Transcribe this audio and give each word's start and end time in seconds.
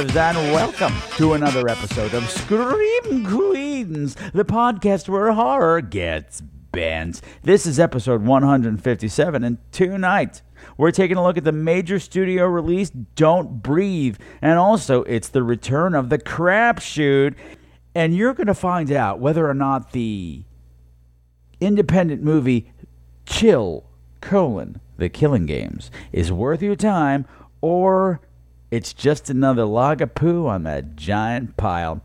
and 0.00 0.16
welcome 0.16 0.94
to 1.18 1.34
another 1.34 1.68
episode 1.68 2.14
of 2.14 2.26
Scream 2.30 3.26
Queens, 3.26 4.16
the 4.32 4.46
podcast 4.46 5.10
where 5.10 5.30
horror 5.30 5.82
gets 5.82 6.40
bent. 6.40 7.20
This 7.42 7.66
is 7.66 7.78
episode 7.78 8.22
157, 8.22 9.44
and 9.44 9.58
tonight 9.72 10.40
we're 10.78 10.90
taking 10.90 11.18
a 11.18 11.22
look 11.22 11.36
at 11.36 11.44
the 11.44 11.52
major 11.52 11.98
studio 11.98 12.46
release 12.46 12.88
Don't 12.88 13.62
Breathe, 13.62 14.16
and 14.40 14.58
also 14.58 15.02
it's 15.02 15.28
the 15.28 15.42
return 15.42 15.94
of 15.94 16.08
the 16.08 16.18
crapshoot, 16.18 17.34
and 17.94 18.16
you're 18.16 18.32
going 18.32 18.46
to 18.46 18.54
find 18.54 18.90
out 18.90 19.20
whether 19.20 19.46
or 19.46 19.54
not 19.54 19.92
the 19.92 20.44
independent 21.60 22.22
movie 22.22 22.72
Chill 23.26 23.84
colon 24.22 24.80
the 24.96 25.10
Killing 25.10 25.44
Games 25.44 25.90
is 26.10 26.32
worth 26.32 26.62
your 26.62 26.74
time 26.74 27.26
or 27.60 28.22
it's 28.70 28.92
just 28.92 29.30
another 29.30 29.64
log 29.64 30.00
of 30.00 30.14
poo 30.14 30.46
on 30.46 30.62
that 30.64 30.96
giant 30.96 31.56
pile. 31.56 32.02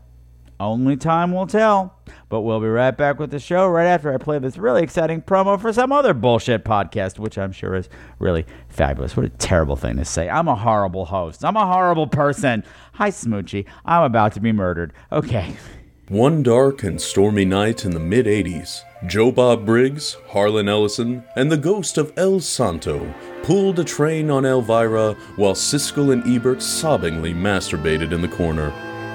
Only 0.58 0.96
time 0.96 1.32
will 1.32 1.46
tell. 1.46 1.94
But 2.28 2.40
we'll 2.40 2.60
be 2.60 2.66
right 2.66 2.96
back 2.96 3.18
with 3.18 3.30
the 3.30 3.38
show 3.38 3.68
right 3.68 3.86
after 3.86 4.12
I 4.12 4.16
play 4.16 4.38
this 4.38 4.56
really 4.56 4.82
exciting 4.82 5.22
promo 5.22 5.60
for 5.60 5.72
some 5.72 5.92
other 5.92 6.14
bullshit 6.14 6.64
podcast, 6.64 7.18
which 7.18 7.36
I'm 7.38 7.52
sure 7.52 7.74
is 7.74 7.88
really 8.18 8.46
fabulous. 8.68 9.16
What 9.16 9.26
a 9.26 9.30
terrible 9.30 9.76
thing 9.76 9.96
to 9.96 10.04
say. 10.04 10.28
I'm 10.28 10.48
a 10.48 10.56
horrible 10.56 11.04
host. 11.04 11.44
I'm 11.44 11.56
a 11.56 11.66
horrible 11.66 12.06
person. 12.06 12.64
Hi, 12.94 13.10
Smoochie. 13.10 13.66
I'm 13.84 14.04
about 14.04 14.32
to 14.32 14.40
be 14.40 14.52
murdered. 14.52 14.92
Okay. 15.12 15.54
One 16.08 16.44
dark 16.44 16.84
and 16.84 17.00
stormy 17.00 17.44
night 17.44 17.84
in 17.84 17.90
the 17.90 17.98
mid 17.98 18.26
80s, 18.26 18.82
Joe 19.08 19.32
Bob 19.32 19.66
Briggs, 19.66 20.16
Harlan 20.28 20.68
Ellison, 20.68 21.24
and 21.34 21.50
the 21.50 21.56
ghost 21.56 21.98
of 21.98 22.12
El 22.16 22.38
Santo 22.38 23.12
pulled 23.42 23.80
a 23.80 23.84
train 23.84 24.30
on 24.30 24.46
Elvira 24.46 25.14
while 25.34 25.54
Siskel 25.54 26.12
and 26.12 26.22
Ebert 26.24 26.58
sobbingly 26.58 27.34
masturbated 27.34 28.12
in 28.12 28.22
the 28.22 28.28
corner. 28.28 28.70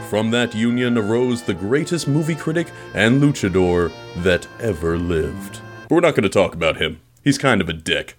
From 0.10 0.32
that 0.32 0.54
union 0.54 0.98
arose 0.98 1.42
the 1.42 1.54
greatest 1.54 2.10
movie 2.10 2.36
critic 2.36 2.68
and 2.94 3.22
luchador 3.22 3.90
that 4.18 4.46
ever 4.60 4.98
lived. 4.98 5.62
We're 5.90 6.02
not 6.02 6.16
going 6.16 6.24
to 6.24 6.30
talk 6.30 6.54
about 6.54 6.76
him. 6.76 7.00
He's 7.24 7.38
kind 7.38 7.62
of 7.62 7.70
a 7.70 7.74
dick. 7.74 8.18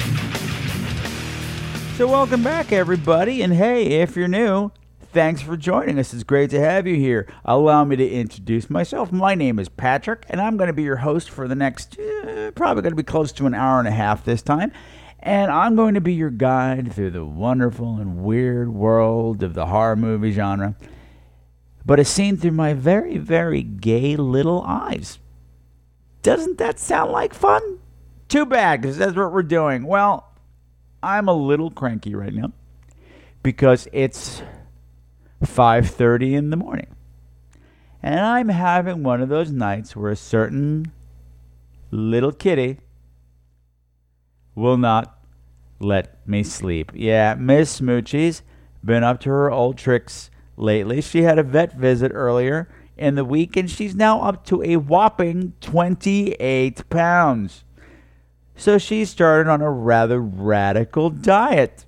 So, 1.96 2.08
welcome 2.08 2.42
back, 2.42 2.72
everybody. 2.72 3.42
And 3.42 3.52
hey, 3.52 4.00
if 4.00 4.16
you're 4.16 4.26
new, 4.26 4.72
thanks 5.12 5.42
for 5.42 5.58
joining 5.58 5.98
us. 5.98 6.14
It's 6.14 6.24
great 6.24 6.48
to 6.50 6.58
have 6.58 6.86
you 6.86 6.96
here. 6.96 7.28
Allow 7.44 7.84
me 7.84 7.96
to 7.96 8.10
introduce 8.10 8.70
myself. 8.70 9.12
My 9.12 9.34
name 9.34 9.58
is 9.58 9.68
Patrick, 9.68 10.24
and 10.30 10.40
I'm 10.40 10.56
going 10.56 10.68
to 10.68 10.72
be 10.72 10.84
your 10.84 10.96
host 10.96 11.28
for 11.28 11.46
the 11.46 11.54
next, 11.54 11.98
uh, 12.00 12.50
probably 12.54 12.82
going 12.82 12.92
to 12.92 12.96
be 12.96 13.02
close 13.02 13.30
to 13.32 13.46
an 13.46 13.52
hour 13.52 13.78
and 13.78 13.86
a 13.86 13.92
half 13.92 14.24
this 14.24 14.40
time. 14.40 14.72
And 15.20 15.52
I'm 15.52 15.76
going 15.76 15.92
to 15.92 16.00
be 16.00 16.14
your 16.14 16.30
guide 16.30 16.94
through 16.94 17.10
the 17.10 17.26
wonderful 17.26 17.98
and 17.98 18.24
weird 18.24 18.72
world 18.72 19.42
of 19.42 19.52
the 19.52 19.66
horror 19.66 19.94
movie 19.94 20.32
genre, 20.32 20.74
but 21.84 22.00
as 22.00 22.08
seen 22.08 22.38
through 22.38 22.52
my 22.52 22.72
very, 22.72 23.18
very 23.18 23.62
gay 23.62 24.16
little 24.16 24.62
eyes. 24.62 25.18
Doesn't 26.22 26.56
that 26.56 26.78
sound 26.78 27.12
like 27.12 27.34
fun? 27.34 27.80
Too 28.28 28.46
bad, 28.46 28.80
because 28.80 28.96
that's 28.96 29.14
what 29.14 29.30
we're 29.30 29.42
doing. 29.42 29.84
Well, 29.84 30.31
I'm 31.02 31.28
a 31.28 31.34
little 31.34 31.70
cranky 31.70 32.14
right 32.14 32.32
now 32.32 32.52
because 33.42 33.88
it's 33.92 34.42
5:30 35.44 36.34
in 36.34 36.50
the 36.50 36.56
morning. 36.56 36.88
And 38.02 38.20
I'm 38.20 38.48
having 38.48 39.02
one 39.02 39.20
of 39.20 39.28
those 39.28 39.50
nights 39.50 39.94
where 39.94 40.10
a 40.10 40.16
certain 40.16 40.92
little 41.90 42.32
kitty 42.32 42.78
will 44.54 44.76
not 44.76 45.18
let 45.78 46.26
me 46.26 46.42
sleep. 46.42 46.92
Yeah, 46.94 47.34
Miss 47.34 47.80
Smoochie's 47.80 48.42
been 48.84 49.04
up 49.04 49.20
to 49.20 49.30
her 49.30 49.50
old 49.50 49.78
tricks 49.78 50.30
lately. 50.56 51.00
She 51.00 51.22
had 51.22 51.38
a 51.38 51.42
vet 51.42 51.74
visit 51.74 52.12
earlier 52.14 52.68
in 52.96 53.14
the 53.14 53.24
week 53.24 53.56
and 53.56 53.70
she's 53.70 53.94
now 53.94 54.20
up 54.20 54.44
to 54.46 54.62
a 54.62 54.76
whopping 54.76 55.54
28 55.60 56.88
pounds. 56.90 57.64
So 58.56 58.78
she 58.78 59.04
started 59.04 59.50
on 59.50 59.60
a 59.62 59.70
rather 59.70 60.20
radical 60.20 61.10
diet. 61.10 61.84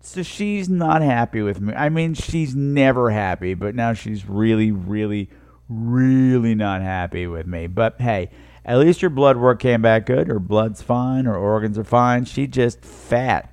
So 0.00 0.22
she's 0.22 0.68
not 0.68 1.02
happy 1.02 1.42
with 1.42 1.60
me. 1.60 1.74
I 1.74 1.88
mean, 1.88 2.14
she's 2.14 2.56
never 2.56 3.10
happy, 3.10 3.54
but 3.54 3.74
now 3.74 3.92
she's 3.92 4.28
really, 4.28 4.72
really, 4.72 5.30
really 5.68 6.54
not 6.54 6.82
happy 6.82 7.26
with 7.26 7.46
me. 7.46 7.66
But 7.66 8.00
hey, 8.00 8.30
at 8.64 8.78
least 8.78 9.02
her 9.02 9.10
blood 9.10 9.36
work 9.36 9.60
came 9.60 9.82
back 9.82 10.06
good. 10.06 10.28
Her 10.28 10.40
blood's 10.40 10.82
fine. 10.82 11.26
Her 11.26 11.36
organs 11.36 11.78
are 11.78 11.84
fine. 11.84 12.24
She's 12.24 12.48
just 12.48 12.84
fat. 12.84 13.49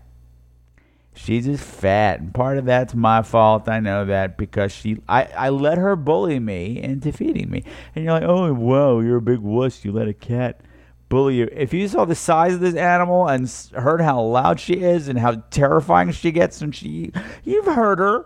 She's 1.17 1.45
just 1.45 1.63
fat. 1.63 2.19
And 2.19 2.33
part 2.33 2.57
of 2.59 2.66
that's 2.66 2.94
my 2.94 3.23
fault. 3.23 3.67
I 3.67 3.79
know 3.79 4.05
that 4.05 4.38
because 4.38 4.72
she 4.72 5.01
I, 5.09 5.23
I 5.23 5.50
let 5.50 5.78
her 5.78 5.95
bully 5.95 6.39
me 6.39 6.81
into 6.81 7.11
feeding 7.11 7.50
me. 7.50 7.63
And 7.95 8.05
you're 8.05 8.13
like, 8.13 8.23
oh 8.23 8.53
wow, 8.53 9.00
you're 9.00 9.17
a 9.17 9.22
big 9.22 9.39
wuss. 9.39 9.83
You 9.83 9.91
let 9.91 10.07
a 10.07 10.13
cat 10.13 10.61
bully 11.09 11.38
you. 11.38 11.50
If 11.51 11.73
you 11.73 11.88
saw 11.88 12.06
the 12.06 12.16
size 12.16 12.53
of 12.53 12.59
this 12.59 12.75
animal 12.75 13.27
and 13.27 13.51
heard 13.73 14.00
how 14.00 14.22
loud 14.22 14.59
she 14.59 14.75
is 14.75 15.07
and 15.07 15.17
how 15.17 15.44
terrifying 15.50 16.11
she 16.11 16.31
gets 16.31 16.61
when 16.61 16.72
she 16.72 17.11
you've 17.44 17.66
heard 17.66 18.00
her. 18.00 18.25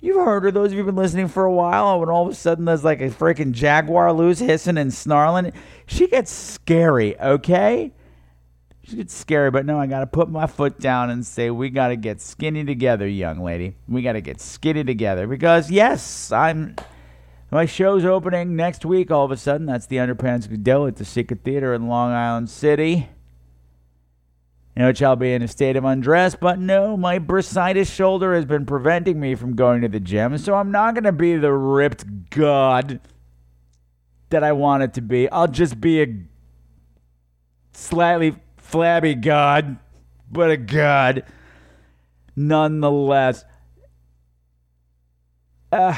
You've 0.00 0.16
heard 0.16 0.44
her. 0.44 0.50
Those 0.50 0.66
of 0.66 0.72
you 0.72 0.78
who've 0.78 0.86
been 0.86 0.96
listening 0.96 1.28
for 1.28 1.44
a 1.44 1.52
while, 1.52 2.00
when 2.00 2.08
all 2.08 2.26
of 2.26 2.32
a 2.32 2.34
sudden 2.34 2.64
there's 2.64 2.84
like 2.84 3.00
a 3.00 3.08
freaking 3.08 3.52
jaguar 3.52 4.12
loose 4.12 4.38
hissing 4.38 4.76
and 4.76 4.92
snarling, 4.92 5.52
she 5.86 6.08
gets 6.08 6.30
scary, 6.30 7.18
okay? 7.18 7.92
Gets 8.90 9.14
scary, 9.14 9.50
but 9.50 9.64
no, 9.64 9.78
I 9.78 9.86
gotta 9.86 10.06
put 10.06 10.28
my 10.28 10.46
foot 10.46 10.78
down 10.78 11.08
and 11.08 11.24
say 11.24 11.50
we 11.50 11.70
gotta 11.70 11.96
get 11.96 12.20
skinny 12.20 12.64
together, 12.64 13.08
young 13.08 13.42
lady. 13.42 13.76
We 13.88 14.02
gotta 14.02 14.20
get 14.20 14.40
skinny 14.40 14.84
together 14.84 15.26
because 15.26 15.70
yes, 15.70 16.30
I'm. 16.30 16.76
My 17.50 17.66
show's 17.66 18.04
opening 18.04 18.56
next 18.56 18.84
week. 18.84 19.10
All 19.10 19.24
of 19.24 19.30
a 19.30 19.36
sudden, 19.36 19.66
that's 19.66 19.86
the 19.86 19.96
Underpants 19.96 20.48
Godot 20.48 20.88
at 20.88 20.96
the 20.96 21.04
Secret 21.04 21.44
Theater 21.44 21.72
in 21.72 21.88
Long 21.88 22.10
Island 22.10 22.50
City. 22.50 23.08
In 24.76 24.84
which 24.84 25.00
I'll 25.02 25.16
be 25.16 25.32
in 25.32 25.40
a 25.40 25.48
state 25.48 25.76
of 25.76 25.84
undress, 25.84 26.34
but 26.34 26.58
no, 26.58 26.96
my 26.96 27.20
bursitis 27.20 27.90
shoulder 27.94 28.34
has 28.34 28.44
been 28.44 28.66
preventing 28.66 29.20
me 29.20 29.36
from 29.36 29.54
going 29.54 29.82
to 29.82 29.88
the 29.88 30.00
gym, 30.00 30.36
so 30.36 30.56
I'm 30.56 30.72
not 30.72 30.94
gonna 30.94 31.12
be 31.12 31.36
the 31.36 31.52
ripped 31.52 32.30
god 32.30 33.00
that 34.30 34.42
I 34.42 34.50
want 34.52 34.82
it 34.82 34.94
to 34.94 35.00
be. 35.00 35.30
I'll 35.30 35.46
just 35.46 35.80
be 35.80 36.02
a 36.02 36.08
slightly 37.72 38.34
flabby 38.74 39.14
god, 39.14 39.76
but 40.32 40.50
a 40.50 40.56
god 40.56 41.22
nonetheless. 42.34 43.44
Uh, 45.70 45.94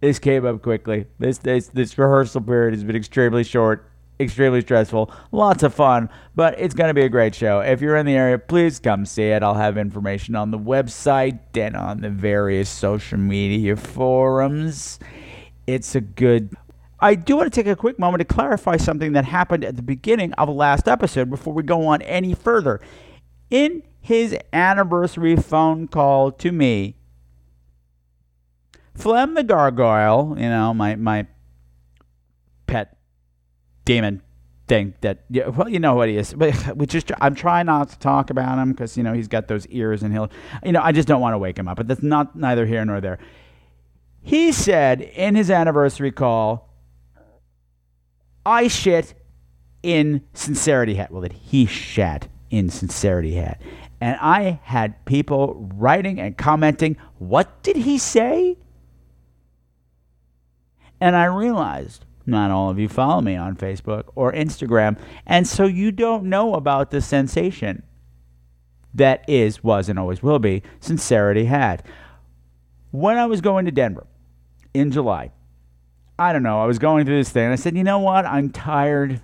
This 0.00 0.20
came 0.20 0.46
up 0.46 0.62
quickly. 0.62 1.06
This 1.18 1.38
this 1.38 1.66
this 1.66 1.98
rehearsal 1.98 2.42
period 2.42 2.74
has 2.74 2.84
been 2.84 2.94
extremely 2.94 3.42
short, 3.42 3.90
extremely 4.20 4.60
stressful, 4.60 5.10
lots 5.32 5.64
of 5.64 5.74
fun, 5.74 6.10
but 6.36 6.54
it's 6.60 6.74
going 6.74 6.88
to 6.88 6.94
be 6.94 7.02
a 7.02 7.08
great 7.08 7.34
show. 7.34 7.58
If 7.58 7.80
you're 7.80 7.96
in 7.96 8.06
the 8.06 8.14
area, 8.14 8.38
please 8.38 8.78
come 8.78 9.06
see 9.06 9.24
it. 9.24 9.42
I'll 9.42 9.54
have 9.54 9.76
information 9.76 10.36
on 10.36 10.52
the 10.52 10.58
website 10.60 11.40
and 11.56 11.74
on 11.74 12.02
the 12.02 12.10
various 12.10 12.68
social 12.68 13.18
media 13.18 13.74
forums. 13.74 15.00
It's 15.66 15.96
a 15.96 16.00
good 16.02 16.54
I 17.00 17.14
do 17.14 17.36
want 17.36 17.52
to 17.52 17.62
take 17.62 17.70
a 17.70 17.76
quick 17.76 17.98
moment 17.98 18.20
to 18.20 18.34
clarify 18.34 18.76
something 18.76 19.12
that 19.12 19.24
happened 19.24 19.64
at 19.64 19.76
the 19.76 19.82
beginning 19.82 20.32
of 20.34 20.48
the 20.48 20.54
last 20.54 20.88
episode 20.88 21.28
before 21.28 21.52
we 21.52 21.62
go 21.62 21.86
on 21.86 22.02
any 22.02 22.34
further. 22.34 22.80
In 23.50 23.82
his 24.00 24.36
anniversary 24.52 25.36
phone 25.36 25.88
call 25.88 26.30
to 26.32 26.52
me, 26.52 26.96
Flem 28.94 29.34
the 29.34 29.42
Gargoyle, 29.42 30.34
you 30.38 30.48
know, 30.48 30.72
my, 30.72 30.94
my 30.94 31.26
pet 32.66 32.96
demon 33.84 34.22
thing 34.66 34.94
that 35.02 35.24
yeah, 35.28 35.48
well 35.48 35.68
you 35.68 35.78
know 35.78 35.94
what 35.94 36.08
he 36.08 36.16
is 36.16 36.32
but 36.32 36.74
we 36.76 36.86
just 36.86 37.12
i'm 37.20 37.34
trying 37.34 37.66
not 37.66 37.90
to 37.90 37.98
talk 37.98 38.30
about 38.30 38.58
him 38.58 38.72
because 38.72 38.96
you 38.96 39.02
know 39.02 39.12
he's 39.12 39.28
got 39.28 39.46
those 39.46 39.66
ears 39.66 40.02
and 40.02 40.10
he'll 40.10 40.30
you 40.64 40.72
know 40.72 40.80
i 40.82 40.90
just 40.90 41.06
don't 41.06 41.20
want 41.20 41.34
to 41.34 41.38
wake 41.38 41.58
him 41.58 41.68
up 41.68 41.76
but 41.76 41.86
that's 41.86 42.02
not 42.02 42.34
neither 42.34 42.64
here 42.64 42.82
nor 42.82 42.98
there 42.98 43.18
he 44.22 44.50
said 44.50 45.02
in 45.02 45.34
his 45.34 45.50
anniversary 45.50 46.10
call 46.10 46.73
I 48.44 48.68
shit 48.68 49.14
in 49.82 50.22
Sincerity 50.32 50.94
Hat. 50.94 51.10
Well, 51.10 51.22
that 51.22 51.32
he 51.32 51.66
shat 51.66 52.28
in 52.50 52.70
Sincerity 52.70 53.34
Hat. 53.34 53.60
And 54.00 54.18
I 54.20 54.60
had 54.64 55.04
people 55.04 55.70
writing 55.74 56.20
and 56.20 56.36
commenting, 56.36 56.96
what 57.18 57.62
did 57.62 57.76
he 57.76 57.98
say? 57.98 58.58
And 61.00 61.16
I 61.16 61.24
realized 61.24 62.04
not 62.26 62.50
all 62.50 62.70
of 62.70 62.78
you 62.78 62.88
follow 62.88 63.20
me 63.20 63.36
on 63.36 63.56
Facebook 63.56 64.04
or 64.14 64.32
Instagram, 64.32 64.98
and 65.26 65.46
so 65.46 65.66
you 65.66 65.92
don't 65.92 66.24
know 66.24 66.54
about 66.54 66.90
the 66.90 67.00
sensation 67.00 67.82
that 68.94 69.28
is, 69.28 69.62
was, 69.62 69.88
and 69.88 69.98
always 69.98 70.22
will 70.22 70.38
be 70.38 70.62
Sincerity 70.80 71.44
Hat. 71.46 71.84
When 72.92 73.18
I 73.18 73.26
was 73.26 73.40
going 73.40 73.64
to 73.64 73.72
Denver 73.72 74.06
in 74.72 74.90
July, 74.90 75.32
I 76.18 76.32
don't 76.32 76.42
know. 76.42 76.62
I 76.62 76.66
was 76.66 76.78
going 76.78 77.06
through 77.06 77.18
this 77.18 77.30
thing. 77.30 77.44
And 77.44 77.52
I 77.52 77.56
said, 77.56 77.76
you 77.76 77.84
know 77.84 77.98
what? 77.98 78.24
I'm 78.24 78.50
tired 78.50 79.20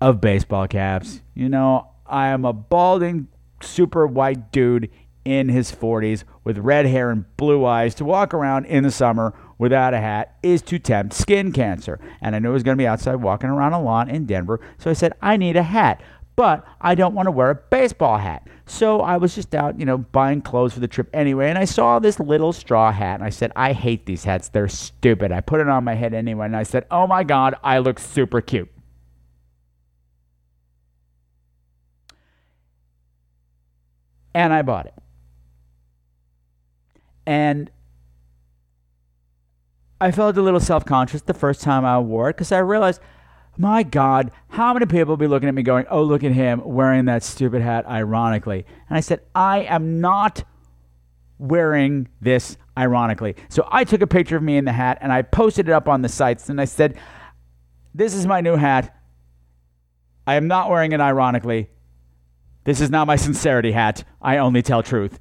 of 0.00 0.20
baseball 0.20 0.68
caps. 0.68 1.22
You 1.34 1.48
know, 1.48 1.90
I 2.06 2.28
am 2.28 2.44
a 2.44 2.52
balding, 2.52 3.28
super 3.60 4.06
white 4.06 4.52
dude 4.52 4.90
in 5.24 5.48
his 5.48 5.70
40s 5.72 6.24
with 6.44 6.58
red 6.58 6.86
hair 6.86 7.10
and 7.10 7.24
blue 7.36 7.66
eyes 7.66 7.94
to 7.96 8.04
walk 8.04 8.32
around 8.32 8.64
in 8.66 8.84
the 8.84 8.90
summer 8.90 9.34
without 9.58 9.92
a 9.92 9.98
hat 9.98 10.38
is 10.42 10.62
to 10.62 10.78
tempt 10.78 11.12
skin 11.12 11.52
cancer. 11.52 12.00
And 12.20 12.34
I 12.34 12.38
knew 12.38 12.50
I 12.50 12.52
was 12.52 12.62
going 12.62 12.76
to 12.76 12.82
be 12.82 12.86
outside 12.86 13.16
walking 13.16 13.50
around 13.50 13.72
a 13.72 13.82
lawn 13.82 14.08
in 14.08 14.24
Denver. 14.24 14.60
So 14.78 14.88
I 14.88 14.94
said, 14.94 15.12
I 15.20 15.36
need 15.36 15.56
a 15.56 15.64
hat 15.64 16.00
but 16.38 16.64
I 16.80 16.94
don't 16.94 17.16
want 17.16 17.26
to 17.26 17.32
wear 17.32 17.50
a 17.50 17.56
baseball 17.56 18.16
hat. 18.16 18.46
So 18.64 19.00
I 19.00 19.16
was 19.16 19.34
just 19.34 19.56
out, 19.56 19.76
you 19.76 19.84
know, 19.84 19.98
buying 19.98 20.40
clothes 20.40 20.72
for 20.72 20.78
the 20.78 20.86
trip 20.86 21.10
anyway, 21.12 21.48
and 21.48 21.58
I 21.58 21.64
saw 21.64 21.98
this 21.98 22.20
little 22.20 22.52
straw 22.52 22.92
hat, 22.92 23.14
and 23.14 23.24
I 23.24 23.30
said, 23.30 23.50
I 23.56 23.72
hate 23.72 24.06
these 24.06 24.22
hats. 24.22 24.48
They're 24.48 24.68
stupid. 24.68 25.32
I 25.32 25.40
put 25.40 25.60
it 25.60 25.66
on 25.68 25.82
my 25.82 25.94
head 25.94 26.14
anyway, 26.14 26.46
and 26.46 26.56
I 26.56 26.62
said, 26.62 26.86
Oh 26.92 27.08
my 27.08 27.24
God, 27.24 27.56
I 27.64 27.78
look 27.78 27.98
super 27.98 28.40
cute. 28.40 28.70
And 34.32 34.52
I 34.52 34.62
bought 34.62 34.86
it. 34.86 34.94
And 37.26 37.68
I 40.00 40.12
felt 40.12 40.36
a 40.36 40.42
little 40.42 40.60
self 40.60 40.84
conscious 40.84 41.20
the 41.20 41.34
first 41.34 41.62
time 41.62 41.84
I 41.84 41.98
wore 41.98 42.30
it 42.30 42.36
because 42.36 42.52
I 42.52 42.58
realized 42.58 43.00
my 43.58 43.82
God, 43.82 44.30
how 44.48 44.72
many 44.72 44.86
people 44.86 45.06
will 45.06 45.16
be 45.16 45.26
looking 45.26 45.48
at 45.48 45.54
me 45.54 45.62
going, 45.62 45.84
oh, 45.90 46.02
look 46.02 46.22
at 46.22 46.32
him 46.32 46.62
wearing 46.64 47.06
that 47.06 47.24
stupid 47.24 47.60
hat 47.60 47.86
ironically? 47.86 48.64
And 48.88 48.96
I 48.96 49.00
said, 49.00 49.20
I 49.34 49.62
am 49.62 50.00
not 50.00 50.44
wearing 51.38 52.08
this 52.20 52.56
ironically. 52.76 53.34
So 53.48 53.66
I 53.70 53.84
took 53.84 54.00
a 54.00 54.06
picture 54.06 54.36
of 54.36 54.42
me 54.42 54.56
in 54.56 54.64
the 54.64 54.72
hat 54.72 54.98
and 55.00 55.12
I 55.12 55.22
posted 55.22 55.68
it 55.68 55.72
up 55.72 55.88
on 55.88 56.02
the 56.02 56.08
sites 56.08 56.48
and 56.48 56.60
I 56.60 56.64
said, 56.64 56.96
this 57.94 58.14
is 58.14 58.26
my 58.26 58.40
new 58.40 58.56
hat. 58.56 58.94
I 60.26 60.36
am 60.36 60.46
not 60.46 60.70
wearing 60.70 60.92
it 60.92 61.00
ironically. 61.00 61.68
This 62.64 62.80
is 62.80 62.90
not 62.90 63.06
my 63.06 63.16
sincerity 63.16 63.72
hat. 63.72 64.04
I 64.22 64.38
only 64.38 64.62
tell 64.62 64.82
truth 64.82 65.18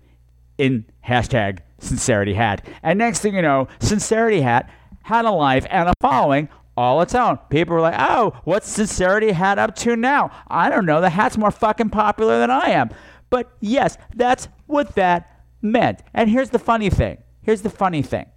in 0.57 0.85
hashtag 1.05 1.59
sincerity 1.79 2.33
hat. 2.33 2.65
And 2.83 2.99
next 2.99 3.19
thing 3.19 3.35
you 3.35 3.41
know, 3.41 3.67
sincerity 3.79 4.41
hat 4.41 4.69
had 5.01 5.25
a 5.25 5.31
life 5.31 5.65
and 5.69 5.89
a 5.89 5.93
following 6.01 6.49
all 6.77 7.01
its 7.01 7.15
own. 7.15 7.39
People 7.49 7.75
were 7.75 7.81
like, 7.81 7.95
oh, 7.97 8.39
what's 8.43 8.69
Sincerity 8.69 9.31
Hat 9.31 9.57
up 9.57 9.75
to 9.77 9.95
now? 9.95 10.29
I 10.47 10.69
don't 10.69 10.85
know. 10.85 11.01
The 11.01 11.09
hat's 11.09 11.37
more 11.37 11.51
fucking 11.51 11.89
popular 11.89 12.39
than 12.39 12.51
I 12.51 12.69
am. 12.69 12.91
But 13.31 13.51
yes, 13.59 13.97
that's 14.15 14.47
what 14.67 14.95
that 14.95 15.43
meant. 15.61 16.03
And 16.13 16.29
here's 16.29 16.51
the 16.51 16.59
funny 16.59 16.91
thing. 16.91 17.17
Here's 17.41 17.63
the 17.63 17.69
funny 17.69 18.03
thing. 18.03 18.27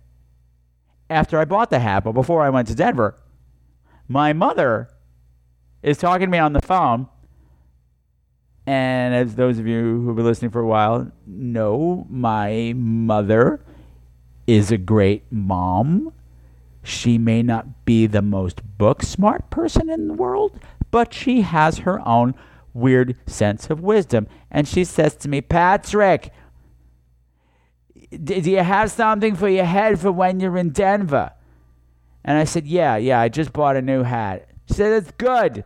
After 1.11 1.39
I 1.39 1.45
bought 1.45 1.71
the 1.71 1.81
hat, 1.81 2.05
but 2.05 2.13
before 2.13 2.43
I 2.43 2.51
went 2.51 2.69
to 2.69 2.75
Denver, 2.75 3.17
my 4.09 4.33
mother 4.33 4.89
is 5.83 5.99
talking 5.99 6.27
to 6.27 6.31
me 6.31 6.39
on 6.39 6.53
the 6.53 6.63
phone. 6.63 7.09
And 8.67 9.15
as 9.15 9.35
those 9.35 9.59
of 9.59 9.67
you 9.67 10.03
who've 10.03 10.17
been 10.17 10.25
listening 10.25 10.51
for 10.51 10.61
a 10.61 10.67
while 10.67 11.11
know, 11.27 12.07
my 12.09 12.73
mother 12.77 13.65
is 14.47 14.71
a 14.71 14.79
great 14.79 15.25
mom 15.31 16.13
she 16.83 17.19
may 17.19 17.43
not 17.43 17.85
be 17.85 18.07
the 18.07 18.23
most 18.23 18.63
book 18.79 19.03
smart 19.03 19.51
person 19.51 19.91
in 19.91 20.09
the 20.09 20.15
world, 20.15 20.59
but 20.91 21.13
she 21.13 21.43
has 21.43 21.79
her 21.79 22.07
own 22.07 22.35
weird 22.73 23.17
sense 23.27 23.71
of 23.71 23.81
wisdom. 23.81 24.27
And 24.51 24.67
she 24.67 24.85
says 24.85 25.15
to 25.17 25.29
me, 25.29 25.41
Patrick, 25.41 26.33
do 28.11 28.35
you 28.35 28.59
have 28.59 28.91
something 28.91 29.37
for 29.37 29.49
your 29.49 29.65
head 29.65 30.01
for 30.01 30.11
when 30.11 30.41
you're 30.41 30.57
in 30.57 30.71
Denver? 30.71 31.33
And 32.25 32.39
I 32.39 32.45
said, 32.45 32.67
Yeah, 32.67 32.97
yeah, 32.97 33.21
I 33.21 33.29
just 33.29 33.53
bought 33.53 33.77
a 33.77 33.83
new 33.83 34.03
hat. 34.03 34.49
She 34.69 34.75
said, 34.75 34.91
That's 34.91 35.15
good. 35.17 35.65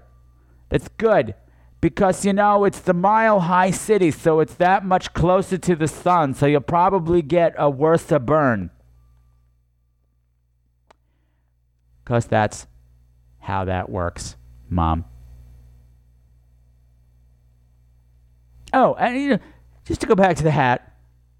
That's 0.69 0.89
good. 0.99 1.35
Because, 1.81 2.25
you 2.25 2.33
know, 2.33 2.65
it's 2.65 2.81
the 2.81 2.95
mile 2.95 3.41
high 3.41 3.71
city, 3.71 4.11
so 4.11 4.41
it's 4.41 4.55
that 4.55 4.85
much 4.87 5.13
closer 5.13 5.59
to 5.59 5.77
the 5.77 5.87
sun, 5.87 6.33
so 6.33 6.47
you'll 6.47 6.63
probably 6.63 7.21
get 7.21 7.55
a 7.59 7.69
worse 7.69 8.11
burn. 8.23 8.71
Because 12.05 12.27
that's 12.27 12.67
how 13.39 13.65
that 13.65 13.89
works, 13.89 14.37
Mom. 14.69 15.05
Oh, 18.73 18.95
and 18.95 19.17
you 19.17 19.29
know, 19.31 19.39
just 19.85 20.01
to 20.03 20.07
go 20.07 20.15
back 20.15 20.37
to 20.37 20.43
the 20.43 20.51
hat. 20.51 20.93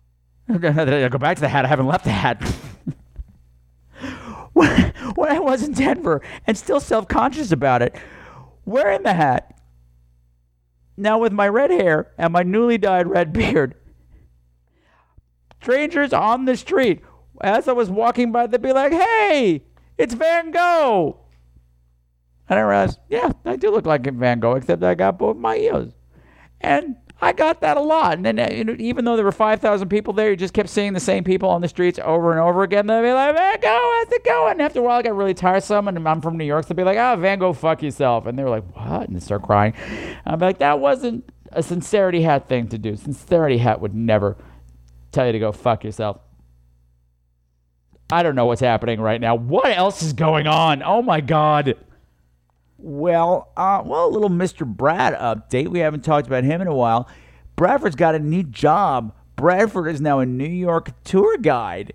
go 0.49 0.59
back 0.59 1.37
to 1.37 1.41
the 1.41 1.49
hat. 1.49 1.65
I 1.65 1.69
haven't 1.69 1.87
left 1.87 2.05
the 2.05 2.11
hat. 2.11 2.43
when, 4.53 4.93
I 5.19 5.41
was 5.41 5.65
in 5.65 5.73
Denver 5.73 6.23
and 6.47 6.57
still 6.57 6.81
self 6.81 7.09
conscious 7.09 7.53
about 7.53 7.83
it, 7.83 7.95
wearing 8.65 9.03
the 9.03 9.15
hat, 9.15 9.59
now 10.97 11.19
with 11.19 11.33
my 11.33 11.49
red 11.49 11.71
hair 11.71 12.13
and 12.17 12.33
my 12.33 12.43
newly 12.43 12.79
dyed 12.79 13.09
red 13.09 13.33
beard, 13.33 13.75
strangers 15.61 16.13
on 16.13 16.45
the 16.45 16.57
street, 16.57 17.03
as 17.41 17.67
I 17.67 17.73
was 17.73 17.91
walking 17.91 18.31
by, 18.31 18.47
they'd 18.47 18.63
be 18.63 18.73
like, 18.73 18.93
hey, 18.93 19.65
it's 19.99 20.15
Van 20.15 20.51
Gogh. 20.51 21.19
And 22.49 22.59
I 22.59 22.63
realized, 22.63 22.99
yeah, 23.09 23.33
I 23.45 23.57
do 23.57 23.71
look 23.71 23.87
like 23.87 24.07
Van 24.07 24.41
Gogh, 24.41 24.55
except 24.55 24.83
I 24.83 24.95
got 24.95 25.19
both 25.19 25.37
my 25.37 25.57
ears. 25.57 25.93
And 26.61 26.97
I 27.23 27.33
got 27.33 27.63
that 27.63 27.77
a 27.77 27.81
lot. 27.81 28.15
And 28.15 28.25
then, 28.27 28.39
uh, 28.39 28.49
you 28.51 28.65
know, 28.65 28.77
even 28.79 29.05
though 29.05 29.17
there 29.17 29.25
were 29.25 29.33
5,000 29.33 29.89
people 29.89 30.13
there, 30.13 30.31
you 30.31 30.37
just 30.37 30.53
kept 30.53 30.69
seeing 30.69 30.93
the 30.93 31.01
same 31.01 31.25
people 31.25 31.49
on 31.49 31.63
the 31.63 31.69
streets 31.69 31.99
over 32.03 32.33
and 32.33 32.41
over 32.41 32.63
again. 32.63 32.87
They'd 32.87 33.01
be 33.01 33.13
like, 33.13 33.35
Van 33.35 33.61
Gogh, 33.61 34.03
how's 34.05 34.13
it 34.13 34.25
going? 34.25 34.53
And 34.53 34.63
after 34.63 34.81
a 34.81 34.83
while, 34.83 34.99
I 34.99 35.03
got 35.03 35.17
really 35.17 35.33
tiresome. 35.33 35.89
And 35.89 36.07
I'm 36.07 36.21
from 36.21 36.37
New 36.37 36.45
York. 36.45 36.65
So 36.65 36.69
they'd 36.75 36.83
be 36.83 36.85
like, 36.85 36.99
oh, 36.99 37.17
Van 37.19 37.39
Gogh, 37.39 37.55
fuck 37.55 37.83
yourself. 37.83 38.27
And 38.27 38.39
they 38.39 38.43
were 38.43 38.51
like, 38.51 38.77
what? 38.77 39.09
And 39.09 39.17
they 39.17 39.21
start 39.21 39.43
crying. 39.43 39.75
I'm 40.27 40.39
like, 40.39 40.59
that 40.59 40.81
wasn't 40.81 41.25
a 41.53 41.63
sincerity 41.63 42.21
hat 42.23 42.49
thing 42.49 42.69
to 42.69 42.79
do. 42.79 42.97
Sincerity 42.97 43.59
hat 43.59 43.81
would 43.81 43.95
never 43.95 44.37
tell 45.13 45.27
you 45.27 45.33
to 45.33 45.39
go 45.39 45.53
fuck 45.53 45.85
yourself. 45.85 46.19
I 48.15 48.23
don't 48.23 48.37
know 48.37 48.47
what's 48.47 48.61
happening 48.61 49.01
right 49.01 49.21
now. 49.21 49.35
What 49.35 49.77
else 49.77 50.01
is 50.01 50.13
going 50.13 50.47
on? 50.47 50.85
Oh 50.85 51.03
my 51.03 51.21
God. 51.21 51.75
Well, 52.79 53.51
uh, 53.57 53.83
well, 53.85 54.07
a 54.07 54.09
little 54.09 54.31
Mr. 54.31 54.65
Brad 54.65 55.15
update. 55.15 55.67
We 55.67 55.81
haven't 55.81 56.05
talked 56.05 56.29
about 56.29 56.45
him 56.45 56.61
in 56.61 56.69
a 56.69 56.75
while. 56.77 57.09
Bradford's 57.57 57.97
got 57.97 58.15
a 58.15 58.21
new 58.21 58.45
job. 58.45 59.13
Bradford 59.35 59.89
is 59.89 60.01
now 60.01 60.21
a 60.21 60.27
New 60.27 60.47
York 60.47 60.93
tour 61.03 61.37
guide. 61.39 61.93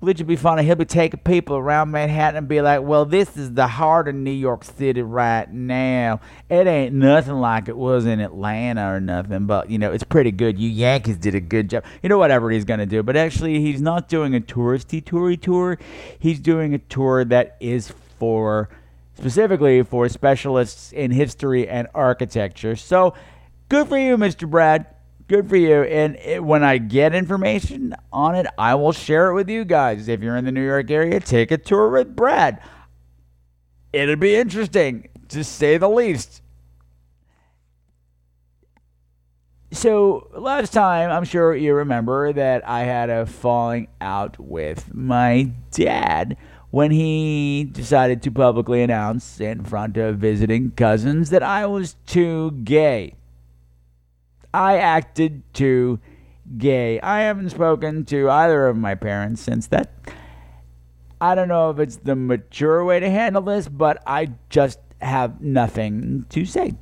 Would 0.00 0.26
be 0.26 0.36
funny. 0.36 0.62
He'll 0.62 0.76
be 0.76 0.84
taking 0.84 1.20
people 1.20 1.56
around 1.56 1.90
Manhattan 1.90 2.38
and 2.38 2.48
be 2.48 2.60
like, 2.60 2.82
"Well, 2.82 3.04
this 3.04 3.36
is 3.36 3.54
the 3.54 3.66
heart 3.66 4.06
of 4.06 4.14
New 4.14 4.30
York 4.30 4.62
City 4.64 5.02
right 5.02 5.52
now. 5.52 6.20
It 6.48 6.66
ain't 6.66 6.94
nothing 6.94 7.34
like 7.34 7.68
it 7.68 7.76
was 7.76 8.06
in 8.06 8.20
Atlanta 8.20 8.94
or 8.94 9.00
nothing, 9.00 9.46
but 9.46 9.70
you 9.70 9.78
know, 9.78 9.92
it's 9.92 10.04
pretty 10.04 10.30
good. 10.30 10.58
You 10.58 10.68
Yankees 10.68 11.16
did 11.16 11.34
a 11.34 11.40
good 11.40 11.70
job. 11.70 11.84
You 12.02 12.08
know, 12.08 12.18
whatever 12.18 12.50
he's 12.50 12.64
gonna 12.64 12.86
do. 12.86 13.02
But 13.02 13.16
actually, 13.16 13.60
he's 13.60 13.82
not 13.82 14.08
doing 14.08 14.34
a 14.36 14.40
touristy 14.40 15.02
toury 15.02 15.40
tour. 15.40 15.78
He's 16.18 16.38
doing 16.38 16.74
a 16.74 16.78
tour 16.78 17.24
that 17.24 17.56
is 17.58 17.92
for 18.18 18.68
specifically 19.14 19.82
for 19.82 20.08
specialists 20.08 20.92
in 20.92 21.10
history 21.10 21.68
and 21.68 21.88
architecture. 21.92 22.76
So, 22.76 23.14
good 23.68 23.88
for 23.88 23.98
you, 23.98 24.16
Mr. 24.16 24.48
Brad." 24.48 24.86
Good 25.28 25.48
for 25.48 25.56
you. 25.56 25.82
And 25.82 26.16
it, 26.16 26.42
when 26.42 26.64
I 26.64 26.78
get 26.78 27.14
information 27.14 27.94
on 28.12 28.34
it, 28.34 28.46
I 28.56 28.74
will 28.74 28.92
share 28.92 29.30
it 29.30 29.34
with 29.34 29.48
you 29.48 29.64
guys. 29.64 30.08
If 30.08 30.22
you're 30.22 30.36
in 30.36 30.44
the 30.44 30.52
New 30.52 30.64
York 30.64 30.90
area, 30.90 31.20
take 31.20 31.50
a 31.50 31.58
tour 31.58 31.90
with 31.90 32.16
Brad. 32.16 32.60
It'll 33.92 34.16
be 34.16 34.34
interesting, 34.34 35.08
to 35.28 35.44
say 35.44 35.78
the 35.78 35.88
least. 35.88 36.42
So, 39.70 40.30
last 40.34 40.72
time, 40.72 41.10
I'm 41.10 41.24
sure 41.24 41.54
you 41.54 41.74
remember 41.74 42.32
that 42.32 42.66
I 42.66 42.80
had 42.80 43.10
a 43.10 43.26
falling 43.26 43.88
out 44.00 44.38
with 44.38 44.94
my 44.94 45.52
dad 45.70 46.38
when 46.70 46.90
he 46.90 47.68
decided 47.70 48.22
to 48.22 48.30
publicly 48.30 48.82
announce 48.82 49.40
in 49.40 49.64
front 49.64 49.98
of 49.98 50.16
visiting 50.16 50.70
cousins 50.70 51.28
that 51.30 51.42
I 51.42 51.66
was 51.66 51.96
too 52.06 52.52
gay. 52.64 53.17
I 54.58 54.78
acted 54.78 55.44
too 55.54 56.00
gay. 56.56 56.98
I 57.00 57.20
haven't 57.20 57.50
spoken 57.50 58.04
to 58.06 58.28
either 58.28 58.66
of 58.66 58.76
my 58.76 58.96
parents 58.96 59.40
since 59.40 59.68
that. 59.68 59.92
I 61.20 61.36
don't 61.36 61.46
know 61.46 61.70
if 61.70 61.78
it's 61.78 61.94
the 61.94 62.16
mature 62.16 62.84
way 62.84 62.98
to 62.98 63.08
handle 63.08 63.42
this, 63.42 63.68
but 63.68 64.02
I 64.04 64.32
just 64.50 64.80
have 65.00 65.40
nothing 65.40 66.26
to 66.30 66.44
say 66.44 66.74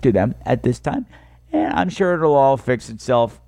to 0.00 0.12
them 0.12 0.34
at 0.46 0.62
this 0.62 0.80
time. 0.80 1.04
And 1.52 1.74
I'm 1.74 1.90
sure 1.90 2.14
it'll 2.14 2.34
all 2.34 2.56
fix 2.56 2.88
itself 2.88 3.38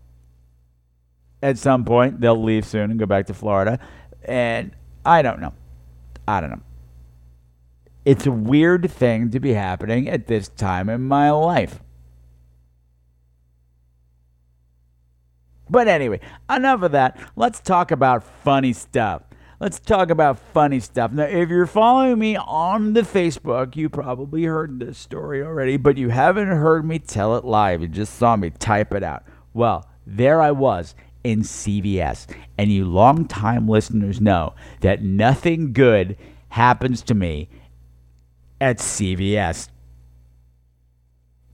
at 1.42 1.56
some 1.56 1.86
point. 1.86 2.20
They'll 2.20 2.42
leave 2.42 2.66
soon 2.66 2.90
and 2.90 3.00
go 3.00 3.06
back 3.06 3.24
to 3.28 3.34
Florida. 3.34 3.78
And 4.22 4.72
I 5.02 5.22
don't 5.22 5.40
know. 5.40 5.54
I 6.28 6.42
don't 6.42 6.50
know. 6.50 6.62
It's 8.04 8.26
a 8.26 8.32
weird 8.32 8.90
thing 8.90 9.30
to 9.30 9.40
be 9.40 9.54
happening 9.54 10.10
at 10.10 10.26
this 10.26 10.48
time 10.48 10.90
in 10.90 11.04
my 11.04 11.30
life. 11.30 11.80
But 15.68 15.88
anyway, 15.88 16.20
enough 16.48 16.82
of 16.82 16.92
that. 16.92 17.18
Let's 17.34 17.60
talk 17.60 17.90
about 17.90 18.22
funny 18.22 18.72
stuff. 18.72 19.22
Let's 19.58 19.80
talk 19.80 20.10
about 20.10 20.38
funny 20.38 20.80
stuff. 20.80 21.12
Now, 21.12 21.24
if 21.24 21.48
you're 21.48 21.66
following 21.66 22.18
me 22.18 22.36
on 22.36 22.92
the 22.92 23.00
Facebook, 23.00 23.74
you 23.74 23.88
probably 23.88 24.44
heard 24.44 24.78
this 24.78 24.98
story 24.98 25.42
already, 25.42 25.78
but 25.78 25.96
you 25.96 26.10
haven't 26.10 26.48
heard 26.48 26.84
me 26.84 26.98
tell 26.98 27.36
it 27.36 27.44
live. 27.44 27.80
You 27.80 27.88
just 27.88 28.16
saw 28.16 28.36
me 28.36 28.50
type 28.50 28.92
it 28.92 29.02
out. 29.02 29.24
Well, 29.54 29.88
there 30.06 30.42
I 30.42 30.50
was 30.50 30.94
in 31.24 31.40
CVS. 31.40 32.26
And 32.58 32.70
you 32.70 32.84
long-time 32.84 33.66
listeners 33.66 34.20
know 34.20 34.54
that 34.80 35.02
nothing 35.02 35.72
good 35.72 36.16
happens 36.50 37.02
to 37.02 37.14
me 37.14 37.48
at 38.60 38.78
CVS. 38.78 39.68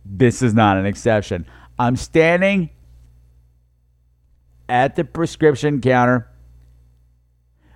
This 0.04 0.42
is 0.42 0.54
not 0.54 0.76
an 0.76 0.86
exception. 0.86 1.46
I'm 1.78 1.96
standing 1.96 2.70
at 4.68 4.96
the 4.96 5.04
prescription 5.04 5.80
counter 5.80 6.28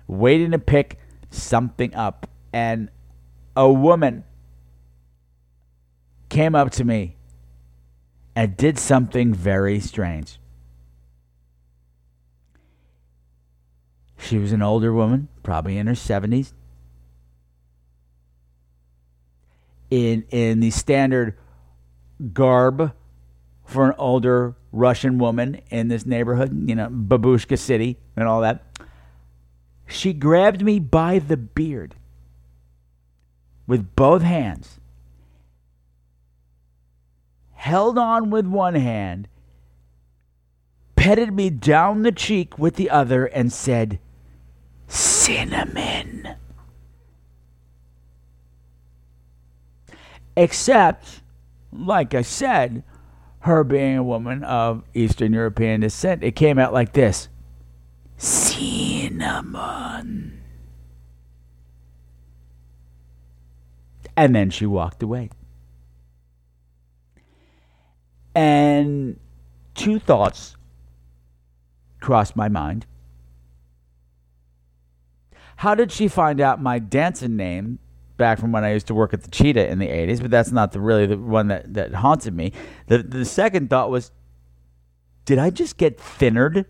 waiting 0.07 0.51
to 0.51 0.59
pick 0.59 0.99
something 1.29 1.93
up. 1.93 2.29
And 2.53 2.89
a 3.55 3.71
woman 3.71 4.23
came 6.29 6.55
up 6.55 6.71
to 6.71 6.83
me 6.83 7.17
and 8.35 8.55
did 8.55 8.79
something 8.79 9.33
very 9.33 9.79
strange. 9.79 10.39
She 14.17 14.37
was 14.37 14.51
an 14.51 14.61
older 14.61 14.93
woman, 14.93 15.27
probably 15.43 15.77
in 15.77 15.87
her 15.87 15.93
70s. 15.93 16.53
In 19.89 20.25
in 20.31 20.59
the 20.59 20.69
standard 20.69 21.37
garb 22.33 22.93
for 23.63 23.85
an 23.85 23.93
older 23.97 24.55
Russian 24.77 25.17
woman 25.17 25.61
in 25.69 25.87
this 25.87 26.05
neighborhood, 26.05 26.69
you 26.69 26.75
know, 26.75 26.89
Babushka 26.89 27.57
City 27.57 27.97
and 28.15 28.27
all 28.27 28.41
that. 28.41 28.63
She 29.87 30.13
grabbed 30.13 30.61
me 30.61 30.79
by 30.79 31.19
the 31.19 31.37
beard 31.37 31.95
with 33.65 33.95
both 33.95 34.21
hands, 34.21 34.79
held 37.53 37.97
on 37.97 38.29
with 38.29 38.45
one 38.45 38.75
hand, 38.75 39.27
petted 40.95 41.33
me 41.33 41.49
down 41.49 42.03
the 42.03 42.11
cheek 42.11 42.57
with 42.59 42.75
the 42.75 42.89
other, 42.89 43.25
and 43.25 43.51
said, 43.51 43.99
Cinnamon. 44.87 46.35
Except, 50.35 51.21
like 51.71 52.13
I 52.13 52.21
said, 52.21 52.83
her 53.47 53.63
being 53.63 53.97
a 53.97 54.03
woman 54.03 54.43
of 54.43 54.83
Eastern 54.93 55.33
European 55.33 55.81
descent, 55.81 56.23
it 56.23 56.35
came 56.35 56.59
out 56.59 56.71
like 56.73 56.93
this 56.93 57.29
Cinnamon. 58.17 59.63
And 64.15 64.35
then 64.35 64.49
she 64.49 64.65
walked 64.65 65.01
away. 65.03 65.29
And 68.35 69.19
two 69.75 69.99
thoughts 69.99 70.55
crossed 71.99 72.35
my 72.35 72.49
mind. 72.49 72.85
How 75.57 75.73
did 75.73 75.91
she 75.91 76.07
find 76.07 76.39
out 76.39 76.61
my 76.61 76.79
dancing 76.79 77.35
name 77.35 77.79
back 78.17 78.39
from 78.39 78.51
when 78.51 78.63
I 78.63 78.73
used 78.73 78.87
to 78.87 78.93
work 78.93 79.13
at 79.13 79.23
the 79.23 79.31
Cheetah 79.31 79.69
in 79.69 79.79
the 79.79 79.87
80s, 79.87 80.21
but 80.21 80.31
that's 80.31 80.51
not 80.51 80.71
the 80.71 80.79
really 80.79 81.05
the 81.05 81.17
one 81.17 81.47
that, 81.47 81.73
that 81.73 81.93
haunted 81.93 82.33
me. 82.35 82.51
The, 82.87 82.99
the 82.99 83.25
second 83.25 83.69
thought 83.69 83.89
was, 83.89 84.11
did 85.25 85.37
I 85.37 85.49
just 85.49 85.77
get 85.77 85.99
thinnered? 85.99 86.65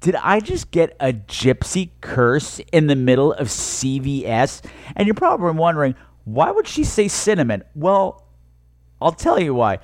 Did 0.00 0.16
I 0.16 0.40
just 0.40 0.70
get 0.70 0.96
a 0.98 1.12
gypsy 1.12 1.90
curse 2.00 2.60
in 2.72 2.86
the 2.86 2.96
middle 2.96 3.32
of 3.32 3.48
CVS? 3.48 4.64
And 4.96 5.06
you're 5.06 5.14
probably 5.14 5.52
wondering, 5.52 5.94
why 6.24 6.50
would 6.50 6.66
she 6.66 6.84
say 6.84 7.08
cinnamon? 7.08 7.64
Well, 7.74 8.26
I'll 9.00 9.12
tell 9.12 9.40
you 9.40 9.54
why. 9.54 9.78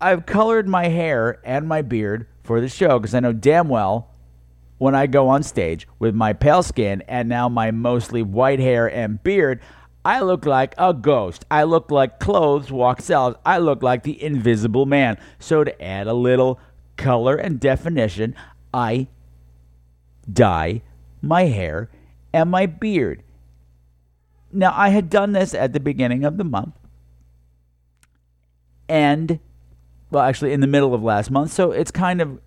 I've 0.00 0.26
colored 0.26 0.68
my 0.68 0.88
hair 0.88 1.40
and 1.44 1.66
my 1.66 1.82
beard 1.82 2.26
for 2.42 2.60
the 2.60 2.68
show 2.68 2.98
because 2.98 3.14
I 3.14 3.20
know 3.20 3.32
damn 3.32 3.68
well 3.68 4.10
when 4.78 4.94
I 4.94 5.06
go 5.06 5.28
on 5.28 5.42
stage 5.42 5.88
with 5.98 6.14
my 6.14 6.32
pale 6.32 6.62
skin 6.62 7.02
and 7.08 7.28
now 7.28 7.48
my 7.48 7.70
mostly 7.70 8.22
white 8.22 8.58
hair 8.58 8.86
and 8.86 9.22
beard, 9.22 9.60
I 10.04 10.20
look 10.20 10.46
like 10.46 10.74
a 10.78 10.94
ghost. 10.94 11.44
I 11.50 11.64
look 11.64 11.90
like 11.90 12.20
clothes 12.20 12.70
walk 12.70 13.10
out. 13.10 13.40
I 13.44 13.58
look 13.58 13.82
like 13.82 14.02
the 14.02 14.22
invisible 14.22 14.86
man. 14.86 15.18
So 15.38 15.64
to 15.64 15.82
add 15.82 16.06
a 16.06 16.14
little 16.14 16.60
color 16.96 17.36
and 17.36 17.58
definition, 17.58 18.34
I 18.72 19.08
dye 20.30 20.82
my 21.22 21.44
hair 21.44 21.90
and 22.32 22.50
my 22.50 22.66
beard. 22.66 23.22
Now, 24.52 24.72
I 24.76 24.90
had 24.90 25.10
done 25.10 25.32
this 25.32 25.54
at 25.54 25.72
the 25.72 25.80
beginning 25.80 26.24
of 26.24 26.36
the 26.36 26.44
month. 26.44 26.78
And, 28.88 29.40
well, 30.10 30.22
actually, 30.22 30.52
in 30.52 30.60
the 30.60 30.66
middle 30.66 30.94
of 30.94 31.02
last 31.02 31.30
month. 31.30 31.52
So 31.52 31.72
it's 31.72 31.90
kind 31.90 32.20
of 32.20 32.40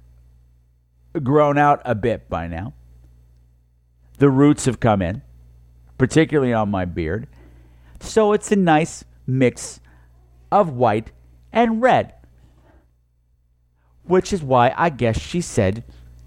grown 1.23 1.57
out 1.57 1.81
a 1.85 1.95
bit 1.95 2.29
by 2.29 2.47
now. 2.47 2.73
The 4.17 4.29
roots 4.29 4.65
have 4.65 4.79
come 4.79 5.01
in, 5.01 5.21
particularly 5.97 6.53
on 6.53 6.69
my 6.69 6.85
beard. 6.85 7.27
So 7.99 8.33
it's 8.33 8.51
a 8.51 8.55
nice 8.55 9.03
mix 9.25 9.79
of 10.51 10.71
white 10.73 11.11
and 11.51 11.81
red. 11.81 12.13
Which 14.03 14.31
is 14.33 14.43
why 14.43 14.73
I 14.75 14.89
guess 14.89 15.19
she 15.19 15.41
said 15.41 15.83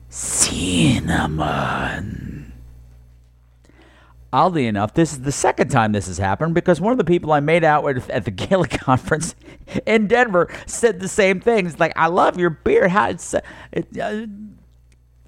cinnamon. 0.09 1.73
Oddly 4.35 4.67
enough, 4.67 4.95
this 4.95 5.12
is 5.12 5.21
the 5.21 5.33
second 5.33 5.69
time 5.69 5.93
this 5.93 6.07
has 6.07 6.17
happened 6.17 6.55
because 6.55 6.81
one 6.81 6.93
of 6.93 6.99
the 6.99 7.05
people 7.05 7.33
I 7.33 7.41
made 7.41 7.65
out 7.65 7.85
with 7.85 8.09
at 8.09 8.25
the 8.25 8.31
Gala 8.47 8.67
conference 8.67 9.35
in 9.87 10.07
Denver 10.07 10.49
said 10.65 11.01
the 11.01 11.09
same 11.09 11.41
thing. 11.41 11.67
It's 11.67 11.79
like, 11.79 11.93
I 11.97 12.07
love 12.07 12.39
your 12.39 12.49
beard. 12.49 12.91
How 12.93 13.11
it's, 13.11 13.35
it, 13.73 13.89
uh, 13.99 14.27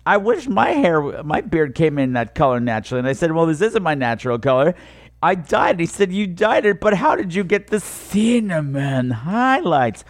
I 0.07 0.19
wish 0.19 0.47
my 0.49 0.71
hair, 0.71 1.01
my 1.23 1.41
beard 1.41 1.75
came 1.75 1.99
in 1.99 2.13
that 2.13 2.35
color 2.35 2.61
naturally. 2.61 2.99
And 2.99 3.09
I 3.09 3.15
said, 3.15 3.33
Well, 3.33 3.47
this 3.47 3.61
isn't 3.61 3.83
my 3.83 3.95
natural 3.95 4.39
color. 4.39 4.75
I 5.23 5.35
dyed. 5.35 5.77
it. 5.77 5.81
He 5.81 5.87
said, 5.87 6.13
You 6.13 6.27
dyed 6.27 6.67
it, 6.67 6.81
but 6.81 6.95
how 6.95 7.17
did 7.17 7.35
you 7.35 7.45
get 7.45 7.69
the 7.69 7.81
cinnamon 7.81 9.11
highlights? 9.11 10.05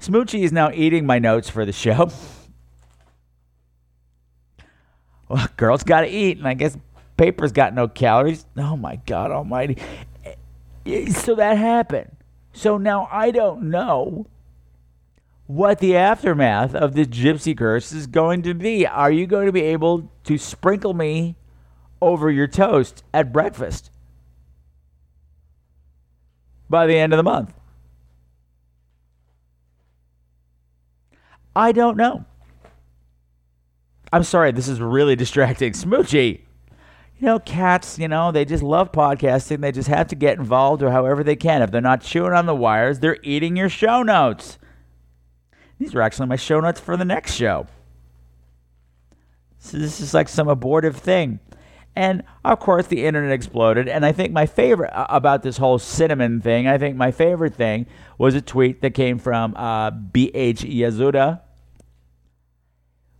Smoochie 0.00 0.42
is 0.44 0.52
now 0.52 0.70
eating 0.70 1.06
my 1.06 1.18
notes 1.18 1.48
for 1.48 1.64
the 1.64 1.72
show. 1.72 2.10
Well, 5.28 5.46
girls 5.58 5.82
got 5.82 6.00
to 6.00 6.08
eat, 6.08 6.38
and 6.38 6.48
I 6.48 6.54
guess 6.54 6.74
paper's 7.18 7.52
got 7.52 7.74
no 7.74 7.86
calories. 7.86 8.46
Oh 8.56 8.78
my 8.78 8.96
God 9.04 9.30
Almighty! 9.30 9.76
Eh, 10.24 10.34
eh, 10.86 11.10
so 11.10 11.34
that 11.34 11.58
happened. 11.58 12.16
So 12.54 12.78
now 12.78 13.08
I 13.12 13.30
don't 13.30 13.64
know 13.64 14.26
what 15.48 15.78
the 15.78 15.96
aftermath 15.96 16.74
of 16.74 16.94
this 16.94 17.06
gypsy 17.06 17.56
curse 17.56 17.90
is 17.90 18.06
going 18.06 18.42
to 18.42 18.52
be. 18.52 18.86
Are 18.86 19.10
you 19.10 19.26
going 19.26 19.46
to 19.46 19.52
be 19.52 19.62
able 19.62 20.12
to 20.24 20.36
sprinkle 20.36 20.92
me 20.92 21.36
over 22.02 22.30
your 22.30 22.46
toast 22.46 23.02
at 23.14 23.32
breakfast 23.32 23.90
by 26.68 26.86
the 26.86 26.98
end 26.98 27.14
of 27.14 27.16
the 27.16 27.22
month? 27.22 27.54
I 31.56 31.72
don't 31.72 31.96
know. 31.96 32.26
I'm 34.12 34.24
sorry, 34.24 34.52
this 34.52 34.68
is 34.68 34.82
really 34.82 35.16
distracting. 35.16 35.72
Smoochie. 35.72 36.42
You 37.18 37.26
know, 37.26 37.38
cats, 37.38 37.98
you 37.98 38.06
know, 38.06 38.30
they 38.30 38.44
just 38.44 38.62
love 38.62 38.92
podcasting. 38.92 39.62
They 39.62 39.72
just 39.72 39.88
have 39.88 40.08
to 40.08 40.14
get 40.14 40.38
involved 40.38 40.82
or 40.82 40.90
however 40.90 41.24
they 41.24 41.36
can. 41.36 41.62
If 41.62 41.70
they're 41.70 41.80
not 41.80 42.02
chewing 42.02 42.34
on 42.34 42.44
the 42.44 42.54
wires, 42.54 43.00
they're 43.00 43.18
eating 43.22 43.56
your 43.56 43.70
show 43.70 44.02
notes. 44.02 44.58
These 45.78 45.94
are 45.94 46.02
actually 46.02 46.28
my 46.28 46.36
show 46.36 46.60
notes 46.60 46.80
for 46.80 46.96
the 46.96 47.04
next 47.04 47.34
show. 47.34 47.66
So 49.58 49.78
this 49.78 50.00
is 50.00 50.14
like 50.14 50.28
some 50.28 50.48
abortive 50.48 50.96
thing. 50.96 51.40
And 51.96 52.22
of 52.44 52.60
course, 52.60 52.86
the 52.86 53.04
internet 53.04 53.32
exploded. 53.32 53.88
And 53.88 54.06
I 54.06 54.12
think 54.12 54.32
my 54.32 54.46
favorite 54.46 54.92
uh, 54.92 55.06
about 55.08 55.42
this 55.42 55.56
whole 55.56 55.78
cinnamon 55.78 56.40
thing, 56.40 56.68
I 56.68 56.78
think 56.78 56.96
my 56.96 57.10
favorite 57.10 57.54
thing 57.54 57.86
was 58.18 58.34
a 58.34 58.40
tweet 58.40 58.82
that 58.82 58.94
came 58.94 59.18
from 59.18 59.54
uh, 59.56 59.90
BH 59.90 60.58
Yazuda, 60.72 61.40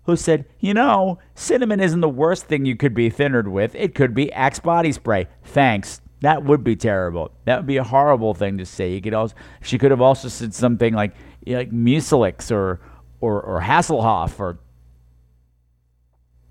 who 0.04 0.14
said, 0.14 0.44
You 0.60 0.74
know, 0.74 1.18
cinnamon 1.34 1.80
isn't 1.80 2.00
the 2.00 2.08
worst 2.08 2.46
thing 2.46 2.66
you 2.66 2.76
could 2.76 2.94
be 2.94 3.10
thinnered 3.10 3.48
with. 3.48 3.74
It 3.74 3.96
could 3.96 4.14
be 4.14 4.32
Axe 4.32 4.60
body 4.60 4.92
spray. 4.92 5.26
Thanks. 5.42 6.00
That 6.20 6.44
would 6.44 6.64
be 6.64 6.76
terrible. 6.76 7.30
That 7.46 7.58
would 7.58 7.66
be 7.66 7.76
a 7.76 7.84
horrible 7.84 8.34
thing 8.34 8.58
to 8.58 8.66
say. 8.66 8.92
You 8.92 9.00
could 9.00 9.14
also, 9.14 9.34
she 9.60 9.78
could 9.78 9.90
have 9.90 10.00
also 10.00 10.28
said 10.28 10.54
something 10.54 10.94
like, 10.94 11.14
like 11.56 11.70
Mucinex 11.70 12.50
or, 12.50 12.80
or, 13.20 13.40
or 13.40 13.60
Hasselhoff 13.60 14.38
or 14.38 14.58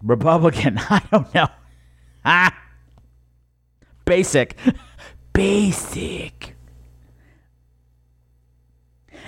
Republican. 0.04 0.78
I 0.90 1.02
don't 1.12 1.34
know. 1.34 1.48
Ah. 2.26 2.56
Basic. 4.06 4.58
Basic. 5.34 6.56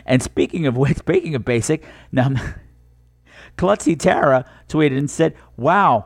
And 0.05 0.23
speaking 0.23 0.65
of 0.65 0.75
which, 0.75 0.97
speaking 0.97 1.35
of 1.35 1.45
basic, 1.45 1.85
now 2.11 2.33
Klutzy 3.57 3.97
Tara 3.97 4.43
tweeted 4.67 4.97
and 4.97 5.09
said, 5.09 5.35
Wow, 5.55 6.05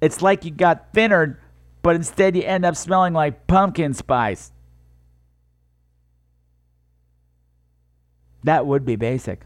it's 0.00 0.22
like 0.22 0.44
you 0.44 0.52
got 0.52 0.92
thinner, 0.94 1.40
but 1.82 1.96
instead 1.96 2.36
you 2.36 2.42
end 2.42 2.64
up 2.64 2.76
smelling 2.76 3.14
like 3.14 3.48
pumpkin 3.48 3.94
spice. 3.94 4.52
That 8.44 8.66
would 8.66 8.84
be 8.84 8.96
basic. 8.96 9.42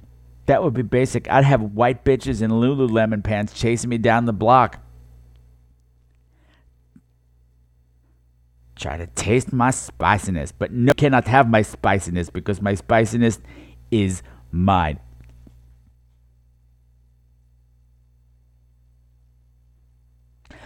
That 0.46 0.62
would 0.62 0.74
be 0.74 0.82
basic. 0.82 1.30
I'd 1.30 1.44
have 1.44 1.62
white 1.62 2.04
bitches 2.04 2.42
in 2.42 2.50
Lululemon 2.50 3.22
pants 3.22 3.52
chasing 3.52 3.90
me 3.90 3.98
down 3.98 4.26
the 4.26 4.32
block. 4.32 4.80
Try 8.74 8.96
to 8.96 9.06
taste 9.06 9.52
my 9.52 9.70
spiciness, 9.70 10.50
but 10.50 10.72
no 10.72 10.92
cannot 10.94 11.28
have 11.28 11.48
my 11.48 11.62
spiciness 11.62 12.30
because 12.30 12.60
my 12.60 12.74
spiciness 12.74 13.38
is 13.90 14.22
mine. 14.50 14.98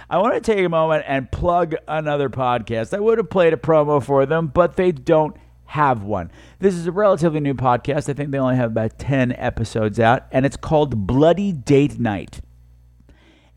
I 0.08 0.18
want 0.18 0.34
to 0.34 0.40
take 0.40 0.64
a 0.64 0.68
moment 0.68 1.04
and 1.06 1.30
plug 1.30 1.74
another 1.88 2.30
podcast. 2.30 2.96
I 2.96 3.00
would 3.00 3.18
have 3.18 3.28
played 3.28 3.52
a 3.52 3.56
promo 3.56 4.02
for 4.02 4.24
them, 4.24 4.46
but 4.46 4.76
they 4.76 4.92
don't 4.92 5.36
have 5.66 6.02
one. 6.02 6.30
This 6.58 6.74
is 6.74 6.86
a 6.86 6.92
relatively 6.92 7.40
new 7.40 7.54
podcast. 7.54 8.08
I 8.08 8.12
think 8.12 8.30
they 8.30 8.38
only 8.38 8.56
have 8.56 8.70
about 8.70 8.98
10 8.98 9.32
episodes 9.32 10.00
out, 10.00 10.24
and 10.32 10.46
it's 10.46 10.56
called 10.56 11.06
Bloody 11.06 11.52
Date 11.52 11.98
Night. 11.98 12.40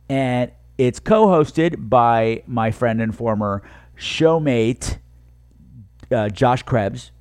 And 0.09 0.51
it's 0.77 0.99
co 0.99 1.27
hosted 1.27 1.89
by 1.89 2.43
my 2.47 2.71
friend 2.71 3.01
and 3.01 3.15
former 3.15 3.61
showmate, 3.97 4.97
uh, 6.11 6.29
Josh 6.29 6.63
Krebs, 6.63 7.11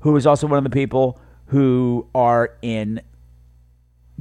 who 0.00 0.16
is 0.16 0.26
also 0.26 0.46
one 0.46 0.58
of 0.58 0.64
the 0.64 0.70
people 0.70 1.20
who 1.46 2.08
are 2.14 2.56
in 2.62 3.00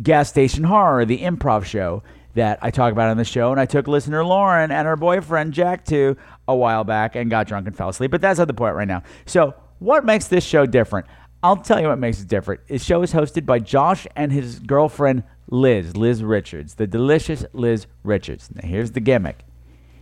Gas 0.01 0.30
Station 0.30 0.65
Horror, 0.65 1.06
the 1.06 1.19
improv 1.19 1.63
show 1.63 2.03
that 2.36 2.60
I 2.62 2.69
talk 2.69 2.91
about 2.91 3.10
on 3.10 3.17
the 3.17 3.23
show. 3.23 3.51
And 3.51 3.60
I 3.60 3.65
took 3.65 3.88
listener 3.88 4.23
Lauren 4.23 4.71
and 4.71 4.86
her 4.86 4.95
boyfriend 4.95 5.53
Jack 5.53 5.86
to 5.86 6.17
a 6.47 6.56
while 6.56 6.84
back 6.84 7.15
and 7.15 7.30
got 7.30 7.47
drunk 7.47 7.65
and 7.65 7.75
fell 7.75 7.89
asleep. 7.89 8.12
But 8.12 8.21
that's 8.21 8.38
not 8.38 8.47
the 8.47 8.53
point 8.53 8.75
right 8.75 8.88
now. 8.88 9.03
So, 9.25 9.56
what 9.86 10.04
makes 10.04 10.28
this 10.28 10.43
show 10.43 10.65
different? 10.65 11.06
I'll 11.43 11.58
tell 11.58 11.80
you 11.80 11.88
what 11.88 12.00
makes 12.00 12.19
it 12.19 12.28
different. 12.28 12.67
This 12.67 12.84
show 12.84 13.04
is 13.04 13.13
hosted 13.13 13.45
by 13.45 13.60
Josh 13.60 14.08
and 14.15 14.32
his 14.32 14.58
girlfriend 14.58 15.24
Liz, 15.48 15.95
Liz 15.95 16.24
Richards, 16.24 16.74
the 16.74 16.88
delicious 16.88 17.45
Liz 17.54 17.86
Richards. 18.04 18.50
Now, 18.54 18.67
here's 18.67 18.91
the 18.91 19.00
gimmick 19.00 19.45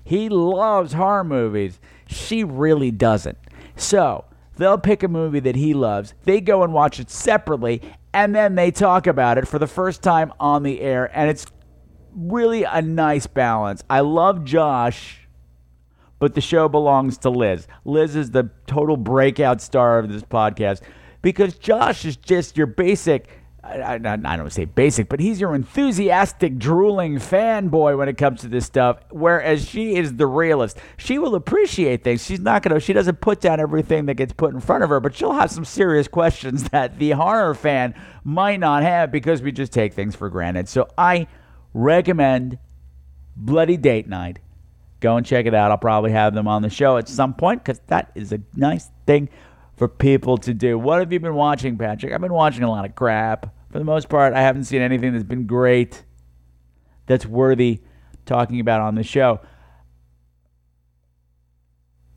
he 0.06 0.30
loves 0.30 0.94
horror 0.94 1.24
movies. 1.24 1.80
She 2.08 2.44
really 2.44 2.92
doesn't. 2.92 3.38
So, 3.76 4.26
they'll 4.56 4.78
pick 4.78 5.04
a 5.04 5.08
movie 5.08 5.42
that 5.42 5.58
he 5.58 5.74
loves, 5.74 6.14
they 6.24 6.40
go 6.40 6.64
and 6.64 6.74
watch 6.74 7.00
it 7.02 7.10
separately, 7.10 7.82
and 8.14 8.34
then 8.34 8.56
they 8.56 8.72
talk 8.72 9.06
about 9.06 9.38
it 9.38 9.48
for 9.48 9.60
the 9.60 9.68
first 9.68 10.02
time 10.02 10.32
on 10.40 10.64
the 10.64 10.80
air. 10.80 11.12
And 11.14 11.30
it's 11.30 11.46
really 12.16 12.64
a 12.64 12.82
nice 12.82 13.28
balance. 13.28 13.84
I 13.90 14.00
love 14.00 14.46
Josh, 14.46 15.23
but 16.24 16.36
the 16.36 16.40
show 16.40 16.70
belongs 16.70 17.18
to 17.18 17.30
Liz. 17.30 17.68
Liz 17.84 18.16
is 18.16 18.32
the 18.32 18.50
total 18.66 18.96
breakout 18.96 19.60
star 19.60 20.00
of 20.00 20.10
this 20.10 20.24
podcast 20.24 20.80
because 21.22 21.56
Josh 21.56 22.06
is 22.06 22.16
just 22.16 22.56
your 22.56 22.66
basic. 22.66 23.28
I, 23.62 23.96
I, 23.96 23.96
I 23.96 24.38
don't 24.38 24.50
say 24.50 24.64
basic, 24.64 25.10
but 25.10 25.20
he's 25.20 25.42
your 25.42 25.54
enthusiastic, 25.54 26.58
drooling 26.58 27.16
fanboy 27.16 27.98
when 27.98 28.08
it 28.08 28.18
comes 28.18 28.40
to 28.40 28.48
this 28.48 28.66
stuff. 28.66 29.00
Whereas 29.10 29.68
she 29.68 29.98
is 29.98 30.16
the 30.16 30.26
realist. 30.26 30.78
She 30.96 31.20
will 31.20 31.36
appreciate 31.36 32.06
things. 32.06 32.26
She's 32.26 32.40
not 32.40 32.64
gonna. 32.64 32.80
She 32.80 32.94
doesn't 32.94 33.20
put 33.20 33.42
down 33.42 33.60
everything 33.60 34.06
that 34.06 34.14
gets 34.14 34.32
put 34.32 34.54
in 34.54 34.62
front 34.62 34.86
of 34.86 34.90
her, 34.92 35.02
but 35.02 35.14
she'll 35.14 35.34
have 35.34 35.52
some 35.52 35.66
serious 35.66 36.08
questions 36.08 36.64
that 36.70 37.00
the 37.00 37.12
horror 37.12 37.54
fan 37.54 37.96
might 38.24 38.62
not 38.62 38.84
have 38.84 39.12
because 39.12 39.42
we 39.42 39.52
just 39.52 39.74
take 39.74 39.92
things 39.92 40.16
for 40.16 40.30
granted. 40.30 40.70
So 40.70 40.88
I 40.98 41.28
recommend 41.74 42.60
Bloody 43.36 43.76
Date 43.76 44.08
Night. 44.08 44.40
Go 45.04 45.18
and 45.18 45.26
check 45.26 45.46
it 45.46 45.54
out. 45.54 45.70
I'll 45.70 45.78
probably 45.78 46.12
have 46.12 46.34
them 46.34 46.48
on 46.48 46.62
the 46.62 46.70
show 46.70 46.96
at 46.96 47.10
some 47.10 47.34
point 47.34 47.62
because 47.62 47.82
that 47.88 48.14
is 48.16 48.32
a 48.32 48.40
nice 48.56 48.90
thing 49.06 49.28
for 49.76 49.90
people 49.90 50.38
to 50.38 50.54
do. 50.54 50.80
What 50.80 51.00
have 51.00 51.12
you 51.12 51.20
been 51.20 51.36
watching, 51.36 51.78
Patrick? 51.78 52.14
I've 52.14 52.22
been 52.22 52.32
watching 52.32 52.64
a 52.64 52.72
lot 52.72 52.86
of 52.86 52.96
crap. 52.96 53.54
For 53.70 53.80
the 53.80 53.84
most 53.84 54.08
part, 54.08 54.34
I 54.34 54.40
haven't 54.40 54.64
seen 54.64 54.82
anything 54.82 55.12
that's 55.12 55.26
been 55.26 55.46
great 55.46 56.06
that's 57.06 57.26
worthy 57.26 57.82
talking 58.26 58.62
about 58.62 58.80
on 58.80 58.96
the 58.96 59.04
show. 59.04 59.42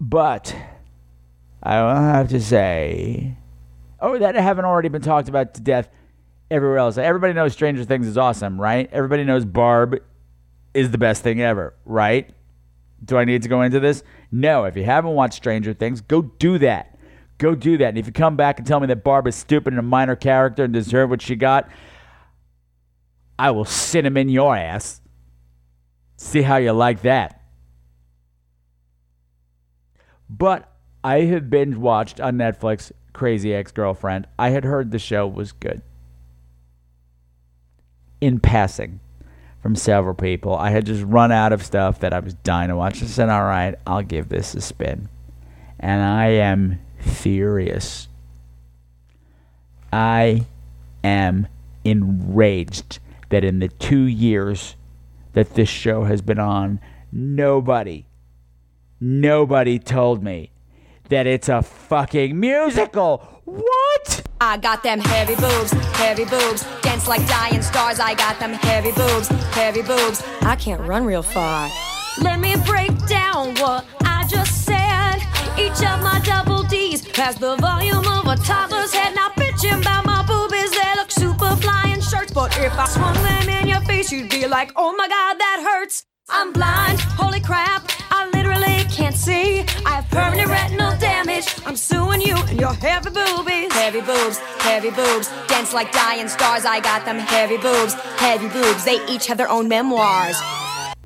But 0.01 0.55
I 1.61 1.83
will 1.83 1.91
have 1.91 2.29
to 2.29 2.41
say, 2.41 3.37
oh, 3.99 4.17
that 4.17 4.37
haven't 4.37 4.65
already 4.65 4.91
been 4.91 5.03
talked 5.03 5.29
about 5.29 5.55
to 5.55 5.61
death 5.61 5.89
everywhere 6.53 6.79
else. 6.79 6.99
Everybody 6.99 7.33
knows 7.33 7.53
Stranger 7.53 7.83
Things 7.83 8.07
is 8.07 8.17
awesome, 8.17 8.61
right? 8.61 8.89
Everybody 8.93 9.25
knows 9.25 9.45
Barb 9.45 9.97
is 10.73 10.93
the 10.93 10.99
best 10.99 11.25
thing 11.25 11.41
ever, 11.43 11.75
right? 11.85 12.31
Do 13.05 13.17
I 13.19 13.25
need 13.25 13.43
to 13.43 13.49
go 13.49 13.63
into 13.63 13.81
this? 13.81 14.03
No. 14.33 14.65
If 14.65 14.77
you 14.77 14.85
haven't 14.85 15.13
watched 15.13 15.35
Stranger 15.35 15.73
Things, 15.73 16.01
go 16.01 16.23
do 16.23 16.59
that. 16.59 16.99
Go 17.39 17.55
do 17.55 17.77
that. 17.79 17.89
And 17.89 17.99
if 17.99 18.07
you 18.07 18.13
come 18.13 18.37
back 18.37 18.59
and 18.59 18.67
tell 18.67 18.81
me 18.81 18.87
that 18.87 19.05
Barb 19.05 19.27
is 19.27 19.37
stupid 19.37 19.73
and 19.73 19.81
a 19.81 19.83
minor 19.83 20.17
character 20.17 20.65
and 20.65 20.73
deserve 20.73 21.11
what 21.11 21.21
she 21.21 21.37
got, 21.37 21.69
I 23.39 23.51
will 23.51 23.67
cinnamon 23.67 24.29
your 24.29 24.57
ass. 24.57 25.03
See 26.17 26.43
how 26.43 26.57
you 26.57 26.73
like 26.73 27.03
that. 27.03 27.43
But 30.31 30.73
I 31.05 31.21
have 31.23 31.51
binge 31.51 31.77
watched 31.77 32.21
on 32.21 32.37
Netflix 32.37 32.91
Crazy 33.13 33.55
Ex 33.55 33.71
Girlfriend. 33.71 34.27
I 34.39 34.51
had 34.51 34.65
heard 34.65 34.91
the 34.91 34.99
show 34.99 35.27
was 35.27 35.53
good 35.53 35.83
in 38.21 38.41
passing 38.41 39.01
from 39.67 39.75
several 39.75 40.15
people. 40.15 40.55
I 40.55 40.71
had 40.71 40.87
just 40.87 41.03
run 41.03 41.33
out 41.33 41.53
of 41.53 41.61
stuff 41.61 41.99
that 41.99 42.13
I 42.13 42.21
was 42.21 42.35
dying 42.35 42.69
to 42.69 42.77
watch. 42.77 43.03
I 43.03 43.07
said, 43.07 43.29
all 43.29 43.43
right, 43.43 43.75
I'll 43.85 44.01
give 44.01 44.29
this 44.29 44.55
a 44.55 44.61
spin. 44.61 45.09
And 45.81 46.01
I 46.05 46.27
am 46.27 46.79
furious. 47.01 48.07
I 49.93 50.47
am 51.03 51.49
enraged 51.83 53.01
that 53.31 53.43
in 53.43 53.59
the 53.59 53.67
two 53.67 54.05
years 54.05 54.77
that 55.33 55.55
this 55.55 55.69
show 55.69 56.05
has 56.05 56.23
been 56.23 56.39
on, 56.39 56.79
nobody, 57.11 58.07
nobody 59.01 59.81
told 59.81 60.23
me 60.23 60.53
that 61.09 61.27
it's 61.27 61.49
a 61.49 61.61
fucking 61.61 62.39
musical. 62.39 63.36
What? 63.47 64.23
I 64.41 64.57
got 64.57 64.83
them 64.83 64.99
heavy 64.99 65.37
boobs, 65.37 65.71
heavy 65.95 66.25
boobs. 66.25 66.67
Dance 66.83 67.07
like 67.07 67.25
dying 67.29 67.63
stars. 67.63 68.01
I 68.01 68.15
got 68.15 68.41
them 68.41 68.53
heavy 68.53 68.91
boobs, 68.91 69.29
heavy 69.55 69.83
boobs. 69.83 70.21
I 70.43 70.57
can't 70.57 70.81
run 70.81 71.07
real 71.07 71.23
far. 71.23 71.71
Let 72.21 72.41
me 72.41 72.57
break 72.67 72.91
down 73.07 73.55
what 73.55 73.85
I 74.01 74.27
just 74.29 74.65
said. 74.65 75.17
Each 75.57 75.81
of 75.87 76.03
my 76.03 76.21
double 76.25 76.65
D's 76.65 77.07
has 77.17 77.37
the 77.37 77.55
volume 77.57 78.07
of 78.07 78.27
a 78.27 78.37
toddler's 78.37 78.93
head. 78.93 79.15
Now 79.15 79.29
bitching 79.29 79.81
about 79.81 80.05
my 80.05 80.27
boobies, 80.27 80.73
they 80.73 80.95
look 80.97 81.13
super 81.13 81.55
flying 81.57 82.01
shirts. 82.01 82.33
But 82.33 82.59
if 82.59 82.77
I 82.77 82.87
swung 82.87 83.15
them 83.15 83.49
in 83.49 83.69
your 83.69 83.81
face, 83.83 84.11
you'd 84.11 84.29
be 84.29 84.49
like, 84.49 84.73
oh 84.75 84.93
my 84.97 85.07
god, 85.07 85.39
that 85.39 85.63
hurts. 85.65 86.05
I'm 86.29 86.53
blind, 86.53 86.99
holy 87.01 87.41
crap, 87.41 87.89
I 88.11 88.29
literally 88.35 88.83
can't 88.91 89.15
see. 89.15 89.61
I 89.87 90.01
have 90.01 90.09
permanent 90.11 90.49
retinal 90.49 90.99
damage. 90.99 91.47
I'm 91.65 91.77
suing 91.77 92.21
you 92.21 92.35
and 92.35 92.59
your 92.59 92.75
heavy 92.75 93.11
boobies. 93.11 93.73
Heavy 93.73 94.01
boobs, 94.01 94.39
heavy 94.59 94.91
boobs. 94.91 95.29
Dance 95.47 95.73
like 95.73 95.93
dying 95.93 96.27
stars. 96.27 96.65
I 96.65 96.81
got 96.81 97.05
them 97.05 97.21
heavy 97.21 97.59
boobs, 97.59 97.95
heavy 98.19 98.49
boobs. 98.49 98.85
They 98.85 99.07
each 99.07 99.29
have 99.29 99.39
their 99.39 99.49
own 99.49 99.69
memoirs. 99.69 100.41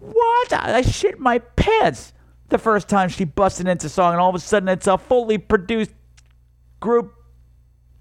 What? 0.00 0.52
I 0.54 0.78
I 0.78 0.83
shit 0.83 1.18
my 1.20 1.38
pants 1.38 2.14
the 2.48 2.59
first 2.59 2.88
time 2.88 3.11
she 3.11 3.24
busted 3.24 3.68
into 3.68 3.90
song, 3.90 4.12
and 4.12 4.22
all 4.22 4.30
of 4.30 4.35
a 4.35 4.38
sudden 4.38 4.70
it's 4.70 4.87
a 4.87 4.96
fully 4.96 5.37
produced 5.37 5.92
group 6.80 7.12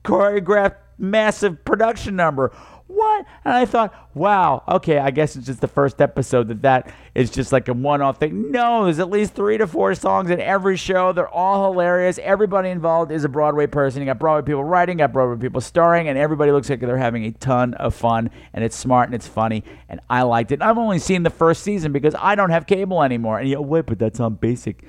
choreographed 0.06 0.78
massive 0.98 1.66
production 1.66 2.16
number. 2.16 2.54
What? 2.92 3.28
And 3.46 3.54
I 3.54 3.66
thought, 3.66 3.94
wow, 4.16 4.64
okay, 4.68 4.98
I 4.98 5.12
guess 5.12 5.36
it's 5.36 5.46
just 5.46 5.62
the 5.62 5.68
first 5.68 6.02
episode 6.02 6.48
that 6.48 6.64
that 6.64 6.92
is 7.14 7.30
just 7.30 7.52
like 7.52 7.68
a 7.68 7.74
one-off 7.74 8.18
thing. 8.18 8.50
No, 8.50 8.84
there's 8.84 8.98
at 8.98 9.12
least 9.12 9.36
three 9.36 9.60
to 9.60 9.68
four 9.68 9.94
songs 9.94 10.32
in 10.32 10.42
every 10.42 10.76
show. 10.76 11.14
They're 11.14 11.30
all 11.30 11.72
hilarious. 11.72 12.18
Everybody 12.18 12.70
involved 12.70 13.12
is 13.12 13.24
a 13.24 13.30
Broadway 13.30 13.68
person. 13.68 14.02
You 14.02 14.08
got 14.08 14.18
Broadway 14.18 14.48
people 14.48 14.64
writing, 14.64 14.98
got 14.98 15.14
Broadway 15.14 15.40
people 15.40 15.62
starring, 15.62 16.08
and 16.08 16.18
everybody 16.18 16.52
looks 16.52 16.68
like 16.68 16.80
they're 16.80 16.98
having 16.98 17.26
a 17.26 17.32
ton 17.32 17.76
of 17.76 17.94
fun. 17.94 18.32
And 18.54 18.64
it's 18.64 18.76
smart 18.76 19.08
and 19.08 19.14
it's 19.14 19.28
funny, 19.28 19.64
and 19.88 20.00
I 20.10 20.24
liked 20.24 20.52
it. 20.52 20.60
I've 20.60 20.80
only 20.80 20.98
seen 20.98 21.22
the 21.22 21.30
first 21.30 21.62
season 21.62 21.92
because 21.92 22.16
I 22.18 22.34
don't 22.34 22.50
have 22.50 22.66
cable 22.66 23.04
anymore. 23.04 23.38
And 23.38 23.48
you 23.48 23.62
wait, 23.62 23.86
but 23.86 24.00
that's 24.00 24.20
on 24.20 24.34
basic 24.34 24.84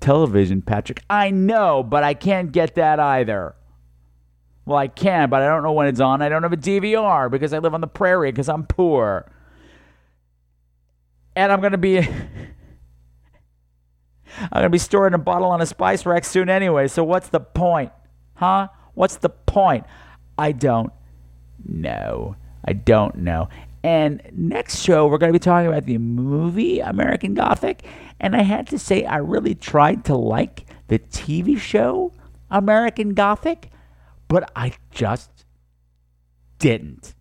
television, 0.00 0.62
Patrick. 0.62 1.00
I 1.08 1.30
know, 1.30 1.84
but 1.84 2.02
I 2.02 2.14
can't 2.14 2.50
get 2.50 2.74
that 2.74 2.98
either. 2.98 3.54
Well, 4.66 4.78
I 4.78 4.88
can, 4.88 5.28
but 5.28 5.42
I 5.42 5.46
don't 5.46 5.62
know 5.62 5.72
when 5.72 5.86
it's 5.86 6.00
on. 6.00 6.22
I 6.22 6.28
don't 6.28 6.42
have 6.42 6.52
a 6.52 6.56
DVR 6.56 7.30
because 7.30 7.52
I 7.52 7.58
live 7.58 7.74
on 7.74 7.80
the 7.80 7.86
prairie 7.86 8.32
because 8.32 8.48
I'm 8.48 8.64
poor. 8.64 9.30
And 11.36 11.52
I'm 11.52 11.60
going 11.60 11.72
to 11.72 11.78
be. 11.78 11.98
I'm 14.38 14.48
going 14.52 14.64
to 14.64 14.70
be 14.70 14.78
storing 14.78 15.14
a 15.14 15.18
bottle 15.18 15.48
on 15.50 15.60
a 15.60 15.66
spice 15.66 16.04
rack 16.04 16.24
soon 16.24 16.48
anyway, 16.48 16.88
so 16.88 17.04
what's 17.04 17.28
the 17.28 17.38
point? 17.38 17.92
Huh? 18.34 18.68
What's 18.94 19.16
the 19.16 19.28
point? 19.28 19.84
I 20.36 20.50
don't 20.52 20.92
know. 21.64 22.34
I 22.64 22.72
don't 22.72 23.16
know. 23.16 23.48
And 23.84 24.22
next 24.32 24.80
show, 24.82 25.06
we're 25.06 25.18
going 25.18 25.32
to 25.32 25.38
be 25.38 25.42
talking 25.42 25.68
about 25.68 25.84
the 25.84 25.98
movie 25.98 26.80
American 26.80 27.34
Gothic. 27.34 27.84
And 28.18 28.34
I 28.34 28.42
had 28.42 28.66
to 28.68 28.78
say, 28.78 29.04
I 29.04 29.18
really 29.18 29.54
tried 29.54 30.06
to 30.06 30.16
like 30.16 30.66
the 30.88 30.98
TV 30.98 31.58
show 31.58 32.12
American 32.50 33.14
Gothic, 33.14 33.70
but 34.34 34.50
I 34.56 34.72
just 34.90 35.44
didn't. 36.58 37.14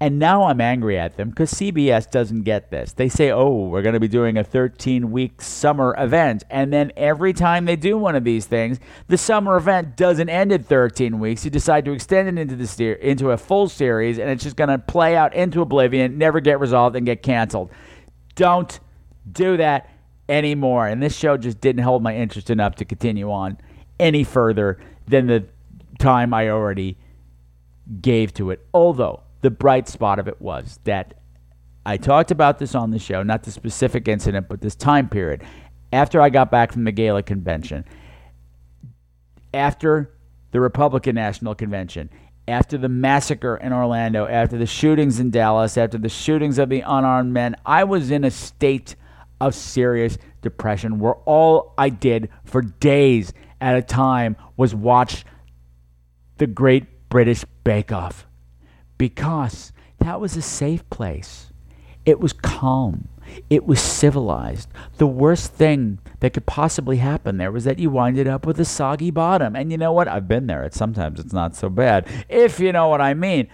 And 0.00 0.18
now 0.18 0.44
I'm 0.44 0.58
angry 0.58 0.98
at 0.98 1.18
them 1.18 1.28
because 1.28 1.52
CBS 1.52 2.10
doesn't 2.10 2.44
get 2.44 2.70
this. 2.70 2.92
They 2.94 3.10
say, 3.10 3.30
oh, 3.30 3.66
we're 3.66 3.82
going 3.82 3.92
to 3.92 4.00
be 4.00 4.08
doing 4.08 4.38
a 4.38 4.42
13 4.42 5.10
week 5.10 5.42
summer 5.42 5.94
event. 5.98 6.44
And 6.48 6.72
then 6.72 6.92
every 6.96 7.34
time 7.34 7.66
they 7.66 7.76
do 7.76 7.98
one 7.98 8.16
of 8.16 8.24
these 8.24 8.46
things, 8.46 8.80
the 9.06 9.18
summer 9.18 9.54
event 9.58 9.98
doesn't 9.98 10.30
end 10.30 10.50
at 10.50 10.64
13 10.64 11.18
weeks. 11.18 11.44
You 11.44 11.50
decide 11.50 11.84
to 11.84 11.92
extend 11.92 12.26
it 12.26 12.40
into, 12.40 12.56
the 12.56 13.06
into 13.06 13.32
a 13.32 13.36
full 13.36 13.68
series, 13.68 14.18
and 14.18 14.30
it's 14.30 14.42
just 14.42 14.56
going 14.56 14.70
to 14.70 14.78
play 14.78 15.16
out 15.16 15.34
into 15.34 15.60
oblivion, 15.60 16.16
never 16.16 16.40
get 16.40 16.58
resolved, 16.58 16.96
and 16.96 17.04
get 17.04 17.22
canceled. 17.22 17.70
Don't 18.34 18.80
do 19.30 19.58
that 19.58 19.90
anymore. 20.26 20.86
And 20.86 21.02
this 21.02 21.14
show 21.14 21.36
just 21.36 21.60
didn't 21.60 21.82
hold 21.82 22.02
my 22.02 22.16
interest 22.16 22.48
enough 22.48 22.76
to 22.76 22.86
continue 22.86 23.30
on 23.30 23.58
any 23.98 24.24
further 24.24 24.80
than 25.06 25.26
the 25.26 25.44
time 26.00 26.34
I 26.34 26.48
already 26.48 26.98
gave 28.00 28.34
to 28.34 28.50
it. 28.50 28.66
Although 28.74 29.22
the 29.42 29.50
bright 29.50 29.88
spot 29.88 30.18
of 30.18 30.26
it 30.26 30.40
was 30.40 30.80
that 30.84 31.14
I 31.86 31.96
talked 31.96 32.30
about 32.30 32.58
this 32.58 32.74
on 32.74 32.90
the 32.90 32.98
show, 32.98 33.22
not 33.22 33.44
the 33.44 33.50
specific 33.50 34.08
incident, 34.08 34.48
but 34.48 34.60
this 34.60 34.74
time 34.74 35.08
period. 35.08 35.42
After 35.92 36.20
I 36.20 36.30
got 36.30 36.50
back 36.50 36.72
from 36.72 36.84
the 36.84 36.92
Gala 36.92 37.22
convention, 37.22 37.84
after 39.52 40.12
the 40.52 40.60
Republican 40.60 41.14
National 41.14 41.54
Convention, 41.54 42.10
after 42.46 42.78
the 42.78 42.88
massacre 42.88 43.56
in 43.56 43.72
Orlando, 43.72 44.26
after 44.26 44.58
the 44.58 44.66
shootings 44.66 45.20
in 45.20 45.30
Dallas, 45.30 45.76
after 45.76 45.98
the 45.98 46.08
shootings 46.08 46.58
of 46.58 46.68
the 46.68 46.80
unarmed 46.80 47.32
men, 47.32 47.56
I 47.64 47.84
was 47.84 48.10
in 48.10 48.24
a 48.24 48.30
state 48.30 48.96
of 49.40 49.54
serious 49.54 50.18
depression 50.42 50.98
where 50.98 51.14
all 51.24 51.74
I 51.78 51.88
did 51.88 52.28
for 52.44 52.62
days 52.62 53.32
at 53.60 53.76
a 53.76 53.82
time 53.82 54.36
was 54.56 54.74
watch 54.74 55.24
the 56.40 56.46
Great 56.46 57.10
British 57.10 57.44
Bake 57.64 57.92
Off 57.92 58.26
because 58.96 59.72
that 59.98 60.20
was 60.22 60.38
a 60.38 60.42
safe 60.42 60.88
place. 60.88 61.52
It 62.06 62.18
was 62.18 62.32
calm. 62.32 63.08
It 63.50 63.66
was 63.66 63.78
civilized. 63.78 64.70
The 64.96 65.06
worst 65.06 65.52
thing 65.52 65.98
that 66.20 66.32
could 66.32 66.46
possibly 66.46 66.96
happen 66.96 67.36
there 67.36 67.52
was 67.52 67.64
that 67.64 67.78
you 67.78 67.90
winded 67.90 68.26
up 68.26 68.46
with 68.46 68.58
a 68.58 68.64
soggy 68.64 69.10
bottom. 69.10 69.54
And 69.54 69.70
you 69.70 69.76
know 69.76 69.92
what? 69.92 70.08
I've 70.08 70.26
been 70.26 70.46
there. 70.46 70.64
It's 70.64 70.78
sometimes 70.78 71.20
it's 71.20 71.34
not 71.34 71.54
so 71.54 71.68
bad, 71.68 72.08
if 72.30 72.58
you 72.58 72.72
know 72.72 72.88
what 72.88 73.02
I 73.02 73.12
mean. 73.12 73.46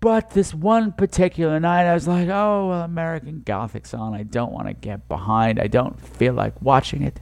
But 0.00 0.30
this 0.30 0.54
one 0.54 0.92
particular 0.92 1.60
night, 1.60 1.84
I 1.84 1.92
was 1.92 2.08
like, 2.08 2.30
oh, 2.30 2.68
well, 2.70 2.82
American 2.84 3.42
Gothic's 3.44 3.92
on. 3.92 4.14
I 4.14 4.22
don't 4.22 4.50
want 4.50 4.66
to 4.66 4.72
get 4.72 5.08
behind. 5.08 5.60
I 5.60 5.66
don't 5.66 6.00
feel 6.00 6.32
like 6.32 6.54
watching 6.62 7.02
it. 7.02 7.20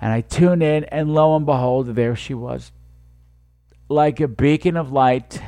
And 0.00 0.12
I 0.12 0.22
tuned 0.22 0.62
in, 0.62 0.84
and 0.84 1.14
lo 1.14 1.36
and 1.36 1.44
behold, 1.44 1.94
there 1.94 2.16
she 2.16 2.34
was. 2.34 2.72
Like 3.88 4.20
a 4.20 4.28
beacon 4.28 4.76
of 4.76 4.92
light, 4.92 5.42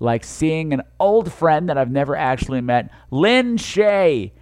like 0.00 0.24
seeing 0.24 0.72
an 0.72 0.82
old 0.98 1.32
friend 1.32 1.68
that 1.68 1.78
I've 1.78 1.90
never 1.90 2.16
actually 2.16 2.60
met. 2.60 2.90
Lin 3.10 3.56
Shaye 3.56 4.32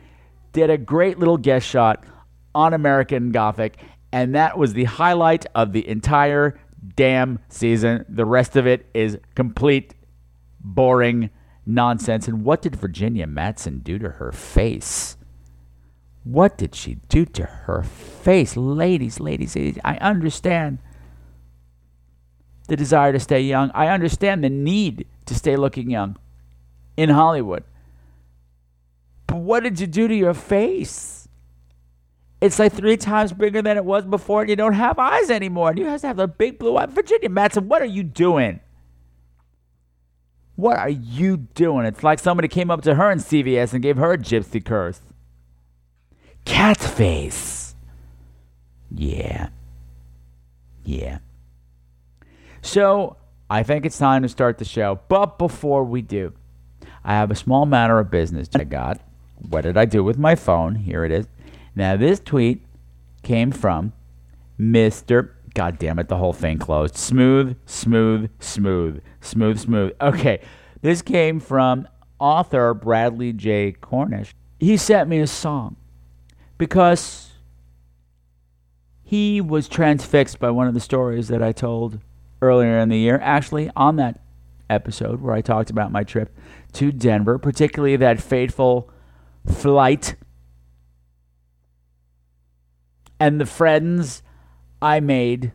did 0.53 0.71
a 0.71 0.79
great 0.79 1.19
little 1.19 1.37
guest 1.37 1.67
shot 1.67 2.05
on 2.55 2.73
American 2.73 3.33
Gothic, 3.33 3.77
and 4.13 4.35
that 4.35 4.57
was 4.57 4.73
the 4.73 4.85
highlight 4.85 5.47
of 5.55 5.73
the 5.73 5.87
entire 5.87 6.59
damn 6.97 7.39
season. 7.49 8.05
The 8.09 8.25
rest 8.25 8.57
of 8.57 8.67
it 8.67 8.87
is 8.95 9.19
complete 9.35 9.95
boring 10.61 11.31
nonsense. 11.67 12.27
And 12.29 12.45
what 12.45 12.63
did 12.63 12.77
Virginia 12.77 13.27
Madsen 13.27 13.83
do 13.85 13.99
to 13.99 14.09
her 14.09 14.33
face? 14.33 15.17
What 16.25 16.59
did 16.59 16.75
she 16.75 16.97
do 17.09 17.25
to 17.25 17.45
her 17.45 17.83
face? 17.83 18.57
Ladies, 18.57 19.21
ladies, 19.21 19.57
ladies, 19.57 19.79
I 19.85 19.97
understand 19.97 20.79
the 22.69 22.77
desire 22.77 23.13
to 23.13 23.21
stay 23.21 23.41
young. 23.41 23.71
I 23.75 23.89
understand 23.89 24.45
the 24.45 24.51
need 24.51 25.07
to 25.27 25.35
stay 25.35 25.57
looking 25.57 25.91
young 25.91 26.17
in 26.97 27.09
Hollywood. 27.09 27.65
But 29.27 29.39
what 29.39 29.63
did 29.63 29.81
you 29.81 29.87
do 29.87 30.09
to 30.09 30.15
your 30.15 30.35
face? 30.35 31.29
It's 32.41 32.59
like 32.59 32.73
three 32.73 32.97
times 32.97 33.33
bigger 33.33 33.61
than 33.63 33.77
it 33.77 33.85
was 33.85 34.05
before, 34.05 34.43
and 34.43 34.51
you 34.51 34.57
don't 34.57 34.73
have 34.73 34.99
eyes 34.99 35.31
anymore. 35.31 35.71
And 35.71 35.79
you 35.79 35.87
have 35.87 36.01
to 36.03 36.07
have 36.07 36.17
the 36.17 36.29
big 36.29 36.59
blue 36.59 36.77
eye. 36.77 36.87
Virginia 36.87 37.29
Madsen, 37.29 37.65
what 37.65 37.83
are 37.83 37.87
you 37.87 38.03
doing? 38.03 38.61
What 40.57 40.79
are 40.79 40.89
you 40.89 41.37
doing? 41.37 41.87
It's 41.87 42.03
like 42.03 42.19
somebody 42.19 42.49
came 42.49 42.71
up 42.71 42.83
to 42.83 42.95
her 42.95 43.11
in 43.11 43.19
CVS 43.19 43.73
and 43.73 43.83
gave 43.83 43.97
her 43.97 44.13
a 44.13 44.19
gypsy 44.19 44.65
curse. 44.65 45.01
Cat 46.51 46.79
face. 46.79 47.77
Yeah. 48.91 49.51
Yeah. 50.85 51.19
So, 52.61 53.17
I 53.49 53.63
think 53.63 53.87
it's 53.87 53.97
time 53.97 54.23
to 54.23 54.29
start 54.29 54.59
the 54.59 54.65
show. 54.65 54.99
But 55.09 55.39
before 55.39 55.85
we 55.85 56.03
do, 56.03 56.33
I 57.05 57.13
have 57.13 57.31
a 57.31 57.37
small 57.37 57.67
matter 57.67 58.01
of 58.01 58.11
business 58.11 58.49
I 58.53 58.65
got. 58.65 59.01
What 59.49 59.61
did 59.61 59.77
I 59.77 59.85
do 59.85 60.03
with 60.03 60.19
my 60.19 60.35
phone? 60.35 60.75
Here 60.75 61.05
it 61.05 61.13
is. 61.13 61.29
Now, 61.77 61.97
this 61.97 62.19
tweet 62.19 62.63
came 63.23 63.53
from 63.53 63.93
Mr. 64.59 65.31
God 65.55 65.79
damn 65.79 66.01
it, 66.01 66.09
the 66.09 66.17
whole 66.17 66.33
thing 66.33 66.59
closed. 66.59 66.97
Smooth, 66.97 67.57
smooth, 67.67 68.29
smooth, 68.41 69.01
smooth, 69.21 69.61
smooth. 69.61 69.93
Okay, 70.01 70.41
this 70.83 71.01
came 71.01 71.39
from 71.39 71.87
author 72.19 72.75
Bradley 72.75 73.33
J. 73.33 73.71
Cornish. 73.81 74.35
He 74.59 74.77
sent 74.77 75.09
me 75.09 75.21
a 75.21 75.29
song 75.29 75.77
because 76.61 77.31
he 79.03 79.41
was 79.41 79.67
transfixed 79.67 80.39
by 80.39 80.51
one 80.51 80.69
of 80.69 80.75
the 80.75 80.79
stories 80.79 81.29
that 81.29 81.43
I 81.43 81.53
told 81.53 82.01
earlier 82.43 82.79
in 82.79 82.91
the 82.91 82.99
year. 82.99 83.19
Actually, 83.23 83.71
on 83.75 83.97
that 83.97 84.21
episode 84.69 85.23
where 85.23 85.35
I 85.35 85.41
talked 85.41 85.71
about 85.71 85.91
my 85.91 86.05
trip 86.05 86.37
to 86.75 86.93
Denver, 86.93 87.39
particularly 87.39 87.97
that 87.97 88.21
fateful 88.21 88.91
flight 89.47 90.17
and 93.19 93.41
the 93.41 93.47
friends 93.47 94.23
I 94.83 95.01
made 95.01 95.53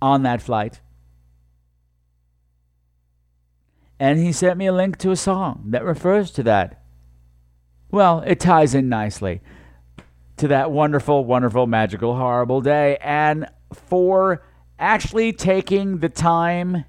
on 0.00 0.22
that 0.22 0.40
flight. 0.40 0.80
And 4.00 4.18
he 4.18 4.32
sent 4.32 4.56
me 4.56 4.66
a 4.68 4.72
link 4.72 4.96
to 4.98 5.10
a 5.10 5.16
song 5.16 5.64
that 5.66 5.84
refers 5.84 6.30
to 6.30 6.42
that. 6.44 6.83
Well, 7.94 8.24
it 8.26 8.40
ties 8.40 8.74
in 8.74 8.88
nicely 8.88 9.40
to 10.38 10.48
that 10.48 10.72
wonderful, 10.72 11.24
wonderful, 11.24 11.68
magical, 11.68 12.16
horrible 12.16 12.60
day. 12.60 12.98
And 13.00 13.46
for 13.72 14.44
actually 14.80 15.32
taking 15.32 15.98
the 15.98 16.08
time, 16.08 16.86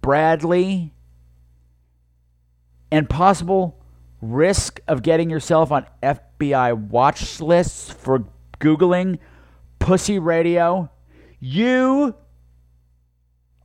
Bradley, 0.00 0.94
and 2.90 3.06
possible 3.06 3.78
risk 4.22 4.80
of 4.88 5.02
getting 5.02 5.28
yourself 5.28 5.70
on 5.70 5.84
FBI 6.02 6.88
watch 6.88 7.38
lists 7.38 7.90
for 7.90 8.24
Googling 8.60 9.18
pussy 9.78 10.18
radio, 10.18 10.88
you 11.38 12.14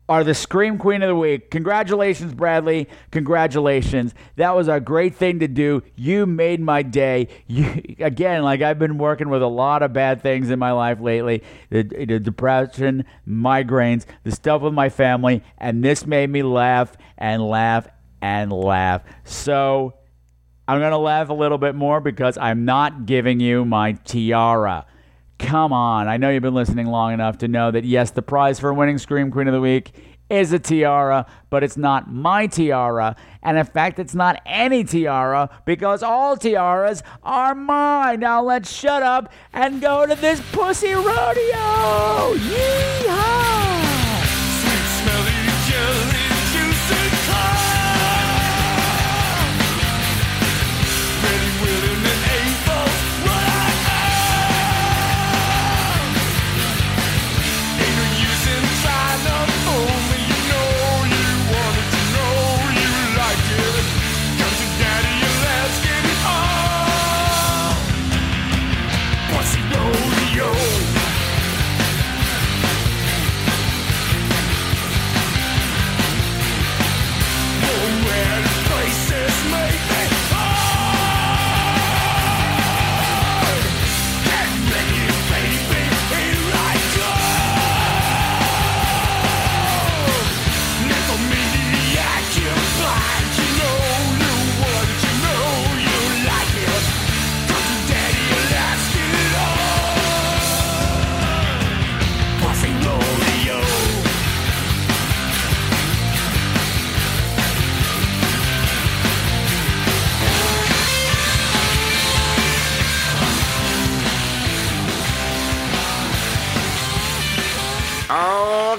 are 0.10 0.24
the 0.24 0.34
Scream 0.34 0.80
Queen 0.80 1.04
of 1.04 1.08
the 1.08 1.16
Week. 1.16 1.52
Congratulations, 1.52 2.34
Bradley. 2.34 2.90
Congratulations. 3.12 4.16
That 4.38 4.56
was 4.56 4.68
a 4.68 4.80
great 4.80 5.16
thing 5.16 5.40
to 5.40 5.48
do. 5.48 5.84
You 5.96 6.26
made 6.26 6.60
my 6.60 6.82
day. 6.82 7.28
You, 7.46 7.84
again, 8.00 8.42
like 8.42 8.64
I've 8.64 8.80
been 8.80 8.98
working 8.98 9.30
with 9.30 9.44
a 9.44 9.48
lot 9.48 9.84
of 9.84 9.94
bad 9.94 10.24
things 10.24 10.50
in 10.50 10.58
my 10.58 10.72
life 10.72 11.00
lately 11.00 11.44
the, 11.70 11.84
the 11.84 12.20
depression, 12.20 13.06
migraines, 13.28 14.06
the 14.24 14.32
stuff 14.32 14.64
with 14.64 14.74
my 14.74 14.90
family, 14.90 15.44
and 15.60 15.84
this 15.84 16.06
made 16.08 16.30
me 16.32 16.42
laugh 16.42 16.98
and 17.18 17.48
laugh 17.48 17.88
and 18.20 18.52
laugh. 18.52 19.04
So 19.24 19.94
I'm 20.68 20.80
going 20.80 20.92
to 20.92 20.98
laugh 20.98 21.30
a 21.30 21.34
little 21.34 21.60
bit 21.60 21.76
more 21.76 22.02
because 22.02 22.36
I'm 22.38 22.66
not 22.66 23.06
giving 23.06 23.40
you 23.40 23.64
my 23.64 23.92
tiara. 23.94 24.88
Come 25.40 25.74
on. 25.74 26.08
I 26.08 26.18
know 26.18 26.30
you've 26.30 26.44
been 26.44 26.54
listening 26.54 26.88
long 26.88 27.14
enough 27.14 27.40
to 27.40 27.48
know 27.48 27.72
that, 27.72 27.86
yes, 27.86 28.12
the 28.12 28.22
prize 28.22 28.60
for 28.60 28.74
winning 28.74 28.98
Scream 28.98 29.32
Queen 29.32 29.48
of 29.48 29.54
the 29.54 29.62
Week 29.62 29.92
is 30.30 30.54
a 30.54 30.60
tiara, 30.60 31.26
but 31.50 31.64
it's 31.64 31.78
not 31.78 32.12
my 32.12 32.46
tiara. 32.46 33.16
And 33.42 33.58
in 33.58 33.66
fact, 33.66 33.98
it's 33.98 34.14
not 34.14 34.40
any 34.46 34.84
tiara 34.84 35.50
because 35.66 36.04
all 36.04 36.38
tiaras 36.38 37.02
are 37.24 37.56
mine. 37.56 38.20
Now 38.20 38.44
let's 38.44 38.72
shut 38.72 39.02
up 39.02 39.32
and 39.54 39.82
go 39.82 40.06
to 40.06 40.14
this 40.16 40.42
pussy 40.52 40.94
rodeo. 40.94 42.36
Yeehaw! 42.36 43.89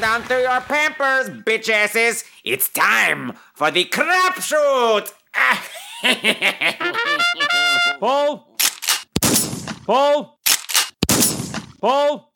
Hold 0.00 0.22
on 0.22 0.28
to 0.28 0.40
your 0.40 0.60
pampers, 0.62 1.28
bitch 1.28 1.68
asses. 1.68 2.24
It's 2.42 2.70
time 2.70 3.34
for 3.52 3.70
the 3.70 3.84
crapshoot. 3.84 5.12
Pull! 8.00 8.48
Pull! 9.84 10.38
Pull! 11.82 12.32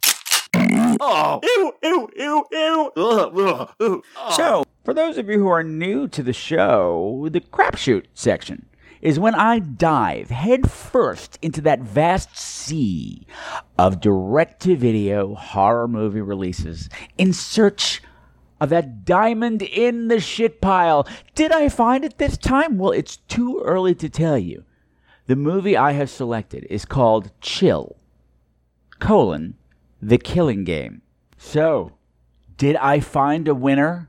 Oh, 1.00 1.40
ew, 1.42 1.72
ew, 1.82 2.08
ew, 2.18 2.44
ew. 2.52 2.92
Ugh, 2.98 3.38
ugh, 3.38 3.70
ugh. 3.80 4.04
Oh. 4.18 4.36
So, 4.36 4.64
for 4.84 4.92
those 4.92 5.16
of 5.16 5.30
you 5.30 5.38
who 5.38 5.48
are 5.48 5.64
new 5.64 6.06
to 6.08 6.22
the 6.22 6.34
show, 6.34 7.28
the 7.30 7.40
crapshoot 7.40 8.04
section 8.12 8.66
is 9.04 9.18
when 9.18 9.34
I 9.34 9.58
dive 9.58 10.30
headfirst 10.30 11.38
into 11.42 11.60
that 11.60 11.80
vast 11.80 12.36
sea 12.38 13.26
of 13.78 14.00
direct 14.00 14.62
to 14.62 14.76
video 14.76 15.34
horror 15.34 15.86
movie 15.86 16.22
releases 16.22 16.88
in 17.18 17.34
search 17.34 18.02
of 18.62 18.70
that 18.70 19.04
diamond 19.04 19.60
in 19.60 20.08
the 20.08 20.18
shit 20.18 20.62
pile. 20.62 21.06
Did 21.34 21.52
I 21.52 21.68
find 21.68 22.02
it 22.02 22.16
this 22.16 22.38
time? 22.38 22.78
Well, 22.78 22.92
it's 22.92 23.18
too 23.18 23.60
early 23.62 23.94
to 23.96 24.08
tell 24.08 24.38
you. 24.38 24.64
The 25.26 25.36
movie 25.36 25.76
I 25.76 25.92
have 25.92 26.08
selected 26.08 26.66
is 26.70 26.86
called 26.86 27.30
Chill, 27.42 27.96
colon, 29.00 29.56
The 30.00 30.18
Killing 30.18 30.64
Game. 30.64 31.02
So, 31.36 31.92
did 32.56 32.76
I 32.76 33.00
find 33.00 33.48
a 33.48 33.54
winner? 33.54 34.08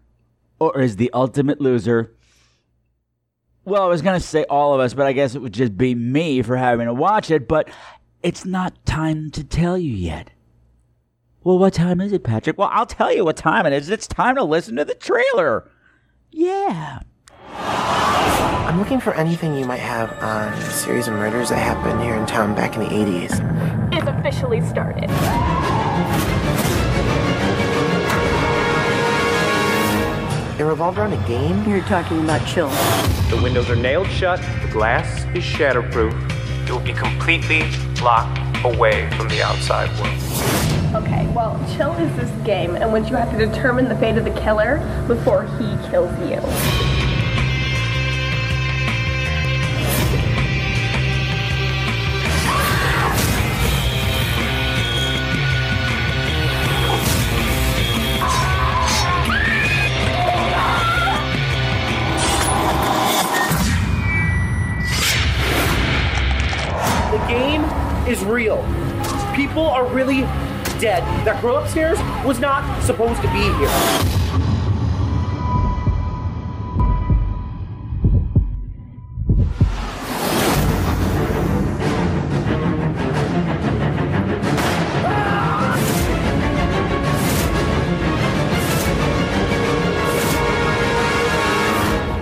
Or 0.58 0.80
is 0.80 0.96
the 0.96 1.12
ultimate 1.14 1.60
loser 1.60 2.16
well, 3.66 3.84
I 3.84 3.88
was 3.88 4.02
going 4.02 4.20
to 4.20 4.26
say 4.26 4.44
all 4.46 4.74
of 4.74 4.80
us, 4.80 4.94
but 4.94 5.08
I 5.08 5.14
guess 5.14 5.36
it 5.36 5.42
would 5.42 5.54
just 5.54 5.78
be 5.78 5.96
me 5.96 6.42
for 6.42 6.56
having 6.56 6.86
to 6.86 6.94
watch 6.94 7.32
it, 7.32 7.48
but 7.48 7.70
it's 8.24 8.46
not 8.46 8.86
time 8.86 9.32
to 9.32 9.44
tell 9.44 9.78
you 9.78 9.92
yet. 9.92 10.30
Well, 11.44 11.60
what 11.60 11.74
time 11.74 12.00
is 12.02 12.12
it, 12.12 12.24
Patrick? 12.24 12.58
Well, 12.58 12.70
I'll 12.72 12.86
tell 12.86 13.14
you 13.14 13.26
what 13.26 13.38
time 13.38 13.66
it 13.66 13.74
is. 13.74 13.90
It's 13.90 14.08
time 14.08 14.36
to 14.36 14.44
listen 14.44 14.76
to 14.78 14.86
the 14.86 14.96
trailer. 14.96 15.70
Yeah. 16.32 17.00
I'm 17.50 18.80
looking 18.80 19.00
for 19.00 19.14
anything 19.14 19.56
you 19.56 19.66
might 19.66 19.78
have 19.78 20.12
on 20.24 20.54
a 20.54 20.72
series 20.72 21.08
of 21.08 21.14
murders 21.14 21.50
that 21.50 21.58
happened 21.58 22.02
here 22.02 22.16
in 22.16 22.26
town 22.26 22.56
back 22.56 22.76
in 22.76 22.82
the 22.82 22.90
80s. 22.90 23.94
It's 23.94 24.08
officially 24.08 24.62
started. 24.62 25.10
It 30.58 30.64
revolved 30.64 30.98
around 30.98 31.12
a 31.12 31.28
game? 31.28 31.70
You're 31.70 31.82
talking 31.82 32.24
about 32.24 32.48
chill. 32.48 32.70
The 33.30 33.38
windows 33.44 33.70
are 33.70 33.76
nailed 33.76 34.08
shut, 34.08 34.40
the 34.62 34.70
glass 34.72 35.26
is 35.36 35.44
shatterproof. 35.44 36.14
It 36.66 36.72
will 36.72 36.80
be 36.80 36.94
completely 36.94 37.64
locked 38.02 38.40
away 38.64 39.10
from 39.18 39.28
the 39.28 39.44
outside 39.44 39.90
world. 40.00 41.04
Okay, 41.04 41.28
well, 41.36 41.60
chill 41.76 41.92
is 41.96 42.16
this 42.16 42.32
game 42.46 42.78
in 42.78 42.94
which 42.94 43.10
you 43.10 43.18
have 43.18 43.38
to 43.38 43.38
determine 43.38 43.90
the 43.90 43.98
fate 43.98 44.18
of 44.18 44.24
the 44.24 44.32
killer 44.40 44.80
before 45.08 45.44
he 45.58 45.76
kills 45.90 46.18
you. 46.20 47.05
Is 68.08 68.24
real. 68.24 68.58
People 69.36 69.64
are 69.64 69.88
really 69.88 70.22
dead. 70.80 71.04
That 71.26 71.42
girl 71.42 71.58
upstairs 71.58 71.98
was 72.24 72.40
not 72.40 72.84
supposed 72.84 73.22
to 73.22 73.28
be 73.30 73.40
here. 73.40 74.26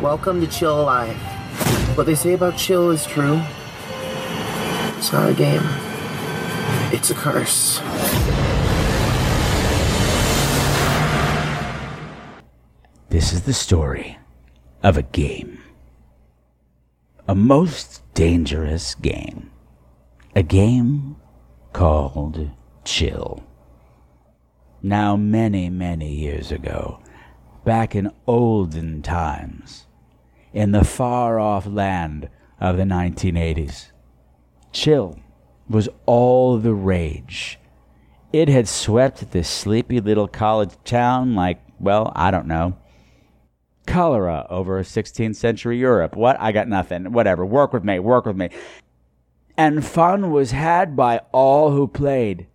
Welcome 0.01 0.39
to 0.39 0.47
Chill 0.47 0.79
Alive. 0.81 1.17
What 1.97 2.05
they 2.05 2.15
say 2.15 2.33
about 2.33 2.55
chill 2.55 2.91
is 2.91 3.05
true. 3.05 3.41
It's 5.03 5.11
not 5.11 5.29
a 5.29 5.33
game. 5.33 5.61
It's 6.93 7.09
a 7.09 7.13
curse. 7.13 7.81
This 13.09 13.33
is 13.33 13.41
the 13.41 13.51
story 13.51 14.17
of 14.81 14.95
a 14.95 15.01
game. 15.01 15.61
A 17.27 17.35
most 17.35 18.01
dangerous 18.13 18.95
game. 18.95 19.51
A 20.37 20.41
game 20.41 21.17
called 21.73 22.51
Chill. 22.85 23.43
Now, 24.81 25.17
many, 25.17 25.69
many 25.69 26.13
years 26.13 26.49
ago, 26.49 27.03
back 27.65 27.93
in 27.93 28.09
olden 28.25 29.01
times, 29.01 29.85
in 30.53 30.71
the 30.71 30.85
far 30.85 31.41
off 31.41 31.67
land 31.67 32.29
of 32.61 32.77
the 32.77 32.83
1980s, 32.83 33.87
Chill 34.73 35.19
was 35.69 35.87
all 36.05 36.57
the 36.57 36.73
rage. 36.73 37.59
It 38.33 38.49
had 38.49 38.67
swept 38.67 39.31
this 39.31 39.47
sleepy 39.47 40.01
little 40.01 40.27
college 40.27 40.71
town 40.83 41.35
like, 41.35 41.61
well, 41.79 42.11
I 42.15 42.31
don't 42.31 42.47
know, 42.47 42.75
cholera 43.85 44.47
over 44.49 44.81
16th 44.83 45.35
century 45.35 45.77
Europe. 45.77 46.15
What? 46.15 46.35
I 46.39 46.51
got 46.51 46.67
nothing. 46.67 47.11
Whatever. 47.11 47.45
Work 47.45 47.73
with 47.73 47.83
me. 47.83 47.99
Work 47.99 48.25
with 48.25 48.35
me. 48.35 48.49
And 49.55 49.85
fun 49.85 50.31
was 50.31 50.51
had 50.51 50.95
by 50.95 51.21
all 51.31 51.71
who 51.71 51.87
played 51.87 52.47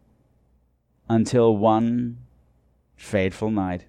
until 1.08 1.56
one 1.56 2.18
fateful 2.96 3.50
night. 3.50 3.84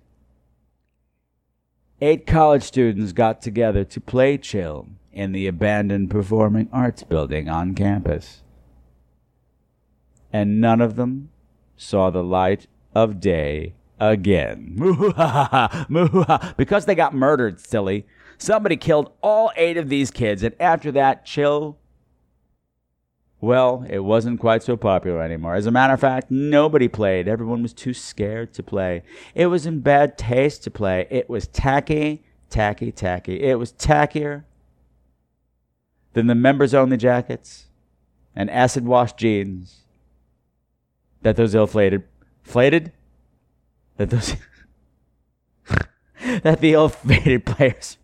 Eight 2.01 2.27
college 2.27 2.63
students 2.63 3.11
got 3.11 3.41
together 3.41 3.83
to 3.83 3.99
play 3.99 4.37
chill 4.37 4.87
in 5.13 5.31
the 5.31 5.47
abandoned 5.47 6.09
performing 6.09 6.69
arts 6.71 7.03
building 7.03 7.49
on 7.49 7.75
campus. 7.75 8.43
And 10.31 10.61
none 10.61 10.81
of 10.81 10.95
them 10.95 11.29
saw 11.75 12.09
the 12.09 12.23
light 12.23 12.67
of 12.93 13.19
day 13.19 13.73
again. 13.99 14.75
because 16.57 16.85
they 16.85 16.95
got 16.95 17.13
murdered, 17.13 17.59
silly. 17.59 18.05
Somebody 18.37 18.77
killed 18.77 19.11
all 19.21 19.51
eight 19.55 19.77
of 19.77 19.89
these 19.89 20.11
kids, 20.11 20.43
and 20.43 20.55
after 20.59 20.91
that, 20.93 21.25
chill. 21.25 21.77
Well, 23.41 23.85
it 23.89 23.99
wasn't 23.99 24.39
quite 24.39 24.63
so 24.63 24.77
popular 24.77 25.21
anymore. 25.21 25.55
As 25.55 25.65
a 25.65 25.71
matter 25.71 25.93
of 25.93 25.99
fact, 25.99 26.29
nobody 26.29 26.87
played. 26.87 27.27
Everyone 27.27 27.61
was 27.61 27.73
too 27.73 27.93
scared 27.93 28.53
to 28.53 28.63
play. 28.63 29.03
It 29.33 29.47
was 29.47 29.65
in 29.65 29.79
bad 29.79 30.17
taste 30.17 30.63
to 30.65 30.71
play. 30.71 31.07
It 31.09 31.29
was 31.29 31.47
tacky, 31.47 32.23
tacky, 32.49 32.91
tacky. 32.91 33.41
It 33.41 33.57
was 33.57 33.71
tackier 33.71 34.43
than 36.13 36.27
the 36.27 36.35
members 36.35 36.73
only 36.73 36.97
jackets 36.97 37.67
and 38.35 38.49
acid 38.49 38.85
wash 38.85 39.13
jeans 39.13 39.83
that 41.21 41.35
those 41.35 41.53
ill-flated, 41.53 42.03
flated, 42.43 42.91
that 43.97 44.09
those, 44.09 44.35
that 46.41 46.61
the 46.61 46.73
ill-fated 46.73 47.45
players 47.45 47.97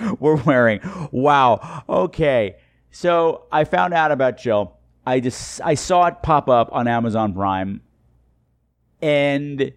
were 0.18 0.36
wearing. 0.36 0.80
Wow. 1.10 1.84
Okay. 1.88 2.56
So 2.90 3.46
I 3.52 3.64
found 3.64 3.94
out 3.94 4.12
about 4.12 4.38
Chill. 4.38 4.76
I 5.06 5.20
just 5.20 5.60
I 5.62 5.74
saw 5.74 6.06
it 6.06 6.22
pop 6.22 6.48
up 6.48 6.68
on 6.72 6.86
Amazon 6.86 7.32
Prime, 7.32 7.80
and 9.00 9.72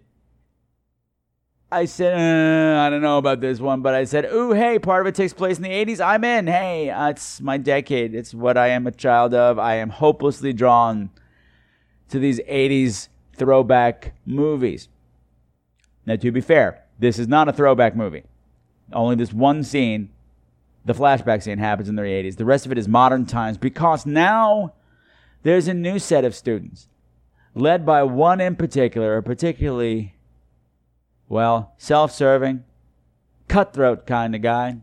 I 1.74 1.86
said 1.86 2.14
uh, 2.14 2.80
I 2.80 2.88
don't 2.88 3.02
know 3.02 3.18
about 3.18 3.40
this 3.40 3.58
one, 3.58 3.82
but 3.82 3.94
I 3.94 4.04
said, 4.04 4.26
"Ooh, 4.26 4.52
hey, 4.52 4.78
part 4.78 5.00
of 5.00 5.08
it 5.08 5.14
takes 5.16 5.32
place 5.32 5.56
in 5.56 5.64
the 5.64 5.70
'80s. 5.70 6.00
I'm 6.00 6.22
in. 6.22 6.46
Hey, 6.46 6.88
uh, 6.88 7.10
it's 7.10 7.40
my 7.40 7.56
decade. 7.56 8.14
It's 8.14 8.32
what 8.32 8.56
I 8.56 8.68
am 8.68 8.86
a 8.86 8.92
child 8.92 9.34
of. 9.34 9.58
I 9.58 9.74
am 9.76 9.90
hopelessly 9.90 10.52
drawn 10.52 11.10
to 12.10 12.20
these 12.20 12.38
'80s 12.40 13.08
throwback 13.34 14.14
movies." 14.24 14.88
Now, 16.06 16.16
to 16.16 16.30
be 16.30 16.40
fair, 16.40 16.84
this 16.98 17.18
is 17.18 17.26
not 17.26 17.48
a 17.48 17.52
throwback 17.52 17.96
movie. 17.96 18.22
Only 18.92 19.16
this 19.16 19.32
one 19.32 19.64
scene, 19.64 20.10
the 20.84 20.92
flashback 20.92 21.42
scene, 21.42 21.58
happens 21.58 21.88
in 21.88 21.96
the 21.96 22.02
80s. 22.02 22.36
The 22.36 22.44
rest 22.44 22.66
of 22.66 22.72
it 22.72 22.78
is 22.78 22.86
modern 22.86 23.26
times 23.26 23.56
because 23.58 24.04
now 24.04 24.74
there's 25.42 25.66
a 25.66 25.74
new 25.74 25.98
set 25.98 26.24
of 26.24 26.34
students, 26.34 26.88
led 27.54 27.86
by 27.86 28.02
one 28.02 28.40
in 28.40 28.54
particular, 28.56 29.16
a 29.16 29.22
particularly, 29.22 30.13
well, 31.34 31.72
self 31.78 32.12
serving, 32.12 32.62
cutthroat 33.48 34.06
kind 34.06 34.36
of 34.36 34.40
guy, 34.40 34.76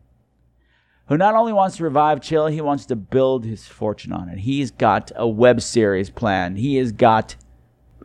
who 1.08 1.16
not 1.16 1.34
only 1.34 1.54
wants 1.54 1.78
to 1.78 1.84
revive 1.86 2.20
Chill, 2.20 2.48
he 2.48 2.60
wants 2.60 2.86
to 2.88 2.96
build 2.98 3.46
his 3.46 3.68
fortune 3.68 4.12
on 4.12 4.28
it. 4.28 4.40
He's 4.40 4.70
got 4.70 5.14
a 5.16 5.26
web 5.26 5.62
series 5.62 6.10
planned. 6.10 6.58
He 6.58 6.76
has 6.76 6.92
got 6.92 7.38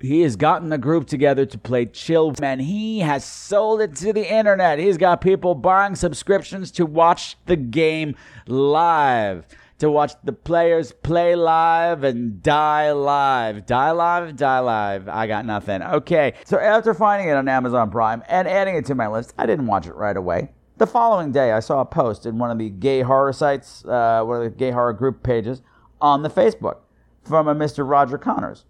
he 0.01 0.21
has 0.21 0.37
gotten 0.37 0.69
the 0.69 0.79
group 0.79 1.09
together 1.09 1.45
to 1.45 1.59
play 1.59 1.87
Chill, 1.87 2.37
and 2.41 2.61
he 2.61 3.01
has 3.01 3.25
sold 3.25 3.81
it 3.81 3.97
to 3.97 4.13
the 4.13 4.33
internet. 4.33 4.79
He's 4.79 4.97
got 4.97 5.21
people 5.21 5.57
buying 5.57 5.97
subscriptions 5.97 6.71
to 6.73 6.87
watch 6.87 7.37
the 7.47 7.57
game 7.57 8.15
live, 8.47 9.45
to 9.79 9.91
watch 9.91 10.13
the 10.25 10.33
players 10.33 10.93
play 10.93 11.37
live 11.37 12.03
and 12.03 12.43
die 12.43 12.93
live. 12.93 13.67
Die 13.67 13.91
live, 13.91 14.37
die 14.37 14.59
live. 14.59 15.09
I 15.09 15.27
got 15.27 15.45
nothing. 15.45 15.83
Okay, 15.83 16.35
so 16.45 16.59
after 16.59 16.95
finding 16.95 17.29
it 17.29 17.33
on 17.33 17.49
Amazon 17.49 17.91
Prime 17.91 18.23
and 18.29 18.49
adding 18.49 18.77
it 18.77 18.87
to 18.87 18.95
my 18.95 19.09
list, 19.09 19.35
I 19.37 19.47
didn't 19.47 19.67
watch 19.67 19.87
it 19.87 19.95
right 19.95 20.17
away. 20.17 20.51
The 20.79 20.87
following 20.87 21.33
day, 21.33 21.53
I 21.53 21.61
saw 21.61 21.81
a 21.81 21.87
post 21.87 22.27
in 22.27 22.39
one 22.39 22.51
of 22.51 22.59
the 22.59 22.71
gay 22.71 23.03
horror 23.03 23.33
sites, 23.33 23.85
uh, 23.85 24.23
one 24.25 24.39
of 24.39 24.45
the 24.45 24.59
gay 24.59 24.71
horror 24.71 24.93
group 24.93 25.23
pages 25.23 25.63
on 26.01 26.23
the 26.23 26.31
Facebook 26.31 26.79
from 27.25 27.49
a 27.49 27.55
Mr. 27.55 27.89
Roger 27.89 28.19
Connors 28.19 28.65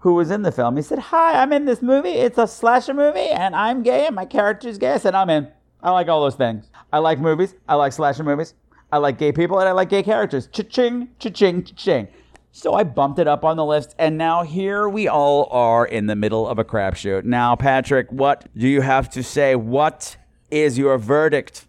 who 0.00 0.14
was 0.14 0.30
in 0.30 0.42
the 0.42 0.52
film. 0.52 0.76
He 0.76 0.82
said, 0.82 0.98
Hi, 0.98 1.40
I'm 1.40 1.52
in 1.52 1.66
this 1.66 1.82
movie. 1.82 2.10
It's 2.10 2.38
a 2.38 2.46
slasher 2.46 2.94
movie, 2.94 3.28
and 3.28 3.54
I'm 3.54 3.82
gay, 3.82 4.06
and 4.06 4.16
my 4.16 4.24
character's 4.24 4.78
gay. 4.78 4.92
I 4.92 4.98
said, 4.98 5.14
I'm 5.14 5.30
in. 5.30 5.48
I 5.82 5.90
like 5.90 6.08
all 6.08 6.22
those 6.22 6.34
things. 6.34 6.70
I 6.92 6.98
like 6.98 7.18
movies. 7.18 7.54
I 7.68 7.74
like 7.74 7.92
slasher 7.92 8.24
movies. 8.24 8.54
I 8.92 8.98
like 8.98 9.18
gay 9.18 9.32
people, 9.32 9.58
and 9.60 9.68
I 9.68 9.72
like 9.72 9.88
gay 9.88 10.02
characters. 10.02 10.48
Cha-ching, 10.48 11.08
cha-ching, 11.18 11.64
cha-ching. 11.64 12.08
So 12.52 12.74
I 12.74 12.82
bumped 12.82 13.20
it 13.20 13.28
up 13.28 13.44
on 13.44 13.56
the 13.56 13.64
list, 13.64 13.94
and 13.98 14.18
now 14.18 14.42
here 14.42 14.88
we 14.88 15.06
all 15.06 15.48
are 15.52 15.86
in 15.86 16.06
the 16.06 16.16
middle 16.16 16.48
of 16.48 16.58
a 16.58 16.64
crapshoot. 16.64 17.24
Now, 17.24 17.54
Patrick, 17.54 18.10
what 18.10 18.48
do 18.56 18.66
you 18.66 18.80
have 18.80 19.08
to 19.10 19.22
say? 19.22 19.54
What 19.54 20.16
is 20.50 20.76
your 20.76 20.98
verdict 20.98 21.66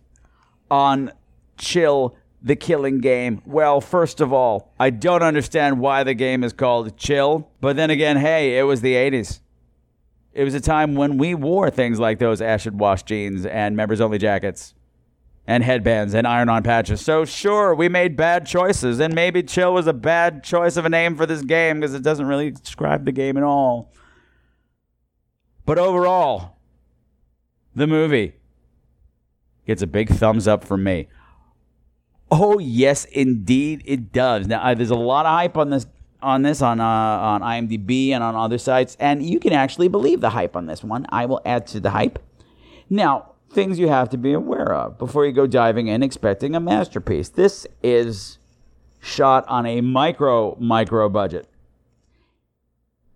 on 0.72 1.12
Chill 1.58 2.16
the 2.42 2.56
killing 2.56 3.00
game? 3.00 3.44
Well, 3.46 3.80
first 3.80 4.22
of 4.22 4.34
all, 4.34 4.74
I 4.80 4.90
don't 4.90 5.22
understand 5.22 5.80
why 5.80 6.04
the 6.04 6.16
game 6.16 6.44
is 6.44 6.54
called 6.54 6.98
Chill. 6.98 7.48
But 7.62 7.76
then 7.76 7.92
again, 7.92 8.18
hey, 8.18 8.58
it 8.58 8.64
was 8.64 8.82
the 8.82 8.96
80s. 8.96 9.42
It 10.34 10.44
was 10.44 10.56
a 10.56 10.62
time 10.62 10.96
when 10.96 11.20
we 11.20 11.36
wore 11.36 11.70
things 11.70 12.00
like 12.00 12.18
those 12.18 12.42
acid 12.42 12.80
wash 12.80 13.04
jeans 13.04 13.46
and 13.46 13.76
members 13.76 14.02
only 14.02 14.18
jackets 14.18 14.74
and 15.48 15.64
headbands 15.64 16.14
and 16.14 16.28
iron 16.28 16.50
on 16.50 16.64
patches. 16.64 17.02
So, 17.02 17.26
sure, 17.26 17.74
we 17.74 17.90
made 17.90 18.16
bad 18.16 18.46
choices. 18.46 19.00
And 19.00 19.14
maybe 19.14 19.44
Chill 19.44 19.74
was 19.74 19.88
a 19.88 19.94
bad 19.94 20.44
choice 20.44 20.78
of 20.78 20.86
a 20.86 20.90
name 20.90 21.16
for 21.16 21.26
this 21.26 21.42
game 21.42 21.80
because 21.80 21.94
it 21.94 22.04
doesn't 22.04 22.28
really 22.28 22.52
describe 22.52 23.06
the 23.06 23.12
game 23.12 23.38
at 23.38 23.44
all. 23.44 23.92
But 25.66 25.78
overall, 25.78 26.58
the 27.76 27.88
movie 27.88 28.34
gets 29.66 29.82
a 29.82 29.88
big 29.88 30.10
thumbs 30.10 30.48
up 30.48 30.64
from 30.64 30.84
me. 30.84 31.08
Oh 32.32 32.60
yes, 32.60 33.06
indeed 33.06 33.82
it 33.86 34.12
does. 34.12 34.48
Now 34.48 34.74
there's 34.74 34.90
a 34.90 34.96
lot 34.96 35.26
of 35.26 35.32
hype 35.32 35.58
on 35.58 35.70
this 35.70 35.86
on 36.22 36.44
this 36.44 36.62
on 36.62 36.80
uh, 36.80 36.86
on 36.86 37.42
IMDb 37.42 38.12
and 38.12 38.24
on 38.24 38.36
other 38.36 38.58
sites, 38.58 38.96
and 39.00 39.24
you 39.24 39.40
can 39.40 39.54
actually 39.54 39.88
believe 39.88 40.22
the 40.22 40.30
hype 40.30 40.56
on 40.56 40.66
this 40.66 40.84
one. 40.84 41.06
I 41.10 41.26
will 41.26 41.42
add 41.46 41.68
to 41.68 41.80
the 41.80 41.90
hype. 41.90 42.20
Now, 42.90 43.31
things 43.52 43.80
you 43.80 43.88
have 43.88 44.10
to 44.10 44.18
be 44.18 44.34
aware 44.34 44.74
of 44.74 44.98
before 44.98 45.26
you 45.26 45.32
go 45.32 45.48
diving 45.48 45.88
in 45.88 46.04
expecting 46.04 46.56
a 46.56 46.60
masterpiece. 46.60 47.30
This 47.30 47.68
is 47.84 48.38
shot 49.00 49.46
on 49.48 49.66
a 49.66 49.82
micro 49.82 50.56
micro 50.60 51.10
budget, 51.10 51.48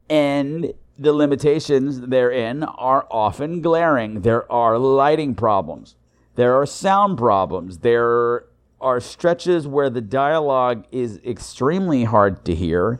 and 0.10 0.74
the 0.98 1.14
limitations 1.14 2.02
therein 2.02 2.64
are 2.64 3.08
often 3.12 3.62
glaring. 3.62 4.22
There 4.22 4.50
are 4.52 4.78
lighting 4.78 5.36
problems. 5.36 5.96
There 6.36 6.56
are 6.56 6.66
sound 6.66 7.18
problems. 7.18 7.80
There 7.80 8.46
are 8.82 9.00
stretches 9.00 9.68
where 9.68 9.90
the 9.90 10.02
dialogue 10.02 10.86
is 10.92 11.20
extremely 11.26 12.04
hard 12.04 12.46
to 12.46 12.54
hear. 12.54 13.00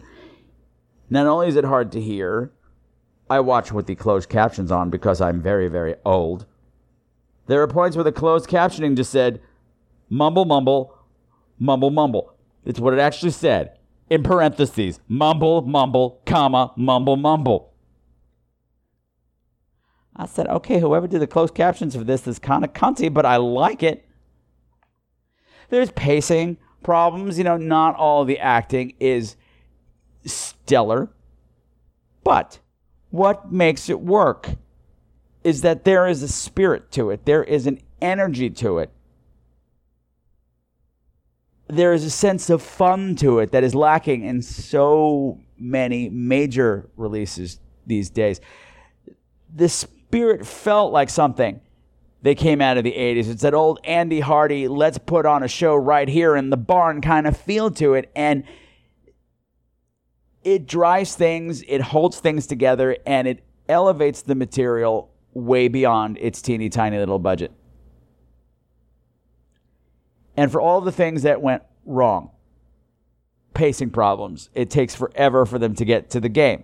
Not 1.10 1.28
only 1.28 1.48
is 1.48 1.56
it 1.56 1.66
hard 1.66 1.92
to 1.92 2.02
hear, 2.02 2.52
I 3.30 3.40
watch 3.40 3.72
with 3.72 3.88
the 3.88 3.96
closed 3.96 4.30
captions 4.30 4.72
on 4.72 4.90
because 4.90 5.22
I'm 5.22 5.42
very, 5.42 5.68
very 5.68 5.96
old. 6.06 6.46
There 7.48 7.62
are 7.62 7.68
points 7.68 7.96
where 7.96 8.04
the 8.04 8.12
closed 8.12 8.50
captioning 8.50 8.96
just 8.96 9.12
said, 9.12 9.42
mumble, 10.10 10.46
mumble, 10.46 10.98
mumble, 11.60 11.92
mumble. 11.92 12.34
It's 12.64 12.80
what 12.80 12.94
it 12.94 13.00
actually 13.00 13.32
said. 13.32 13.78
In 14.10 14.24
parentheses, 14.24 15.00
mumble, 15.08 15.62
mumble, 15.62 16.22
comma, 16.26 16.72
mumble, 16.76 17.16
mumble. 17.16 17.74
I 20.16 20.26
said, 20.28 20.48
okay, 20.48 20.80
whoever 20.80 21.08
did 21.08 21.22
the 21.22 21.28
closed 21.28 21.56
captions 21.56 21.96
for 21.96 22.04
this 22.04 22.26
is 22.28 22.40
kind 22.40 22.64
of 22.64 22.74
cunty, 22.74 23.14
but 23.14 23.26
I 23.26 23.36
like 23.38 23.84
it. 23.84 24.06
There's 25.70 25.92
pacing 25.92 26.58
problems. 26.84 27.38
You 27.38 27.44
know, 27.44 27.58
not 27.58 27.96
all 27.96 28.24
the 28.24 28.40
acting 28.40 28.94
is 29.00 29.36
stellar. 30.26 31.10
But 32.24 32.60
what 33.10 33.52
makes 33.52 33.90
it 33.90 34.00
work 34.00 34.52
is 35.46 35.62
that 35.62 35.86
there 35.86 36.08
is 36.08 36.24
a 36.24 36.28
spirit 36.28 36.92
to 36.92 37.12
it. 37.12 37.24
There 37.26 37.44
is 37.44 37.68
an 37.68 37.80
energy 38.02 38.50
to 38.50 38.80
it. 38.80 38.90
There 41.68 41.94
is 41.94 42.04
a 42.04 42.10
sense 42.10 42.50
of 42.50 42.64
fun 42.64 43.16
to 43.18 43.38
it 43.38 43.52
that 43.52 43.64
is 43.64 43.76
lacking 43.76 44.24
in 44.24 44.42
so 44.42 45.40
many 45.56 46.10
major 46.10 46.90
releases 46.98 47.60
these 47.86 48.10
days. 48.10 48.42
The 49.54 49.70
spirit 49.70 50.48
felt 50.48 50.92
like 50.92 51.12
something 51.12 51.62
they 52.24 52.34
came 52.34 52.60
out 52.60 52.80
of 52.80 52.84
the 52.84 52.94
80s. 52.94 53.30
It's 53.30 53.44
that 53.44 53.54
old 53.54 53.80
Andy 53.84 54.22
Hardy, 54.22 54.68
let's 54.68 54.98
put 54.98 55.28
on 55.28 55.44
a 55.44 55.48
show 55.48 55.76
right 55.76 56.08
here 56.08 56.36
in 56.36 56.50
the 56.50 56.58
barn 56.58 57.02
kind 57.02 57.28
of 57.28 57.38
feel 57.38 57.70
to 57.72 57.94
it. 57.94 58.12
And 58.16 58.46
it 60.44 60.66
drives 60.66 61.16
things, 61.16 61.64
it 61.68 61.82
holds 61.82 62.20
things 62.20 62.48
together, 62.48 62.98
and 63.06 63.28
it 63.28 63.44
elevates 63.70 64.24
the 64.24 64.34
material 64.34 65.12
way 65.36 65.68
beyond 65.68 66.18
its 66.18 66.42
teeny 66.42 66.70
tiny 66.70 66.98
little 66.98 67.20
budget. 67.20 67.52
And 70.36 70.52
for 70.52 70.60
all 70.60 70.82
the 70.82 70.92
things 70.92 71.22
that 71.22 71.42
went 71.42 71.62
wrong, 71.86 72.32
pacing 73.54 73.92
problems, 73.92 74.50
it 74.56 74.70
takes 74.70 74.96
forever 74.96 75.46
for 75.46 75.60
them 75.60 75.76
to 75.76 75.86
get 75.86 76.10
to 76.12 76.20
the 76.20 76.30
game. 76.30 76.64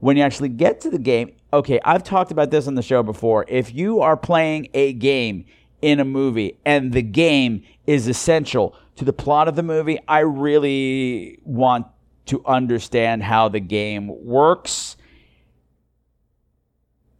When 0.00 0.16
you 0.16 0.22
actually 0.22 0.48
get 0.48 0.80
to 0.80 0.90
the 0.90 0.98
game, 0.98 1.32
okay, 1.52 1.78
I've 1.84 2.02
talked 2.02 2.32
about 2.32 2.50
this 2.50 2.66
on 2.66 2.74
the 2.74 2.82
show 2.82 3.02
before. 3.02 3.44
If 3.46 3.74
you 3.74 4.00
are 4.00 4.16
playing 4.16 4.68
a 4.74 4.94
game 4.94 5.44
in 5.80 6.00
a 6.00 6.04
movie 6.04 6.58
and 6.64 6.92
the 6.92 7.02
game 7.02 7.62
is 7.86 8.08
essential 8.08 8.74
to 8.96 9.04
the 9.04 9.12
plot 9.12 9.46
of 9.46 9.56
the 9.56 9.62
movie, 9.62 9.98
I 10.08 10.20
really 10.20 11.38
want 11.44 11.86
to 12.26 12.44
understand 12.46 13.22
how 13.22 13.48
the 13.48 13.60
game 13.60 14.08
works 14.24 14.96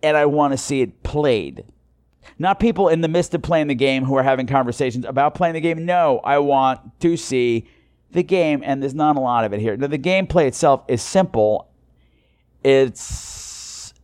and 0.03 0.17
I 0.17 0.27
want 0.27 0.53
to 0.53 0.59
see 0.59 0.81
it 0.81 1.03
played. 1.03 1.65
Not 2.39 2.61
people 2.61 2.89
in 2.89 3.01
the 3.01 3.09
midst 3.09 3.35
of 3.35 3.43
playing 3.43 3.67
the 3.67 3.75
game 3.75 4.05
who 4.05 4.17
are 4.17 4.23
having 4.23 4.47
conversations 4.47 5.05
about 5.05 5.35
playing 5.35 5.55
the 5.55 5.61
game. 5.61 5.85
No, 5.85 6.21
I 6.25 6.39
want 6.39 7.01
to 7.01 7.17
see 7.17 7.69
the 8.13 8.23
game, 8.23 8.63
and 8.65 8.83
there's 8.83 8.95
not 8.95 9.17
a 9.17 9.21
lot 9.21 9.45
of 9.45 9.53
it 9.53 9.61
here. 9.61 9.77
Now, 9.77 9.87
the 9.87 9.99
gameplay 9.99 10.47
itself 10.47 10.85
is 10.89 11.03
simple. 11.03 11.69
It's 12.63 13.95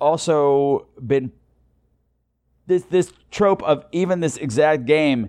also 0.00 0.86
been 1.04 1.32
this 2.66 2.84
this 2.84 3.12
trope 3.30 3.62
of 3.62 3.84
even 3.92 4.20
this 4.20 4.36
exact 4.36 4.86
game 4.86 5.28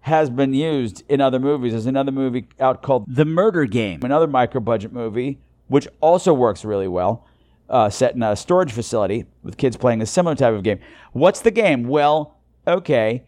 has 0.00 0.30
been 0.30 0.52
used 0.52 1.04
in 1.08 1.20
other 1.20 1.38
movies. 1.38 1.72
There's 1.72 1.86
another 1.86 2.12
movie 2.12 2.48
out 2.58 2.82
called 2.82 3.04
The 3.06 3.24
Murder 3.24 3.66
Game, 3.66 4.00
another 4.02 4.26
micro 4.26 4.60
budget 4.60 4.92
movie, 4.92 5.38
which 5.68 5.86
also 6.00 6.32
works 6.34 6.64
really 6.64 6.88
well 6.88 7.26
uh, 7.68 7.88
set 7.90 8.14
in 8.14 8.22
a 8.22 8.36
storage 8.36 8.72
facility 8.72 9.24
with 9.42 9.56
kids 9.56 9.76
playing 9.76 10.02
a 10.02 10.06
similar 10.06 10.34
type 10.34 10.54
of 10.54 10.62
game. 10.62 10.78
What's 11.12 11.40
the 11.40 11.50
game? 11.50 11.84
Well, 11.84 12.38
okay, 12.66 13.24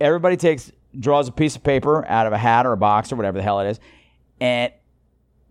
everybody 0.00 0.36
takes 0.36 0.72
draws 0.98 1.26
a 1.26 1.32
piece 1.32 1.56
of 1.56 1.64
paper 1.64 2.06
out 2.06 2.26
of 2.26 2.32
a 2.32 2.38
hat 2.38 2.66
or 2.66 2.72
a 2.72 2.76
box 2.76 3.10
or 3.12 3.16
whatever 3.16 3.38
the 3.38 3.42
hell 3.42 3.60
it 3.60 3.68
is, 3.68 3.80
and 4.40 4.72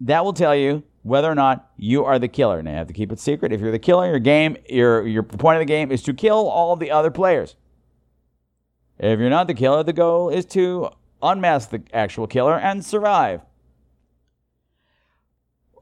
that 0.02 0.24
will 0.24 0.34
tell 0.34 0.56
you 0.56 0.84
whether 1.04 1.30
or 1.30 1.36
not 1.36 1.72
you 1.78 2.06
are 2.06 2.18
the 2.18 2.30
killer. 2.30 2.64
Now 2.64 2.72
you 2.72 2.78
have 2.78 2.88
to 2.88 2.94
keep 2.94 3.12
it 3.12 3.20
secret. 3.20 3.52
If 3.52 3.60
you're 3.60 3.72
the 3.72 3.80
killer, 3.80 4.08
your 4.08 4.20
game, 4.20 4.58
your 4.70 5.06
your 5.08 5.24
point 5.24 5.58
of 5.58 5.62
the 5.62 5.66
game 5.66 5.92
is 5.92 6.02
to 6.04 6.14
kill 6.14 6.48
all 6.48 6.76
the 6.76 6.92
other 6.92 7.12
players. 7.12 7.56
If 9.00 9.20
you're 9.20 9.30
not 9.30 9.48
the 9.48 9.54
killer, 9.54 9.84
the 9.84 9.94
goal 9.94 10.30
is 10.30 10.46
to 10.48 10.90
unmask 11.22 11.70
the 11.72 11.82
actual 11.94 12.28
killer 12.28 12.58
and 12.58 12.86
survive. 12.86 13.42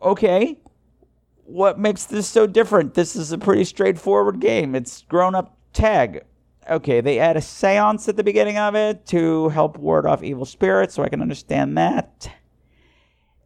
Okay, 0.01 0.59
what 1.51 1.77
makes 1.77 2.05
this 2.05 2.27
so 2.27 2.47
different? 2.47 2.93
This 2.93 3.15
is 3.15 3.31
a 3.31 3.37
pretty 3.37 3.65
straightforward 3.65 4.39
game. 4.39 4.73
It's 4.73 5.03
grown 5.03 5.35
up 5.35 5.57
tag. 5.73 6.23
Okay, 6.69 7.01
they 7.01 7.19
add 7.19 7.37
a 7.37 7.41
seance 7.41 8.07
at 8.07 8.15
the 8.15 8.23
beginning 8.23 8.57
of 8.57 8.75
it 8.75 9.05
to 9.07 9.49
help 9.49 9.77
ward 9.77 10.05
off 10.05 10.23
evil 10.23 10.45
spirits, 10.45 10.93
so 10.93 11.03
I 11.03 11.09
can 11.09 11.21
understand 11.21 11.77
that. 11.77 12.31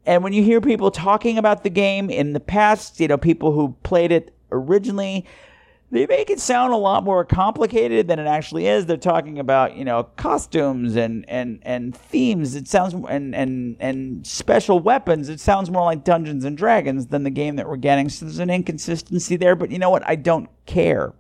And 0.06 0.24
when 0.24 0.34
you 0.34 0.44
hear 0.44 0.62
people 0.62 0.92
talking 0.92 1.38
about 1.38 1.64
the 1.64 1.70
game 1.70 2.10
in 2.10 2.34
the 2.34 2.40
past, 2.40 3.00
you 3.00 3.08
know, 3.08 3.18
people 3.18 3.52
who 3.52 3.76
played 3.82 4.12
it 4.12 4.36
originally, 4.52 5.26
they 5.96 6.08
make 6.08 6.30
it 6.30 6.40
sound 6.40 6.74
a 6.74 6.78
lot 6.78 7.04
more 7.04 7.24
complicated 7.24 8.08
than 8.08 8.20
it 8.20 8.28
actually 8.28 8.68
is. 8.68 8.86
They're 8.86 8.98
talking 8.98 9.40
about 9.40 9.76
you 9.76 9.86
know 9.86 10.04
costumes 10.16 10.96
and 10.96 11.26
and 11.30 11.60
and 11.64 11.96
themes. 11.96 12.56
It 12.56 12.68
sounds 12.68 12.94
and 12.94 13.36
and 13.36 13.78
and 13.80 14.26
special 14.26 14.80
weapons. 14.80 15.30
It 15.30 15.40
sounds 15.40 15.70
more 15.70 15.84
like 15.84 16.04
Dungeons 16.04 16.46
and 16.46 16.58
Dragons 16.58 17.08
than 17.08 17.24
the 17.24 17.30
game 17.30 17.56
that 17.56 17.68
we're 17.68 17.78
getting. 17.78 18.10
So 18.10 18.26
there's 18.26 18.40
an 18.40 18.50
inconsistency 18.50 19.36
there. 19.36 19.56
But 19.56 19.72
you 19.72 19.80
know 19.80 19.90
what? 19.90 20.08
I 20.08 20.16
don't 20.16 20.50
care. 20.66 21.14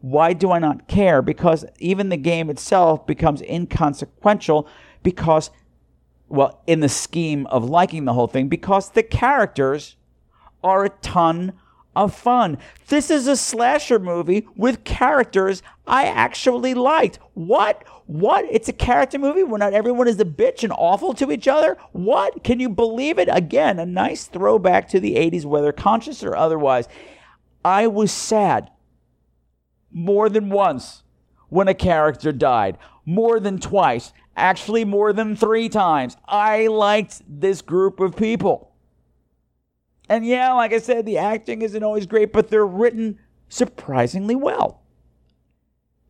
Why 0.00 0.32
do 0.32 0.50
I 0.50 0.58
not 0.58 0.88
care? 0.88 1.20
Because 1.22 1.64
even 1.78 2.08
the 2.08 2.16
game 2.16 2.48
itself 2.48 3.06
becomes 3.06 3.42
inconsequential 3.42 4.66
because, 5.02 5.50
well, 6.28 6.62
in 6.66 6.80
the 6.80 6.88
scheme 6.88 7.46
of 7.46 7.68
liking 7.68 8.06
the 8.06 8.14
whole 8.14 8.26
thing, 8.26 8.48
because 8.48 8.90
the 8.90 9.02
characters 9.02 9.96
are 10.64 10.86
a 10.86 10.88
ton 10.88 11.52
of 11.94 12.14
fun. 12.14 12.58
This 12.88 13.10
is 13.10 13.26
a 13.26 13.36
slasher 13.36 13.98
movie 13.98 14.46
with 14.56 14.84
characters 14.84 15.62
I 15.86 16.04
actually 16.06 16.74
liked. 16.74 17.18
What? 17.34 17.84
What? 18.06 18.44
It's 18.50 18.68
a 18.68 18.72
character 18.72 19.18
movie 19.18 19.42
where 19.42 19.58
not 19.58 19.72
everyone 19.72 20.08
is 20.08 20.20
a 20.20 20.24
bitch 20.24 20.62
and 20.62 20.72
awful 20.76 21.14
to 21.14 21.32
each 21.32 21.48
other? 21.48 21.76
What? 21.92 22.44
Can 22.44 22.60
you 22.60 22.68
believe 22.68 23.18
it? 23.18 23.28
Again, 23.30 23.78
a 23.78 23.86
nice 23.86 24.26
throwback 24.26 24.88
to 24.90 25.00
the 25.00 25.16
80s, 25.16 25.44
whether 25.44 25.72
conscious 25.72 26.22
or 26.22 26.36
otherwise. 26.36 26.88
I 27.64 27.86
was 27.86 28.12
sad 28.12 28.70
more 29.92 30.28
than 30.28 30.50
once 30.50 31.02
when 31.48 31.68
a 31.68 31.74
character 31.74 32.32
died, 32.32 32.78
more 33.04 33.40
than 33.40 33.58
twice, 33.58 34.12
actually, 34.36 34.84
more 34.84 35.12
than 35.12 35.36
three 35.36 35.68
times. 35.68 36.16
I 36.26 36.68
liked 36.68 37.22
this 37.28 37.60
group 37.60 38.00
of 38.00 38.16
people. 38.16 38.69
And 40.10 40.26
yeah, 40.26 40.52
like 40.54 40.72
I 40.72 40.78
said, 40.78 41.06
the 41.06 41.18
acting 41.18 41.62
isn't 41.62 41.84
always 41.84 42.04
great, 42.04 42.32
but 42.32 42.48
they're 42.48 42.66
written 42.66 43.20
surprisingly 43.48 44.34
well. 44.34 44.82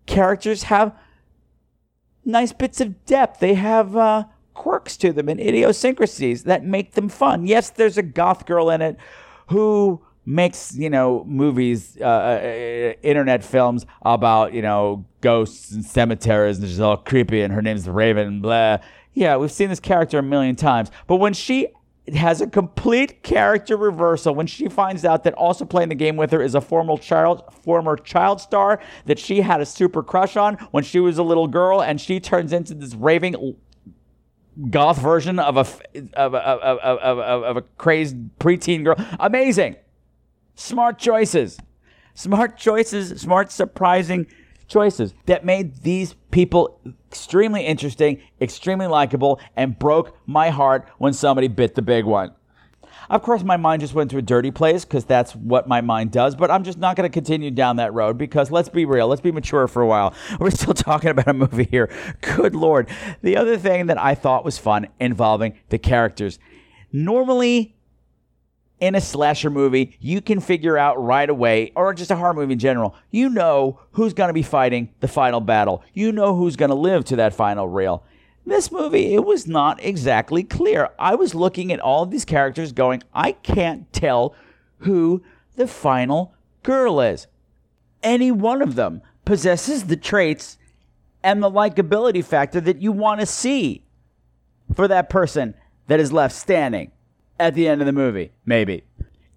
Characters 0.07 0.64
have 0.64 0.98
nice 2.24 2.55
bits 2.55 2.80
of 2.80 3.05
depth. 3.05 3.40
They 3.40 3.53
have 3.55 3.94
uh, 3.94 4.24
quirks 4.55 4.96
to 4.96 5.12
them 5.12 5.28
and 5.28 5.38
idiosyncrasies 5.38 6.44
that 6.44 6.64
make 6.64 6.92
them 6.92 7.11
fun. 7.11 7.46
Yes, 7.46 7.68
there's 7.68 7.98
a 7.98 8.03
goth 8.03 8.46
girl 8.46 8.70
in 8.70 8.80
it 8.80 8.96
who 9.48 10.01
makes 10.24 10.74
you 10.74 10.88
know 10.88 11.22
movies, 11.24 11.98
uh, 12.01 12.05
uh, 12.05 12.92
internet 13.03 13.44
films 13.44 13.84
about 14.01 14.55
you 14.55 14.62
know 14.62 15.05
ghosts 15.20 15.72
and 15.72 15.84
cemeteries, 15.84 16.59
and 16.59 16.66
she's 16.66 16.80
all 16.80 16.96
creepy, 16.96 17.42
and 17.42 17.53
her 17.53 17.61
name's 17.61 17.86
Raven, 17.86 18.40
blah. 18.40 18.78
Yeah, 19.12 19.36
we've 19.36 19.53
seen 19.53 19.68
this 19.68 19.80
character 19.80 20.20
a 20.20 20.22
million 20.22 20.57
times, 20.57 20.90
but 21.07 21.16
when 21.16 21.34
she 21.34 21.68
has 22.14 22.40
a 22.40 22.46
complete 22.46 23.22
character 23.22 23.76
reversal 23.76 24.34
when 24.34 24.46
she 24.46 24.68
finds 24.68 25.04
out 25.04 25.24
that 25.24 25.34
also 25.34 25.64
playing 25.64 25.88
the 25.88 25.94
game 25.94 26.16
with 26.16 26.30
her 26.30 26.42
is 26.42 26.54
a 26.54 26.61
former 26.61 26.96
child 26.96 27.42
former 27.62 27.96
child 27.96 28.40
star 28.40 28.80
that 29.06 29.18
she 29.18 29.40
had 29.40 29.61
a 29.61 29.66
super 29.66 30.02
crush 30.02 30.36
on 30.36 30.54
when 30.70 30.84
she 30.84 31.00
was 31.00 31.18
a 31.18 31.22
little 31.22 31.46
girl 31.46 31.82
and 31.82 32.00
she 32.00 32.20
turns 32.20 32.52
into 32.52 32.74
this 32.74 32.94
raving 32.94 33.56
goth 34.70 34.98
version 34.98 35.38
of 35.38 35.56
a 35.56 35.61
of 36.14 36.34
a, 36.34 36.38
of, 36.38 36.78
of, 36.78 36.98
of, 36.98 37.42
of 37.42 37.56
a 37.56 37.62
crazed 37.78 38.16
preteen 38.38 38.84
girl. 38.84 38.96
Amazing! 39.18 39.76
Smart 40.54 40.98
choices. 40.98 41.58
Smart 42.14 42.58
choices 42.58 43.20
smart 43.20 43.50
surprising 43.50 44.26
choices 44.70 45.12
that 45.26 45.44
made 45.44 45.82
these 45.82 46.14
people 46.30 46.80
extremely 47.10 47.66
interesting, 47.66 48.22
extremely 48.40 48.86
likable, 48.86 49.40
and 49.56 49.78
broke 49.78 50.16
my 50.26 50.48
heart 50.48 50.88
when 50.98 51.12
somebody 51.12 51.48
bit 51.48 51.74
the 51.74 51.82
big 51.82 52.06
one. 52.06 52.32
Of 53.10 53.22
course, 53.22 53.42
my 53.42 53.56
mind 53.56 53.80
just 53.80 53.92
went 53.92 54.12
to 54.12 54.18
a 54.18 54.22
dirty 54.22 54.52
place 54.52 54.84
because 54.84 55.04
that's 55.04 55.34
what 55.34 55.66
my 55.66 55.80
mind 55.80 56.12
does, 56.12 56.36
but 56.36 56.48
I'm 56.48 56.62
just 56.62 56.78
not 56.78 56.94
going 56.94 57.10
to 57.10 57.12
continue 57.12 57.50
down 57.50 57.76
that 57.76 57.92
road 57.92 58.16
because 58.16 58.52
let's 58.52 58.68
be 58.68 58.84
real, 58.84 59.08
let's 59.08 59.20
be 59.20 59.32
mature 59.32 59.66
for 59.66 59.82
a 59.82 59.86
while. 59.86 60.14
We're 60.38 60.50
still 60.50 60.74
talking 60.74 61.10
about 61.10 61.26
a 61.26 61.34
movie 61.34 61.66
here. 61.68 61.90
Good 62.20 62.54
Lord. 62.54 62.88
The 63.22 63.36
other 63.36 63.58
thing 63.58 63.86
that 63.86 64.00
I 64.00 64.14
thought 64.14 64.44
was 64.44 64.58
fun 64.58 64.86
involving 65.00 65.58
the 65.70 65.78
characters. 65.78 66.38
Normally, 66.92 67.74
in 68.81 68.95
a 68.95 69.01
slasher 69.01 69.51
movie, 69.51 69.97
you 70.01 70.20
can 70.20 70.41
figure 70.41 70.76
out 70.76 71.03
right 71.03 71.28
away, 71.28 71.72
or 71.76 71.93
just 71.95 72.11
a 72.11 72.16
horror 72.16 72.35
movie 72.35 72.55
in 72.55 72.59
general, 72.59 72.95
you 73.11 73.28
know 73.28 73.78
who's 73.93 74.14
going 74.14 74.28
to 74.28 74.35
be 74.35 74.43
fighting 74.43 74.93
the 75.01 75.09
final 75.09 75.41
battle. 75.41 75.85
You 75.93 76.12
know 76.12 76.35
who's 76.35 76.57
going 76.57 76.70
to 76.70 76.74
live 76.74 77.05
to 77.07 77.16
that 77.16 77.35
final 77.35 77.68
reel. 77.68 78.03
This 78.47 78.72
movie, 78.72 79.14
it 79.14 79.24
was 79.24 79.47
not 79.47 79.85
exactly 79.85 80.43
clear. 80.43 80.89
I 80.99 81.14
was 81.14 81.35
looking 81.35 81.72
at 81.72 81.81
all 81.81 82.03
of 82.03 82.11
these 82.11 82.24
characters 82.24 82.72
going, 82.72 83.03
I 83.14 83.33
can't 83.33 83.93
tell 83.93 84.35
who 84.78 85.22
the 85.57 85.66
final 85.66 86.35
girl 86.62 87.01
is. 87.01 87.26
Any 88.03 88.31
one 88.31 88.62
of 88.62 88.76
them 88.76 89.03
possesses 89.26 89.85
the 89.85 89.97
traits 89.97 90.57
and 91.22 91.43
the 91.43 91.51
likability 91.51 92.24
factor 92.24 92.62
that 92.62 92.81
you 92.81 92.93
want 92.93 93.20
to 93.20 93.26
see 93.26 93.85
for 94.74 94.89
that 94.89 95.11
person 95.11 95.55
that 95.87 96.01
is 96.01 96.12
left 96.12 96.35
standing 96.35 96.91
at 97.41 97.55
the 97.55 97.66
end 97.66 97.80
of 97.80 97.86
the 97.86 97.93
movie, 97.93 98.32
maybe. 98.45 98.84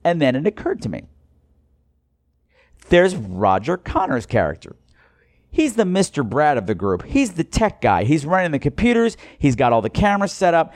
And 0.03 0.21
then 0.21 0.35
it 0.35 0.45
occurred 0.45 0.81
to 0.83 0.89
me 0.89 1.03
there's 2.89 3.15
Roger 3.15 3.77
Connor's 3.77 4.25
character. 4.25 4.75
He's 5.49 5.75
the 5.75 5.83
Mr. 5.83 6.27
Brad 6.27 6.57
of 6.57 6.67
the 6.67 6.75
group. 6.75 7.03
He's 7.03 7.33
the 7.33 7.43
tech 7.43 7.81
guy. 7.81 8.03
He's 8.03 8.25
running 8.25 8.51
the 8.51 8.59
computers. 8.59 9.17
He's 9.39 9.55
got 9.55 9.71
all 9.71 9.81
the 9.81 9.89
cameras 9.89 10.31
set 10.31 10.53
up. 10.53 10.73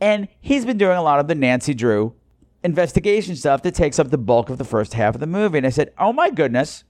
And 0.00 0.28
he's 0.40 0.64
been 0.64 0.78
doing 0.78 0.96
a 0.96 1.02
lot 1.02 1.20
of 1.20 1.28
the 1.28 1.34
Nancy 1.34 1.74
Drew 1.74 2.14
investigation 2.62 3.36
stuff 3.36 3.62
that 3.62 3.74
takes 3.74 3.98
up 3.98 4.10
the 4.10 4.18
bulk 4.18 4.50
of 4.50 4.58
the 4.58 4.64
first 4.64 4.94
half 4.94 5.14
of 5.14 5.20
the 5.20 5.26
movie. 5.26 5.58
And 5.58 5.66
I 5.66 5.70
said, 5.70 5.92
oh 5.98 6.12
my 6.12 6.30
goodness. 6.30 6.84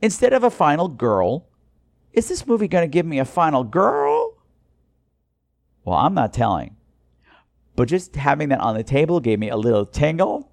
Instead 0.00 0.32
of 0.32 0.44
a 0.44 0.50
final 0.50 0.88
girl, 0.88 1.48
is 2.12 2.28
this 2.28 2.46
movie 2.46 2.68
going 2.68 2.84
to 2.84 2.88
give 2.88 3.06
me 3.06 3.18
a 3.18 3.24
final 3.24 3.64
girl? 3.64 4.38
Well, 5.84 5.98
I'm 5.98 6.14
not 6.14 6.32
telling. 6.32 6.76
But 7.76 7.88
just 7.88 8.16
having 8.16 8.48
that 8.48 8.60
on 8.60 8.74
the 8.74 8.82
table 8.82 9.20
gave 9.20 9.38
me 9.38 9.50
a 9.50 9.56
little 9.56 9.86
tingle. 9.86 10.50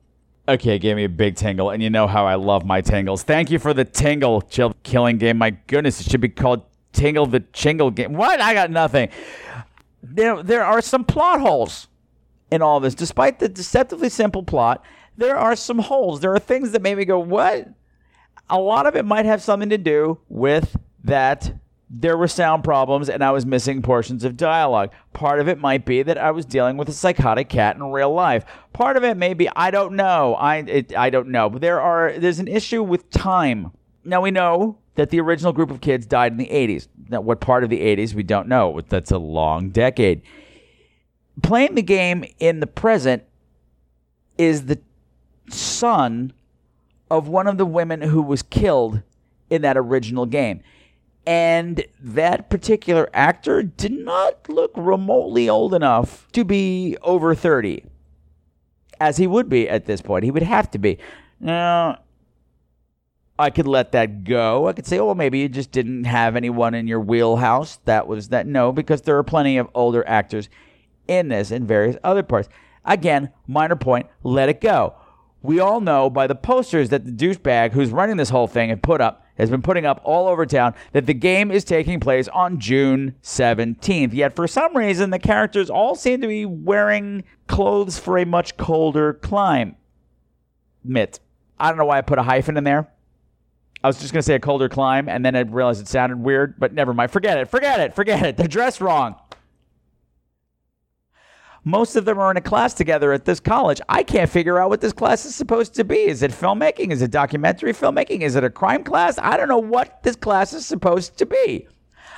Okay, 0.48 0.78
gave 0.78 0.98
me 0.98 1.06
a 1.06 1.10
big 1.10 1.38
tingle, 1.38 1.70
and 1.70 1.82
you 1.82 1.90
know 1.90 2.06
how 2.06 2.26
I 2.26 2.36
love 2.36 2.66
my 2.66 2.82
tingles. 2.82 3.24
Thank 3.24 3.50
you 3.50 3.60
for 3.60 3.74
the 3.74 3.86
tingle, 3.86 4.42
chill 4.42 4.76
killing 4.84 5.18
game. 5.18 5.38
My 5.38 5.52
goodness, 5.52 6.02
it 6.02 6.10
should 6.10 6.20
be 6.20 6.30
called 6.30 6.64
Tingle 6.92 7.26
the 7.26 7.40
Chingle 7.40 7.94
game. 7.96 8.14
What? 8.14 8.40
I 8.40 8.54
got 8.54 8.70
nothing. 8.70 9.10
There, 10.02 10.44
there 10.44 10.64
are 10.64 10.82
some 10.82 11.06
plot 11.06 11.40
holes 11.40 11.88
in 12.52 12.62
all 12.62 12.80
this. 12.80 12.94
Despite 12.94 13.40
the 13.40 13.50
deceptively 13.50 14.10
simple 14.10 14.44
plot, 14.44 14.84
there 15.18 15.38
are 15.38 15.56
some 15.56 15.80
holes. 15.80 16.20
There 16.20 16.34
are 16.34 16.40
things 16.40 16.72
that 16.72 16.82
made 16.82 16.98
me 16.98 17.06
go, 17.06 17.20
what? 17.20 17.68
A 18.50 18.60
lot 18.60 18.86
of 18.86 18.96
it 18.96 19.06
might 19.06 19.26
have 19.26 19.42
something 19.42 19.70
to 19.70 19.78
do 19.78 20.20
with 20.30 20.76
that 21.04 21.54
there 21.96 22.18
were 22.18 22.28
sound 22.28 22.64
problems 22.64 23.08
and 23.08 23.24
I 23.24 23.30
was 23.30 23.46
missing 23.46 23.84
portions 23.84 24.24
of 24.24 24.36
dialogue. 24.36 24.92
Part 25.14 25.40
of 25.40 25.48
it 25.48 25.60
might 25.60 25.86
be 25.86 26.02
that 26.02 26.18
I 26.18 26.32
was 26.32 26.44
dealing 26.44 26.76
with 26.76 26.90
a 26.90 26.94
psychotic 26.94 27.50
cat 27.50 27.76
in 27.76 27.84
real 27.84 28.12
life. 28.12 28.46
Part 28.74 28.98
of 28.98 29.04
it 29.04 29.16
may 29.16 29.36
be 29.36 29.48
I 29.56 29.70
don't 29.70 29.96
know. 29.96 30.34
I 30.34 30.58
it, 30.58 30.98
I 30.98 31.12
don't 31.12 31.28
know. 31.28 31.52
But 31.52 31.62
there 31.62 31.80
are 31.80 32.14
there's 32.18 32.40
an 32.40 32.48
issue 32.48 32.82
with 32.82 33.12
time. 33.12 33.72
Now 34.04 34.22
we 34.22 34.32
know 34.32 34.80
that 34.96 35.12
the 35.12 35.20
original 35.22 35.54
group 35.54 35.70
of 35.70 35.82
kids 35.82 36.08
died 36.08 36.32
in 36.32 36.40
the 36.40 36.48
80s. 36.48 36.88
Now 37.10 37.22
what 37.22 37.40
part 37.40 37.64
of 37.64 37.70
the 37.70 37.82
80s 37.82 38.16
we 38.16 38.24
don't 38.24 38.48
know. 38.48 38.82
That's 38.90 39.12
a 39.12 39.20
long 39.20 39.70
decade. 39.70 40.24
Playing 41.44 41.76
the 41.76 41.84
game 41.84 42.26
in 42.40 42.60
the 42.60 42.68
present 42.68 43.24
is 44.40 44.66
the 44.66 44.82
son 45.50 46.34
of 47.12 47.28
one 47.28 47.46
of 47.46 47.60
the 47.60 47.68
women 47.68 48.02
who 48.02 48.24
was 48.24 48.42
killed 48.42 49.04
in 49.52 49.62
that 49.62 49.78
original 49.78 50.26
game. 50.26 50.62
And 51.26 51.86
that 52.02 52.50
particular 52.50 53.10
actor 53.14 53.64
did 53.64 53.94
not 53.94 54.50
look 54.50 54.72
remotely 54.76 55.48
old 55.48 55.74
enough 55.74 56.28
to 56.34 56.44
be 56.44 56.98
over 57.02 57.34
30, 57.34 57.86
as 59.00 59.16
he 59.18 59.26
would 59.26 59.48
be 59.48 59.70
at 59.70 59.86
this 59.86 60.02
point. 60.02 60.26
He 60.26 60.32
would 60.32 60.44
have 60.44 60.70
to 60.72 60.78
be. 60.78 60.98
Now, 61.40 62.00
I 63.40 63.50
could 63.50 63.68
let 63.68 63.94
that 63.94 64.26
go. 64.26 64.68
I 64.68 64.74
could 64.74 64.86
say, 64.86 65.00
oh, 65.00 65.06
well, 65.06 65.16
maybe 65.16 65.40
you 65.40 65.50
just 65.50 65.72
didn't 65.72 66.04
have 66.04 66.36
anyone 66.36 66.74
in 66.74 66.88
your 66.88 67.00
wheelhouse. 67.00 67.80
That 67.86 68.06
was 68.06 68.30
that. 68.30 68.46
No, 68.46 68.74
because 68.74 69.02
there 69.02 69.18
are 69.18 69.24
plenty 69.24 69.58
of 69.58 69.70
older 69.74 70.06
actors 70.08 70.50
in 71.08 71.30
this 71.30 71.52
and 71.52 71.68
various 71.68 71.96
other 72.04 72.24
parts. 72.24 72.50
Again, 72.86 73.32
minor 73.48 73.78
point, 73.78 74.08
let 74.24 74.50
it 74.50 74.60
go. 74.60 74.96
We 75.42 75.60
all 75.60 75.82
know 75.82 76.10
by 76.10 76.28
the 76.28 76.36
posters 76.36 76.90
that 76.90 77.06
the 77.06 77.12
douchebag 77.12 77.72
who's 77.72 77.92
running 77.92 78.18
this 78.18 78.30
whole 78.30 78.48
thing 78.48 78.70
had 78.70 78.84
put 78.84 79.02
up 79.02 79.23
has 79.38 79.50
been 79.50 79.62
putting 79.62 79.86
up 79.86 80.02
all 80.04 80.28
over 80.28 80.46
town 80.46 80.74
that 80.92 81.06
the 81.06 81.14
game 81.14 81.52
is 81.52 81.64
taking 81.64 82.00
place 82.00 82.28
on 82.30 82.60
June 82.60 83.16
17th. 83.24 84.14
Yet 84.14 84.36
for 84.36 84.48
some 84.48 84.76
reason, 84.76 85.10
the 85.10 85.20
characters 85.20 85.70
all 85.70 85.96
seem 85.96 86.22
to 86.22 86.28
be 86.28 86.46
wearing 86.46 87.24
clothes 87.48 87.98
for 87.98 88.18
a 88.18 88.26
much 88.26 88.58
colder 88.58 89.14
climate. 89.14 89.76
I 90.86 91.70
don't 91.70 91.78
know 91.78 91.86
why 91.86 91.98
I 91.98 92.02
put 92.02 92.20
a 92.20 92.24
hyphen 92.24 92.58
in 92.58 92.64
there. 92.64 92.90
I 93.84 93.88
was 93.88 94.00
just 94.00 94.14
going 94.14 94.22
to 94.22 94.26
say 94.26 94.36
a 94.36 94.40
colder 94.40 94.70
climb, 94.70 95.10
and 95.10 95.26
then 95.26 95.36
I 95.36 95.42
realized 95.42 95.82
it 95.82 95.90
sounded 95.90 96.20
weird, 96.20 96.58
but 96.58 96.74
never 96.74 96.94
mind. 96.94 97.12
Forget 97.12 97.38
it. 97.38 97.50
Forget 97.50 97.82
it. 97.82 97.94
Forget 97.94 98.26
it. 98.26 98.38
They're 98.38 98.48
dressed 98.48 98.80
wrong. 98.80 99.16
Most 101.66 101.96
of 101.96 102.04
them 102.04 102.20
are 102.20 102.30
in 102.30 102.38
a 102.38 102.42
class 102.42 102.74
together 102.74 103.14
at 103.14 103.24
this 103.24 103.40
college. 103.40 103.80
I 103.88 104.04
can't 104.04 104.30
figure 104.30 104.60
out 104.60 104.70
what 104.70 104.82
this 104.82 104.92
class 104.92 105.26
is 105.26 105.34
supposed 105.34 105.74
to 105.76 105.86
be. 105.86 106.00
Is 106.00 106.22
it 106.22 106.32
filmmaking? 106.32 106.92
Is 106.92 107.02
it 107.02 107.12
documentary 107.12 107.74
filmmaking? 107.74 108.22
Is 108.22 108.36
it 108.36 108.44
a 108.44 108.50
crime 108.50 108.84
class? 108.84 109.18
I 109.18 109.38
don't 109.38 109.48
know 109.48 109.58
what 109.58 110.04
this 110.04 110.18
class 110.18 110.52
is 110.52 110.66
supposed 110.66 111.18
to 111.20 111.26
be. 111.26 111.68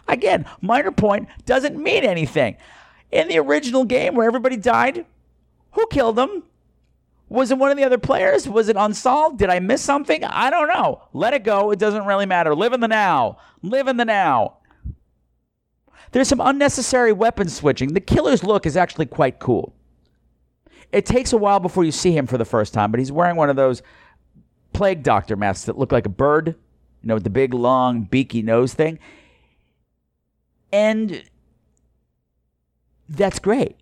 Again, 0.08 0.46
minor 0.62 0.91
point 0.91 1.28
doesn't 1.46 1.82
mean 1.82 2.04
anything. 2.04 2.58
In 3.12 3.28
the 3.28 3.38
original 3.38 3.86
game 3.86 4.16
where 4.16 4.28
everybody 4.28 4.58
died, 4.58 5.06
who 5.72 5.86
killed 5.88 6.16
them? 6.16 6.43
Was 7.30 7.52
it 7.52 7.58
one 7.58 7.72
of 7.72 7.78
the 7.78 7.84
other 7.84 7.98
players? 7.98 8.48
Was 8.48 8.70
it 8.70 8.76
unsolved? 8.78 9.39
Did 9.39 9.50
I 9.50 9.60
miss 9.60 9.82
something? 9.82 10.24
I 10.24 10.50
don't 10.50 10.68
know. 10.68 11.04
Let 11.14 11.34
it 11.34 11.43
go. 11.43 11.72
It 11.72 11.80
doesn't 11.80 12.06
really 12.06 12.26
matter. 12.26 12.56
Live 12.56 12.74
in 12.74 12.80
the 12.80 12.88
now. 12.88 13.38
Live 13.62 13.88
in 13.88 13.98
the 13.98 14.06
now. 14.06 14.58
There's 16.16 16.30
some 16.30 16.39
unnecessary 16.39 17.11
weapon 17.11 17.49
switching. 17.49 17.93
The 17.93 17.99
killer's 17.99 18.41
look 18.41 18.66
is 18.66 18.78
actually 18.78 19.07
quite 19.07 19.39
cool. 19.39 19.76
It 20.93 21.05
takes 21.05 21.34
a 21.34 21.38
while 21.38 21.59
before 21.59 21.84
you 21.84 21.91
see 21.91 22.16
him 22.16 22.26
for 22.26 22.38
the 22.38 22.45
first 22.45 22.74
time, 22.74 22.89
but 22.89 23.01
he's 23.01 23.11
wearing 23.11 23.36
one 23.36 23.49
of 23.49 23.57
those 23.57 23.82
plague 24.72 25.03
doctor 25.03 25.36
masks 25.36 25.66
that 25.66 25.78
look 25.78 25.91
like 25.91 26.05
a 26.05 26.09
bird, 26.09 26.55
you 27.01 27.07
know, 27.09 27.16
with 27.16 27.26
the 27.26 27.30
big, 27.30 27.53
long, 27.53 28.03
beaky 28.03 28.41
nose 28.41 28.74
thing. 28.74 28.97
And 30.72 31.22
that's 33.09 33.39
great. 33.39 33.76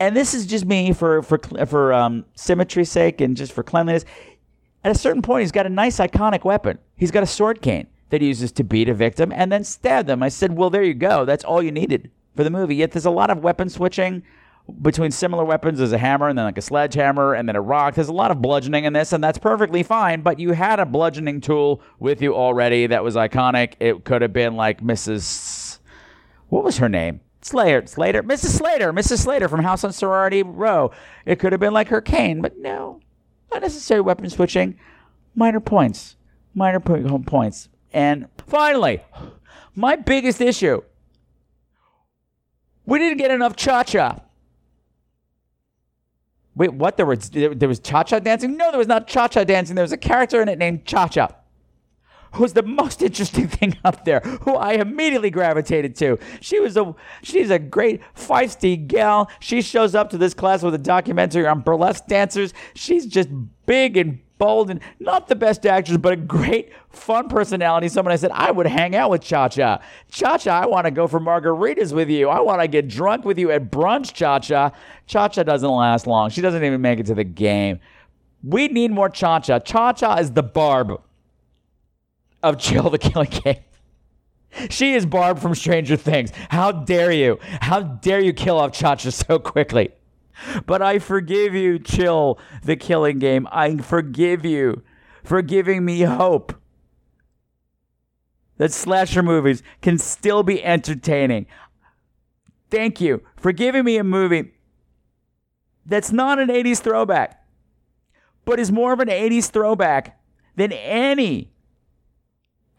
And 0.00 0.16
this 0.16 0.32
is 0.32 0.46
just 0.46 0.64
me 0.64 0.94
for 0.94 1.22
for 1.22 1.38
for 1.66 1.92
um, 1.92 2.24
symmetry's 2.34 2.90
sake 2.90 3.20
and 3.20 3.36
just 3.36 3.52
for 3.52 3.62
cleanliness. 3.62 4.06
At 4.84 4.90
a 4.90 4.98
certain 4.98 5.20
point, 5.20 5.42
he's 5.42 5.52
got 5.52 5.66
a 5.66 5.68
nice 5.68 5.98
iconic 5.98 6.44
weapon. 6.44 6.78
He's 6.96 7.10
got 7.10 7.22
a 7.22 7.26
sword 7.26 7.60
cane 7.60 7.88
that 8.14 8.20
he 8.20 8.28
uses 8.28 8.52
to 8.52 8.62
beat 8.62 8.88
a 8.88 8.94
victim 8.94 9.32
and 9.32 9.50
then 9.50 9.64
stab 9.64 10.06
them. 10.06 10.22
I 10.22 10.28
said, 10.28 10.56
well, 10.56 10.70
there 10.70 10.84
you 10.84 10.94
go. 10.94 11.24
That's 11.24 11.42
all 11.42 11.60
you 11.60 11.72
needed 11.72 12.12
for 12.36 12.44
the 12.44 12.50
movie. 12.50 12.76
Yet 12.76 12.92
there's 12.92 13.06
a 13.06 13.10
lot 13.10 13.28
of 13.28 13.38
weapon 13.38 13.68
switching 13.68 14.22
between 14.82 15.10
similar 15.10 15.44
weapons. 15.44 15.78
There's 15.78 15.90
a 15.90 15.98
hammer 15.98 16.28
and 16.28 16.38
then 16.38 16.44
like 16.44 16.56
a 16.56 16.62
sledgehammer 16.62 17.34
and 17.34 17.48
then 17.48 17.56
a 17.56 17.60
rock. 17.60 17.96
There's 17.96 18.06
a 18.06 18.12
lot 18.12 18.30
of 18.30 18.40
bludgeoning 18.40 18.84
in 18.84 18.92
this, 18.92 19.12
and 19.12 19.22
that's 19.22 19.36
perfectly 19.36 19.82
fine. 19.82 20.22
But 20.22 20.38
you 20.38 20.52
had 20.52 20.78
a 20.78 20.86
bludgeoning 20.86 21.40
tool 21.40 21.82
with 21.98 22.22
you 22.22 22.36
already 22.36 22.86
that 22.86 23.02
was 23.02 23.16
iconic. 23.16 23.74
It 23.80 24.04
could 24.04 24.22
have 24.22 24.32
been 24.32 24.54
like 24.54 24.80
Mrs. 24.80 25.80
What 26.50 26.62
was 26.62 26.78
her 26.78 26.88
name? 26.88 27.18
Slater, 27.42 27.84
Slater, 27.84 28.22
Mrs. 28.22 28.56
Slater, 28.58 28.92
Mrs. 28.92 29.22
Slater 29.24 29.48
from 29.48 29.64
House 29.64 29.82
on 29.82 29.92
Sorority 29.92 30.44
Row. 30.44 30.92
It 31.26 31.40
could 31.40 31.50
have 31.50 31.60
been 31.60 31.74
like 31.74 31.88
her 31.88 32.00
cane, 32.00 32.40
but 32.40 32.58
no, 32.58 33.00
unnecessary 33.50 34.02
weapon 34.02 34.30
switching. 34.30 34.78
Minor 35.34 35.58
points, 35.58 36.14
minor 36.54 36.78
po- 36.78 37.18
points. 37.26 37.68
And 37.94 38.28
finally, 38.48 39.00
my 39.74 39.96
biggest 39.96 40.40
issue 40.40 40.82
we 42.86 42.98
didn't 42.98 43.18
get 43.18 43.30
enough 43.30 43.56
cha 43.56 43.82
cha. 43.82 44.20
Wait, 46.56 46.74
what? 46.74 46.96
There 46.96 47.06
was 47.06 47.30
there 47.30 47.68
was 47.68 47.78
cha 47.78 48.02
cha 48.02 48.18
dancing? 48.18 48.56
No, 48.56 48.70
there 48.70 48.78
was 48.78 48.88
not 48.88 49.06
cha 49.06 49.28
cha 49.28 49.44
dancing. 49.44 49.74
There 49.74 49.84
was 49.84 49.92
a 49.92 49.96
character 49.96 50.42
in 50.42 50.48
it 50.48 50.58
named 50.58 50.84
Cha 50.84 51.08
Cha, 51.08 51.34
who's 52.32 52.52
the 52.52 52.62
most 52.62 53.00
interesting 53.08 53.48
thing 53.48 53.76
up 53.84 54.04
there. 54.04 54.20
Who 54.20 54.54
I 54.54 54.72
immediately 54.72 55.30
gravitated 55.30 55.96
to. 55.96 56.18
She 56.40 56.60
was 56.60 56.76
a 56.76 56.94
she's 57.22 57.50
a 57.50 57.58
great 57.58 58.02
feisty 58.14 58.86
gal. 58.86 59.30
She 59.40 59.62
shows 59.62 59.94
up 59.94 60.10
to 60.10 60.18
this 60.18 60.34
class 60.34 60.62
with 60.62 60.74
a 60.74 60.78
documentary 60.78 61.46
on 61.46 61.60
burlesque 61.60 62.06
dancers. 62.06 62.52
She's 62.74 63.06
just 63.06 63.30
big 63.66 63.96
and 63.96 64.20
bold 64.38 64.70
and 64.70 64.80
not 65.00 65.28
the 65.28 65.34
best 65.34 65.64
actress, 65.66 65.96
but 65.96 66.12
a 66.12 66.16
great, 66.16 66.72
fun 66.90 67.28
personality. 67.28 67.88
Someone 67.88 68.12
I 68.12 68.16
said, 68.16 68.30
I 68.32 68.50
would 68.50 68.66
hang 68.66 68.94
out 68.96 69.10
with 69.10 69.22
Cha 69.22 69.48
Cha. 69.48 69.80
Cha 70.10 70.38
Cha, 70.38 70.62
I 70.62 70.66
want 70.66 70.86
to 70.86 70.90
go 70.90 71.06
for 71.06 71.20
margaritas 71.20 71.92
with 71.92 72.08
you. 72.08 72.28
I 72.28 72.40
want 72.40 72.60
to 72.60 72.68
get 72.68 72.88
drunk 72.88 73.24
with 73.24 73.38
you 73.38 73.50
at 73.50 73.70
brunch, 73.70 74.12
Cha 74.12 74.38
Cha. 74.38 74.72
Cha 75.06 75.28
Cha 75.28 75.42
doesn't 75.42 75.68
last 75.68 76.06
long. 76.06 76.30
She 76.30 76.40
doesn't 76.40 76.64
even 76.64 76.80
make 76.80 76.98
it 76.98 77.06
to 77.06 77.14
the 77.14 77.24
game. 77.24 77.80
We 78.42 78.68
need 78.68 78.90
more 78.90 79.08
Cha 79.08 79.40
Cha. 79.40 79.58
Cha 79.60 79.92
Cha 79.92 80.16
is 80.16 80.32
the 80.32 80.42
Barb 80.42 81.00
of 82.42 82.58
Chill 82.58 82.90
the 82.90 82.98
Killing 82.98 83.30
Game. 83.30 83.56
She 84.70 84.94
is 84.94 85.04
Barb 85.04 85.40
from 85.40 85.54
Stranger 85.54 85.96
Things. 85.96 86.30
How 86.50 86.70
dare 86.70 87.10
you? 87.10 87.38
How 87.60 87.82
dare 87.82 88.20
you 88.20 88.32
kill 88.32 88.58
off 88.58 88.72
Cha 88.72 88.94
Cha 88.94 89.10
so 89.10 89.38
quickly? 89.38 89.90
But 90.66 90.82
I 90.82 90.98
forgive 90.98 91.54
you, 91.54 91.78
Chill, 91.78 92.38
the 92.62 92.76
killing 92.76 93.18
game. 93.18 93.46
I 93.50 93.76
forgive 93.78 94.44
you 94.44 94.82
for 95.22 95.42
giving 95.42 95.84
me 95.84 96.02
hope 96.02 96.54
that 98.56 98.72
slasher 98.72 99.22
movies 99.22 99.62
can 99.82 99.98
still 99.98 100.42
be 100.42 100.62
entertaining. 100.64 101.46
Thank 102.70 103.00
you 103.00 103.22
for 103.36 103.52
giving 103.52 103.84
me 103.84 103.96
a 103.96 104.04
movie 104.04 104.52
that's 105.86 106.12
not 106.12 106.38
an 106.38 106.48
80s 106.48 106.80
throwback, 106.80 107.44
but 108.44 108.58
is 108.58 108.72
more 108.72 108.92
of 108.92 109.00
an 109.00 109.08
80s 109.08 109.50
throwback 109.50 110.20
than 110.56 110.72
any 110.72 111.52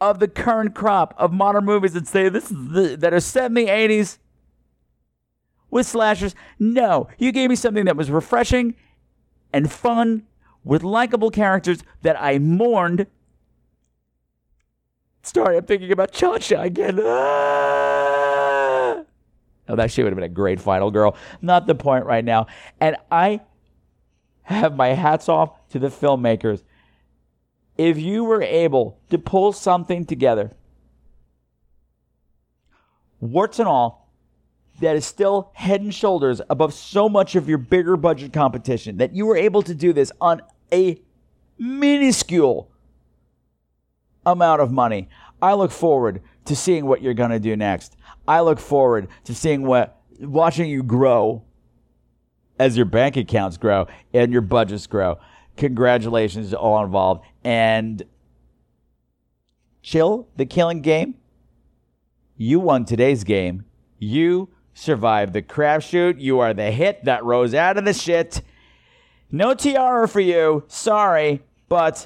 of 0.01 0.19
the 0.19 0.27
current 0.27 0.75
crop 0.75 1.13
of 1.17 1.31
modern 1.31 1.65
movies 1.65 1.93
that 1.93 2.07
say 2.07 2.29
this 2.29 2.51
is 2.51 2.69
the, 2.69 2.95
that 2.99 3.13
are 3.13 3.19
set 3.19 3.45
in 3.45 3.53
the 3.53 3.67
80s 3.67 4.17
with 5.75 5.85
slashers. 5.85 6.33
No, 6.57 7.09
you 7.17 7.33
gave 7.33 7.49
me 7.49 7.55
something 7.57 7.83
that 7.83 7.97
was 7.97 8.09
refreshing 8.09 8.75
and 9.51 9.69
fun 9.69 10.23
with 10.63 10.83
likable 10.83 11.29
characters 11.29 11.83
that 12.01 12.19
I 12.19 12.39
mourned 12.39 13.07
Sorry, 15.21 15.57
I'm 15.57 15.65
thinking 15.65 15.91
about 15.91 16.11
Cha 16.11 16.37
Cha 16.37 16.61
again. 16.61 16.99
Ah! 17.03 19.01
Oh, 19.67 19.75
that 19.75 19.89
she 19.89 20.03
would 20.03 20.11
have 20.11 20.15
been 20.15 20.23
a 20.23 20.29
great 20.29 20.61
final 20.61 20.91
girl. 20.91 21.17
Not 21.41 21.65
the 21.65 21.73
point 21.73 22.05
right 22.05 22.23
now. 22.23 22.45
And 22.79 22.95
I 23.09 23.41
have 24.43 24.75
my 24.75 24.89
hats 24.89 25.27
off 25.27 25.67
to 25.69 25.79
the 25.79 25.87
filmmakers. 25.87 26.61
If 27.75 27.97
you 27.97 28.23
were 28.23 28.43
able 28.43 28.99
to 29.09 29.17
pull 29.17 29.51
something 29.51 30.05
together, 30.05 30.51
warts 33.19 33.57
and 33.57 33.67
all, 33.67 34.04
that 34.81 34.95
is 34.95 35.05
still 35.05 35.51
head 35.53 35.81
and 35.81 35.93
shoulders 35.93 36.41
above 36.49 36.73
so 36.73 37.07
much 37.07 37.35
of 37.35 37.47
your 37.47 37.57
bigger 37.57 37.95
budget 37.95 38.33
competition, 38.33 38.97
that 38.97 39.15
you 39.15 39.25
were 39.25 39.37
able 39.37 39.61
to 39.61 39.73
do 39.73 39.93
this 39.93 40.11
on 40.19 40.41
a 40.71 40.99
minuscule 41.57 42.69
amount 44.25 44.61
of 44.61 44.71
money. 44.71 45.07
I 45.41 45.53
look 45.53 45.71
forward 45.71 46.21
to 46.45 46.55
seeing 46.55 46.85
what 46.85 47.01
you're 47.01 47.13
going 47.13 47.31
to 47.31 47.39
do 47.39 47.55
next. 47.55 47.95
I 48.27 48.41
look 48.41 48.59
forward 48.59 49.07
to 49.25 49.35
seeing 49.35 49.65
what, 49.65 50.01
watching 50.19 50.69
you 50.69 50.83
grow 50.83 51.43
as 52.59 52.75
your 52.75 52.85
bank 52.85 53.17
accounts 53.17 53.57
grow 53.57 53.87
and 54.13 54.31
your 54.31 54.41
budgets 54.41 54.87
grow. 54.87 55.19
Congratulations 55.57 56.49
to 56.49 56.57
all 56.57 56.83
involved. 56.83 57.25
And 57.43 58.03
chill 59.81 60.27
the 60.35 60.45
killing 60.45 60.81
game. 60.81 61.15
You 62.37 62.59
won 62.59 62.85
today's 62.85 63.23
game. 63.23 63.65
You 63.99 64.49
survived 64.75 65.33
the 65.33 65.41
crapshoot. 65.41 66.19
You 66.19 66.39
are 66.39 66.53
the 66.53 66.69
hit 66.69 67.05
that 67.05 67.23
rose 67.23 67.55
out 67.55 67.77
of 67.77 67.85
the 67.85 67.93
shit. 67.93 68.41
No 69.31 69.55
tiara 69.55 70.07
for 70.07 70.19
you. 70.19 70.63
Sorry, 70.67 71.41
but 71.67 72.05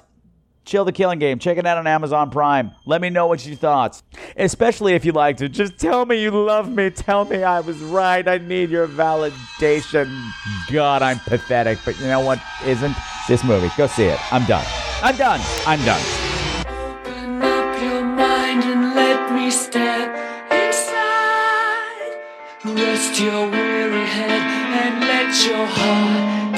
Chill 0.70 0.86
the 0.86 0.92
Killing 0.92 1.18
Game. 1.18 1.40
Check 1.40 1.58
it 1.58 1.66
out 1.66 1.80
on 1.80 1.88
Amazon 1.88 2.30
Prime. 2.30 2.72
Let 2.86 3.02
me 3.02 3.10
know 3.10 3.26
what 3.26 3.44
you 3.44 3.56
thought. 3.56 4.04
Especially 4.38 4.94
if 4.94 5.04
you 5.04 5.12
liked 5.12 5.42
it. 5.42 5.50
Just 5.50 5.80
tell 5.80 6.06
me 6.06 6.22
you 6.22 6.30
love 6.30 6.70
me. 6.70 6.92
Tell 6.92 7.26
me 7.26 7.44
I 7.44 7.60
was 7.60 7.78
right. 7.78 8.28
I 8.28 8.38
need 8.38 8.70
your 8.70 8.88
validation. 8.88 10.32
God, 10.72 11.02
I'm 11.02 11.18
pathetic. 11.20 11.80
But 11.84 12.00
you 12.00 12.06
know 12.06 12.20
what 12.20 12.40
isn't? 12.64 12.96
This 13.28 13.44
movie. 13.44 13.72
Go 13.78 13.88
see 13.88 14.06
it. 14.06 14.20
I'm 14.32 14.46
done. 14.46 14.66
I'm 15.02 15.16
done. 15.16 15.42
I'm 15.66 15.84
done. 15.86 16.19
Rest 23.00 23.18
your 23.22 23.50
weary 23.50 24.06
head 24.06 24.42
and 24.84 25.00
let 25.00 25.32
your 25.48 25.66
heart 25.66 26.49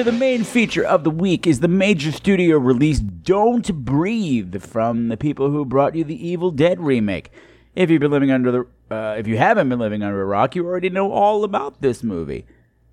So 0.00 0.04
the 0.04 0.12
main 0.12 0.44
feature 0.44 0.82
of 0.82 1.04
the 1.04 1.10
week 1.10 1.46
is 1.46 1.60
the 1.60 1.68
major 1.68 2.10
studio 2.10 2.56
release 2.56 3.00
Don't 3.00 3.84
Breathe 3.84 4.62
from 4.62 5.08
the 5.08 5.16
people 5.18 5.50
who 5.50 5.66
brought 5.66 5.94
you 5.94 6.04
the 6.04 6.26
Evil 6.26 6.50
Dead 6.50 6.80
remake. 6.80 7.30
If 7.74 7.90
you've 7.90 8.00
been 8.00 8.10
living 8.10 8.30
under 8.30 8.50
the 8.50 8.66
uh, 8.90 9.16
if 9.18 9.26
you 9.26 9.36
haven't 9.36 9.68
been 9.68 9.78
living 9.78 10.02
under 10.02 10.22
a 10.22 10.24
rock, 10.24 10.56
you 10.56 10.64
already 10.64 10.88
know 10.88 11.12
all 11.12 11.44
about 11.44 11.82
this 11.82 12.02
movie. 12.02 12.46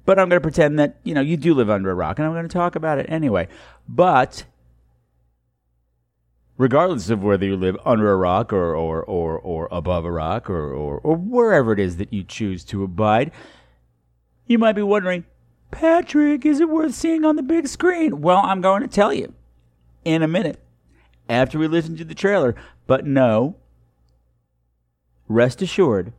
But 0.03 0.19
I'm 0.19 0.27
going 0.27 0.41
to 0.41 0.43
pretend 0.43 0.79
that, 0.79 0.97
you 1.05 1.13
know, 1.13 1.21
you 1.21 1.37
do 1.37 1.53
live 1.53 1.69
under 1.69 1.89
a 1.89 1.95
rock 1.95 2.19
and 2.19 2.25
I'm 2.25 2.33
going 2.33 2.45
to 2.45 2.53
talk 2.53 2.75
about 2.75 2.99
it 2.99 3.05
anyway. 3.07 3.47
But 3.87 4.43
regardless 6.57 7.09
of 7.09 7.23
whether 7.23 7.45
you 7.45 7.55
live 7.55 7.77
under 7.85 8.11
a 8.11 8.17
rock 8.17 8.51
or 8.51 8.75
or 8.75 9.01
or, 9.01 9.39
or 9.39 9.69
above 9.71 10.03
a 10.03 10.11
rock 10.11 10.49
or, 10.49 10.73
or 10.73 10.99
or 10.99 11.15
wherever 11.15 11.71
it 11.71 11.79
is 11.79 11.95
that 11.95 12.11
you 12.11 12.25
choose 12.25 12.65
to 12.65 12.83
abide, 12.83 13.31
you 14.45 14.57
might 14.57 14.73
be 14.73 14.81
wondering, 14.81 15.23
Patrick, 15.71 16.45
is 16.45 16.59
it 16.59 16.69
worth 16.69 16.95
seeing 16.95 17.25
on 17.25 17.35
the 17.35 17.43
big 17.43 17.67
screen? 17.67 18.21
Well, 18.21 18.41
I'm 18.43 18.61
going 18.61 18.81
to 18.81 18.87
tell 18.87 19.13
you 19.13 19.33
in 20.05 20.23
a 20.23 20.27
minute 20.27 20.59
after 21.29 21.59
we 21.59 21.67
listen 21.67 21.97
to 21.97 22.05
the 22.05 22.15
trailer. 22.15 22.55
But 22.87 23.05
no, 23.05 23.55
rest 25.27 25.61
assured, 25.61 26.13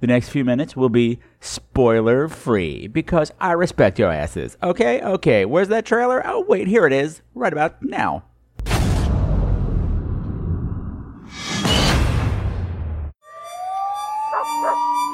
the 0.00 0.06
next 0.06 0.30
few 0.30 0.44
minutes 0.44 0.74
will 0.74 0.88
be 0.88 1.20
spoiler 1.40 2.28
free 2.28 2.86
because 2.86 3.30
I 3.38 3.52
respect 3.52 3.98
your 3.98 4.10
asses. 4.10 4.56
Okay, 4.62 5.02
okay, 5.02 5.44
where's 5.44 5.68
that 5.68 5.84
trailer? 5.84 6.22
Oh, 6.24 6.40
wait, 6.48 6.66
here 6.66 6.86
it 6.86 6.92
is, 6.92 7.20
right 7.34 7.52
about 7.52 7.82
now. 7.82 8.24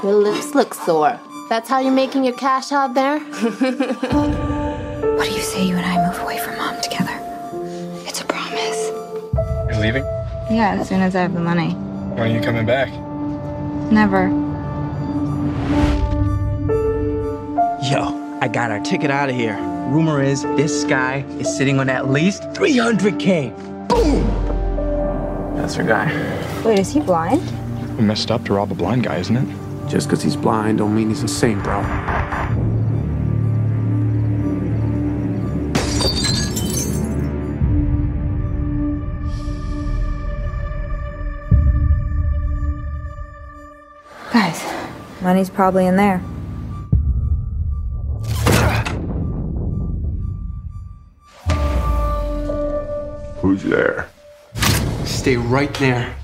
Your 0.03 0.15
lips 0.15 0.55
look 0.55 0.73
sore. 0.73 1.19
That's 1.49 1.69
how 1.69 1.79
you're 1.79 1.93
making 1.93 2.25
your 2.25 2.35
cash 2.35 2.73
out 2.73 2.95
there? 2.95 3.21
What 3.21 5.29
do 5.29 5.33
you 5.33 5.41
say 5.41 5.65
you 5.65 5.77
and 5.77 5.87
I 5.87 6.09
move 6.09 6.19
away 6.19 6.39
from 6.39 6.57
mom 6.59 6.81
together? 6.81 7.17
It's 8.05 8.21
a 8.21 8.25
promise. 8.25 8.91
You're 9.69 9.81
leaving? 9.81 10.03
Yeah, 10.51 10.79
as 10.81 10.89
soon 10.89 11.03
as 11.03 11.15
I 11.15 11.21
have 11.23 11.35
the 11.35 11.41
money. 11.41 11.71
When 11.71 12.19
are 12.19 12.27
you 12.27 12.41
coming 12.41 12.67
back? 12.67 12.89
Never. 13.93 14.27
Yo, 17.89 18.39
I 18.41 18.49
got 18.49 18.73
our 18.73 18.81
ticket 18.81 19.13
out 19.13 19.31
of 19.31 19.37
here. 19.37 19.55
Rumor 19.89 20.21
is 20.21 20.43
this 20.43 20.83
guy 20.83 21.25
is 21.39 21.57
sitting 21.57 21.79
on 21.79 21.89
at 21.89 22.11
least 22.11 22.43
300K. 22.55 23.57
Boom! 23.89 24.25
That's 25.57 25.77
our 25.77 25.85
guy. 25.85 26.11
Wait, 26.65 26.81
is 26.81 26.93
he 26.93 26.99
blind? 26.99 27.41
We 27.97 28.03
messed 28.03 28.33
up 28.33 28.45
to 28.47 28.55
rob 28.55 28.73
a 28.73 28.75
blind 28.75 29.05
guy, 29.05 29.19
isn't 29.19 29.37
it? 29.37 29.47
Just 29.89 30.09
because 30.09 30.23
he's 30.23 30.37
blind 30.37 30.79
don't 30.79 30.95
mean 30.95 31.09
he's 31.09 31.23
a 31.23 31.29
saint, 31.29 31.63
bro. 31.63 31.81
Guys, 44.33 44.63
money's 45.23 45.49
probably 45.49 45.87
in 45.87 45.97
there. 45.97 46.19
Who's 53.41 53.63
there? 53.63 54.09
Stay 55.05 55.37
right 55.37 55.73
there. 55.75 56.15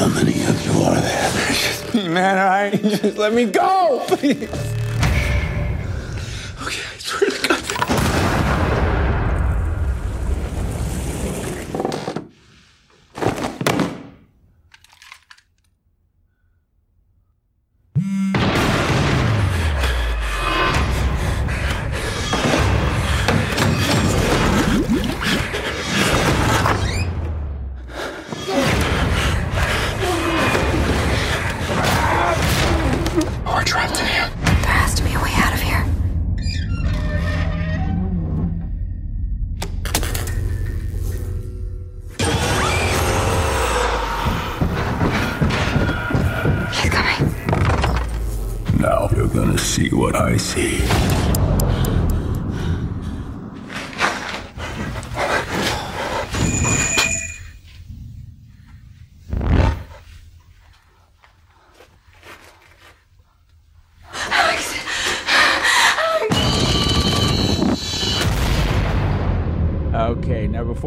How 0.00 0.08
many 0.08 0.42
of 0.44 0.64
you 0.64 0.72
are 0.80 0.98
there? 0.98 2.08
Man, 2.10 2.38
all 2.38 2.46
right? 2.46 2.82
Just 3.02 3.18
let 3.18 3.34
me 3.34 3.44
go, 3.44 4.02
please. 4.08 4.48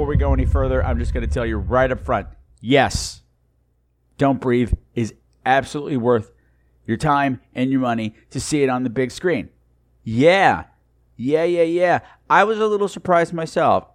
Before 0.03 0.09
we 0.09 0.17
go 0.17 0.33
any 0.33 0.45
further, 0.45 0.83
I'm 0.83 0.99
just 0.99 1.13
going 1.13 1.25
to 1.25 1.33
tell 1.33 1.45
you 1.45 1.55
right 1.55 1.89
up 1.89 2.01
front 2.01 2.27
yes, 2.59 3.21
Don't 4.17 4.41
Breathe 4.41 4.73
is 4.93 5.13
absolutely 5.45 5.95
worth 5.95 6.33
your 6.85 6.97
time 6.97 7.39
and 7.55 7.71
your 7.71 7.79
money 7.79 8.13
to 8.31 8.41
see 8.41 8.63
it 8.63 8.69
on 8.69 8.83
the 8.83 8.89
big 8.89 9.11
screen. 9.11 9.47
Yeah, 10.03 10.65
yeah, 11.15 11.45
yeah, 11.45 11.63
yeah. 11.63 11.99
I 12.29 12.43
was 12.43 12.59
a 12.59 12.67
little 12.67 12.89
surprised 12.89 13.31
myself, 13.31 13.87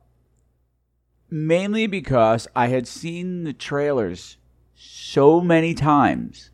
mainly 1.29 1.87
because 1.87 2.49
I 2.57 2.69
had 2.69 2.89
seen 2.89 3.45
the 3.45 3.53
trailers 3.53 4.39
so 4.75 5.43
many 5.43 5.75
times 5.75 6.53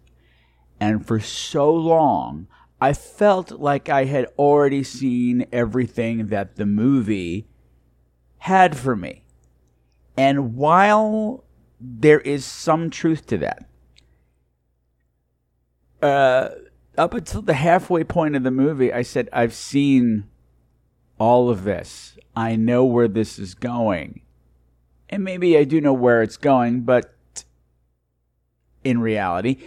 and 0.81 1.07
for 1.07 1.21
so 1.21 1.73
long. 1.73 2.49
I 2.81 2.93
felt 2.93 3.53
like 3.53 3.89
I 3.89 4.07
had 4.07 4.27
already 4.37 4.83
seen 4.83 5.47
everything 5.53 6.27
that 6.27 6.57
the 6.57 6.67
movie 6.67 7.47
had 8.39 8.77
for 8.77 8.97
me. 8.97 9.24
And 10.17 10.55
while 10.55 11.45
there 11.81 12.21
is 12.21 12.45
some 12.45 12.91
truth 12.91 13.27
to 13.27 13.39
that, 13.39 13.69
uh, 16.03 16.51
up 16.97 17.15
until 17.15 17.43
the 17.43 17.55
halfway 17.55 18.05
point 18.05 18.37
of 18.37 18.43
the 18.43 18.51
movie, 18.51 18.93
I 18.93 19.03
said, 19.03 19.29
I've 19.33 19.55
seen 19.55 20.25
all 21.19 21.51
of 21.51 21.65
this. 21.65 22.17
I 22.37 22.57
know 22.57 22.85
where 22.85 23.09
this 23.09 23.39
is 23.39 23.55
going. 23.55 24.23
And 25.09 25.25
maybe 25.25 25.57
I 25.57 25.65
do 25.65 25.81
know 25.81 25.93
where 25.93 26.23
it's 26.23 26.37
going, 26.37 26.83
but 26.83 27.45
in 28.83 29.01
reality, 29.01 29.59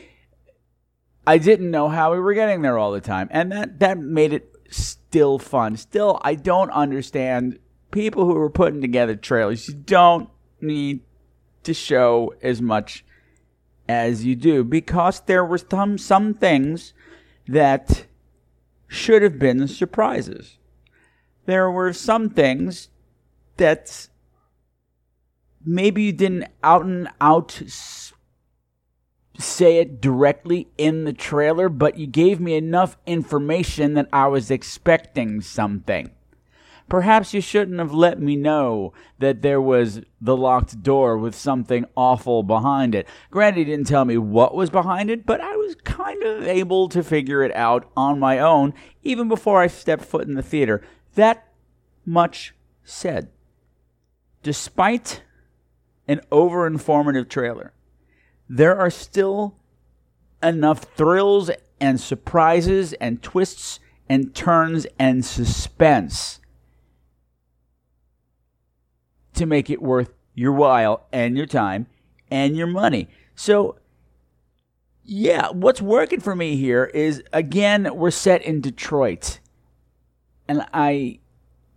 I 1.25 1.37
didn't 1.37 1.71
know 1.71 1.89
how 1.89 2.13
we 2.13 2.19
were 2.19 2.33
getting 2.33 2.61
there 2.61 2.77
all 2.77 2.91
the 2.91 3.01
time. 3.01 3.27
And 3.31 3.51
that, 3.51 3.79
that 3.79 3.97
made 3.97 4.33
it 4.33 4.55
still 4.69 5.39
fun. 5.39 5.75
Still, 5.77 6.19
I 6.21 6.35
don't 6.35 6.69
understand 6.71 7.59
people 7.91 8.25
who 8.25 8.37
are 8.37 8.49
putting 8.49 8.81
together 8.81 9.15
trailers. 9.15 9.67
You 9.67 9.73
don't 9.73 10.29
need 10.61 11.01
to 11.63 11.73
show 11.73 12.33
as 12.41 12.61
much 12.61 13.03
as 13.89 14.25
you 14.25 14.35
do 14.35 14.63
because 14.63 15.21
there 15.21 15.45
were 15.45 15.57
some 15.57 15.97
some 15.97 16.33
things 16.33 16.93
that 17.47 18.05
should 18.87 19.21
have 19.21 19.39
been 19.39 19.67
surprises. 19.67 20.57
There 21.45 21.71
were 21.71 21.93
some 21.93 22.29
things 22.29 22.89
that 23.57 24.09
maybe 25.63 26.03
you 26.03 26.13
didn't 26.13 26.47
out 26.63 26.85
and 26.85 27.09
out 27.21 27.61
say 29.39 29.77
it 29.77 30.01
directly 30.01 30.67
in 30.77 31.03
the 31.03 31.13
trailer, 31.13 31.69
but 31.69 31.97
you 31.97 32.07
gave 32.07 32.39
me 32.39 32.55
enough 32.55 32.97
information 33.05 33.93
that 33.93 34.09
I 34.11 34.27
was 34.27 34.49
expecting 34.49 35.41
something. 35.41 36.09
Perhaps 36.89 37.33
you 37.33 37.41
shouldn't 37.41 37.79
have 37.79 37.93
let 37.93 38.21
me 38.21 38.37
know 38.37 38.93
that 39.19 39.41
there 39.41 39.59
was 39.59 40.01
the 40.21 40.37
locked 40.37 40.81
door 40.83 41.17
with 41.17 41.35
something 41.35 41.85
awful 41.97 42.43
behind 42.43 42.95
it. 42.95 43.07
Granted, 43.29 43.59
he 43.59 43.65
didn't 43.65 43.87
tell 43.87 44.05
me 44.05 44.17
what 44.17 44.55
was 44.55 44.69
behind 44.69 45.09
it, 45.09 45.25
but 45.25 45.41
I 45.41 45.55
was 45.57 45.75
kind 45.75 46.23
of 46.23 46.47
able 46.47 46.87
to 46.89 47.03
figure 47.03 47.43
it 47.43 47.53
out 47.53 47.91
on 47.97 48.19
my 48.19 48.39
own 48.39 48.73
even 49.03 49.27
before 49.27 49.61
I 49.61 49.67
stepped 49.67 50.05
foot 50.05 50.27
in 50.27 50.35
the 50.35 50.41
theater. 50.41 50.81
That 51.15 51.47
much 52.05 52.53
said. 52.85 53.29
Despite 54.41 55.23
an 56.07 56.21
over 56.31 56.65
informative 56.65 57.27
trailer, 57.27 57.73
there 58.47 58.77
are 58.77 58.89
still 58.89 59.57
enough 60.41 60.83
thrills 60.95 61.51
and 61.81 61.99
surprises 61.99 62.93
and 62.93 63.21
twists 63.21 63.81
and 64.07 64.33
turns 64.33 64.87
and 64.97 65.25
suspense 65.25 66.39
to 69.37 69.45
make 69.45 69.69
it 69.69 69.81
worth 69.81 70.13
your 70.33 70.53
while 70.53 71.07
and 71.11 71.37
your 71.37 71.45
time 71.45 71.87
and 72.29 72.55
your 72.55 72.67
money. 72.67 73.09
So, 73.35 73.77
yeah, 75.03 75.49
what's 75.49 75.81
working 75.81 76.19
for 76.19 76.35
me 76.35 76.57
here 76.57 76.85
is 76.85 77.23
again, 77.33 77.89
we're 77.95 78.11
set 78.11 78.41
in 78.43 78.61
Detroit. 78.61 79.39
And 80.47 80.65
I 80.73 81.19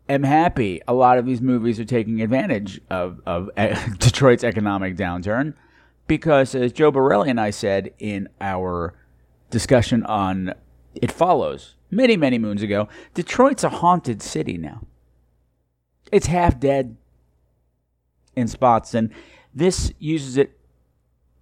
am 0.08 0.22
happy 0.24 0.80
a 0.86 0.94
lot 0.94 1.18
of 1.18 1.26
these 1.26 1.40
movies 1.40 1.78
are 1.80 1.84
taking 1.84 2.20
advantage 2.20 2.80
of, 2.90 3.20
of 3.26 3.50
Detroit's 3.98 4.44
economic 4.44 4.96
downturn 4.96 5.54
because, 6.06 6.54
as 6.54 6.72
Joe 6.72 6.90
Borelli 6.90 7.30
and 7.30 7.40
I 7.40 7.50
said 7.50 7.94
in 7.98 8.28
our 8.40 8.94
discussion 9.50 10.04
on 10.04 10.54
It 10.94 11.12
Follows 11.12 11.76
many, 11.90 12.16
many 12.16 12.38
moons 12.38 12.62
ago, 12.62 12.88
Detroit's 13.14 13.64
a 13.64 13.68
haunted 13.68 14.22
city 14.22 14.58
now. 14.58 14.82
It's 16.10 16.26
half 16.26 16.58
dead 16.58 16.96
in 18.40 18.48
spots. 18.48 18.94
And 18.94 19.12
this 19.54 19.92
uses 19.98 20.36
it 20.36 20.58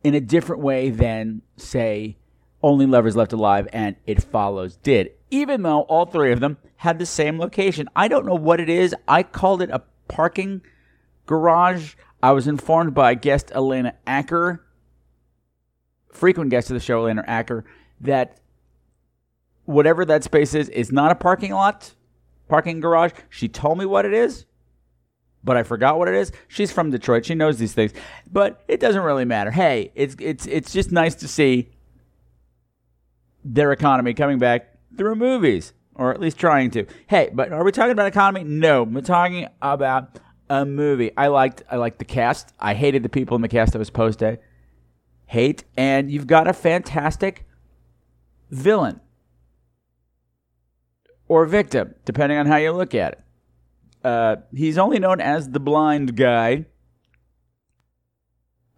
in 0.03 0.15
a 0.15 0.21
different 0.21 0.63
way 0.63 0.91
than, 0.91 1.43
say, 1.57 2.17
Only 2.63 2.87
Lovers 2.87 3.17
Left 3.17 3.33
Alive 3.33 3.69
and 3.73 3.97
It 4.07 4.23
Follows 4.23 4.77
did, 4.77 5.13
even 5.31 5.63
though 5.63 5.83
all 5.83 6.07
three 6.07 6.33
of 6.33 6.41
them 6.41 6.59
had 6.77 6.99
the 6.99 7.07
same 7.07 7.39
location. 7.39 7.89
I 7.97 8.09
don't 8.09 8.27
know 8.27 8.35
what 8.35 8.61
it 8.61 8.69
is. 8.69 8.95
I 9.07 9.23
called 9.23 9.63
it 9.63 9.71
a 9.71 9.83
parking 10.07 10.63
garage. 11.27 11.95
I 12.23 12.33
was 12.33 12.47
informed 12.47 12.95
by 12.95 13.15
guest 13.15 13.53
Elena 13.55 13.95
Acker, 14.07 14.65
frequent 16.13 16.51
guest 16.51 16.71
of 16.71 16.75
the 16.75 16.81
show, 16.81 17.05
Elena 17.05 17.25
Acker, 17.27 17.65
that 18.01 18.41
whatever 19.65 20.05
that 20.05 20.25
space 20.25 20.55
is, 20.55 20.69
is 20.71 20.91
not 20.91 21.13
a 21.13 21.15
parking 21.15 21.53
lot, 21.53 21.95
parking 22.49 22.81
garage. 22.81 23.13
She 23.29 23.49
told 23.49 23.79
me 23.79 23.85
what 23.85 24.05
it 24.05 24.15
is 24.15 24.47
but 25.45 25.57
I 25.57 25.63
forgot 25.63 25.99
what 25.99 26.09
it 26.09 26.15
is. 26.15 26.33
She's 26.49 26.73
from 26.73 26.91
Detroit. 26.91 27.25
She 27.25 27.35
knows 27.35 27.59
these 27.59 27.73
things, 27.73 27.93
but 28.31 28.63
it 28.69 28.81
doesn't 28.81 29.03
really 29.03 29.25
matter. 29.25 29.51
Hey, 29.51 29.93
it's 29.95 30.17
it's 30.19 30.47
it's 30.47 30.73
just 30.73 30.93
nice 30.93 31.15
to 31.17 31.29
see 31.29 31.71
their 33.45 33.73
economy 33.73 34.15
coming 34.15 34.39
back 34.39 34.77
through 34.97 35.15
movies, 35.15 35.73
or 35.95 36.13
at 36.13 36.21
least 36.21 36.39
trying 36.39 36.71
to. 36.73 36.87
Hey, 37.07 37.31
but 37.33 37.53
are 37.53 37.65
we 37.65 37.73
talking 37.73 37.93
about 37.93 38.07
economy? 38.07 38.45
No, 38.45 38.83
we're 38.83 39.01
talking 39.01 39.49
about 39.63 40.19
a 40.51 40.65
movie. 40.65 41.13
I 41.17 41.29
liked 41.29 41.63
I 41.71 41.77
liked 41.77 41.99
the 41.99 42.05
cast. 42.05 42.53
I 42.59 42.75
hated 42.75 43.03
the 43.03 43.09
people 43.09 43.37
in 43.37 43.43
the 43.43 43.49
cast 43.49 43.73
that 43.73 43.79
was 43.79 43.91
post 43.91 44.19
day. 44.19 44.39
Hate, 45.27 45.65
and 45.77 46.11
you've 46.11 46.27
got 46.27 46.49
a 46.49 46.53
fantastic 46.53 47.47
villain 48.51 49.01
or 51.29 51.45
victim, 51.45 51.95
depending 52.07 52.39
on 52.39 52.47
how 52.47 52.57
you 52.57 52.73
look 52.73 52.95
at 52.95 53.13
it. 53.13 53.21
Uh, 54.05 54.37
he's 54.55 54.79
only 54.79 54.99
known 54.99 55.21
as 55.21 55.51
the 55.51 55.61
blind 55.61 56.17
guy. 56.17 56.67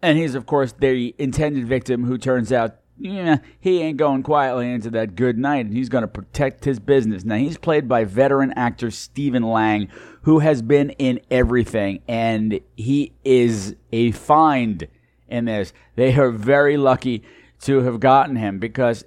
And 0.01 0.17
he's, 0.17 0.35
of 0.35 0.45
course, 0.45 0.73
the 0.73 1.13
intended 1.17 1.67
victim 1.67 2.05
who 2.05 2.17
turns 2.17 2.51
out, 2.51 2.77
he 2.97 3.81
ain't 3.81 3.97
going 3.97 4.23
quietly 4.23 4.71
into 4.71 4.89
that 4.91 5.15
good 5.15 5.37
night 5.37 5.65
and 5.65 5.73
he's 5.75 5.89
going 5.89 6.03
to 6.03 6.07
protect 6.07 6.65
his 6.65 6.79
business. 6.79 7.23
Now, 7.23 7.35
he's 7.35 7.57
played 7.57 7.87
by 7.87 8.03
veteran 8.03 8.53
actor 8.55 8.91
Stephen 8.91 9.43
Lang, 9.43 9.89
who 10.23 10.39
has 10.39 10.61
been 10.61 10.91
in 10.91 11.19
everything, 11.31 12.01
and 12.07 12.59
he 12.75 13.13
is 13.23 13.75
a 13.91 14.11
find 14.11 14.87
in 15.27 15.45
this. 15.45 15.73
They 15.95 16.15
are 16.15 16.29
very 16.29 16.77
lucky 16.77 17.23
to 17.61 17.81
have 17.81 17.99
gotten 17.99 18.35
him 18.35 18.59
because 18.59 19.03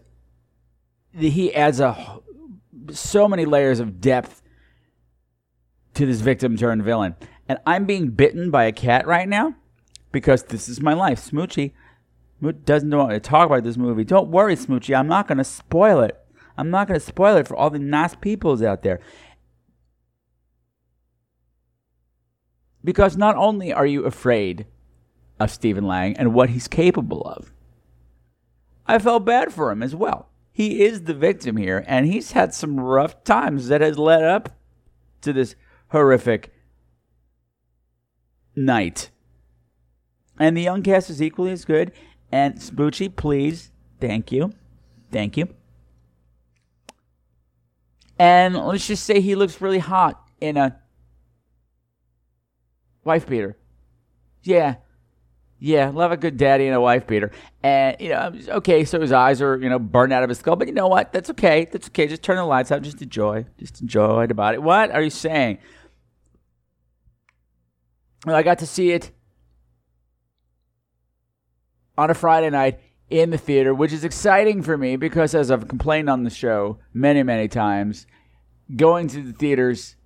he 1.13 1.55
adds 1.55 1.81
a 1.81 2.21
so 2.91 3.29
many 3.29 3.45
layers 3.45 3.81
of 3.81 4.01
depth 4.01 4.43
to 5.95 6.07
this 6.07 6.21
victim 6.21 6.57
turned 6.57 6.83
villain. 6.83 7.17
And 7.49 7.59
I'm 7.67 7.85
being 7.85 8.09
bitten 8.11 8.51
by 8.51 8.65
a 8.65 8.73
cat 8.73 9.07
right 9.07 9.29
now 9.29 9.55
because 10.13 10.45
this 10.45 10.69
is 10.69 10.81
my 10.81 10.95
life. 10.95 11.21
Smoochie 11.21 11.73
doesn't 12.65 12.91
want 12.91 13.11
to 13.11 13.21
talk 13.21 13.47
about 13.47 13.65
this 13.65 13.77
movie. 13.77 14.05
Don't 14.05 14.31
worry, 14.31 14.57
Smoochie. 14.57 14.97
I'm 14.97 15.09
not 15.09 15.29
going 15.29 15.39
to 15.39 15.45
spoil 15.45 16.01
it. 16.01 16.19
I'm 16.57 16.71
not 16.71 16.89
going 16.89 17.01
to 17.01 17.05
spoil 17.05 17.37
it 17.37 17.49
for 17.49 17.57
all 17.57 17.71
the 17.71 17.79
nice 17.79 18.15
peoples 18.15 18.63
out 18.63 18.83
there. 18.83 19.01
Because 22.83 23.17
not 23.17 23.37
only 23.37 23.73
are 23.73 23.87
you 23.87 24.05
afraid 24.05 24.67
of 25.41 25.51
Stephen 25.51 25.87
Lang 25.87 26.17
and 26.17 26.35
what 26.35 26.51
he's 26.51 26.69
capable 26.69 27.23
of, 27.23 27.51
I 28.87 28.99
felt 28.99 29.25
bad 29.25 29.53
for 29.53 29.71
him 29.71 29.83
as 29.83 29.95
well. 29.95 30.29
He 30.53 30.85
is 30.85 31.05
the 31.05 31.15
victim 31.15 31.57
here, 31.57 31.83
and 31.89 32.07
he's 32.07 32.33
had 32.33 32.55
some 32.55 32.79
rough 32.79 33.25
times 33.25 33.69
that 33.69 33.81
has 33.81 33.99
led 33.99 34.23
up 34.23 34.51
to 35.23 35.33
this 35.33 35.57
horrific 35.95 36.53
night. 38.57 39.11
And 40.41 40.57
the 40.57 40.63
young 40.63 40.83
cast 40.83 41.09
is 41.09 41.23
equally 41.23 41.53
as 41.53 41.65
good. 41.65 41.93
And 42.33 42.57
Smoochie, 42.57 43.15
please, 43.15 43.71
thank 44.01 44.33
you. 44.33 44.53
Thank 45.13 45.37
you. 45.37 45.49
And 48.19 48.57
let's 48.57 48.89
just 48.89 49.05
say 49.05 49.21
he 49.21 49.37
looks 49.37 49.61
really 49.61 49.79
hot 49.79 50.21
in 50.41 50.57
a 50.57 50.81
wife 53.05 53.29
beater. 53.29 53.57
Yeah. 54.43 54.77
Yeah, 55.61 55.91
love 55.91 56.11
a 56.11 56.17
good 56.17 56.37
daddy 56.37 56.67
and 56.67 56.75
a 56.75 56.81
wife 56.81 57.07
beater. 57.07 57.31
And, 57.63 57.97
you 58.01 58.09
know, 58.09 58.33
okay, 58.49 58.85
so 58.85 59.01
his 59.01 59.13
eyes 59.13 59.41
are, 59.41 59.57
you 59.57 59.69
know, 59.69 59.79
burned 59.79 60.13
out 60.13 60.25
of 60.25 60.29
his 60.29 60.41
skull. 60.41 60.57
But 60.57 60.67
you 60.67 60.75
know 60.75 60.89
what? 60.89 61.13
That's 61.13 61.31
okay. 61.31 61.69
That's 61.71 61.87
okay. 61.87 62.09
Just 62.09 62.23
turn 62.23 62.37
the 62.37 62.45
lights 62.45 62.73
out. 62.73 62.83
Just 62.83 63.01
enjoy. 63.01 63.47
Just 63.59 63.81
enjoy 63.81 64.25
about 64.25 64.55
it. 64.55 64.63
What 64.63 64.91
are 64.91 65.01
you 65.01 65.11
saying? 65.11 65.59
I 68.33 68.43
got 68.43 68.59
to 68.61 68.67
see 68.67 68.93
it 68.93 69.11
on 71.99 72.11
a 72.11 72.15
Friday 72.15 72.51
night 72.51 72.81
in 73.11 73.31
the 73.31 73.39
theater, 73.39 73.75
which 73.75 73.93
is 73.93 74.05
exciting 74.05 74.63
for 74.63 74.79
me 74.79 74.97
because, 74.97 75.35
as 75.35 75.51
I've 75.51 75.69
complained 75.69 76.09
on 76.09 76.25
the 76.25 76.31
show 76.31 76.79
many, 76.93 77.23
many 77.23 77.49
times, 77.49 78.07
going 78.75 79.09
to 79.09 79.23
the 79.23 79.33
theaters 79.33 79.97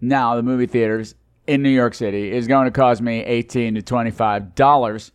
now, 0.00 0.34
the 0.34 0.42
movie 0.42 0.66
theaters 0.66 1.14
in 1.46 1.62
New 1.62 1.70
York 1.70 1.94
City, 1.94 2.32
is 2.32 2.46
going 2.46 2.64
to 2.64 2.70
cost 2.70 3.02
me 3.02 3.22
eighteen 3.24 3.74
to 3.74 3.82
twenty-five 3.82 4.54
dollars. 4.54 5.12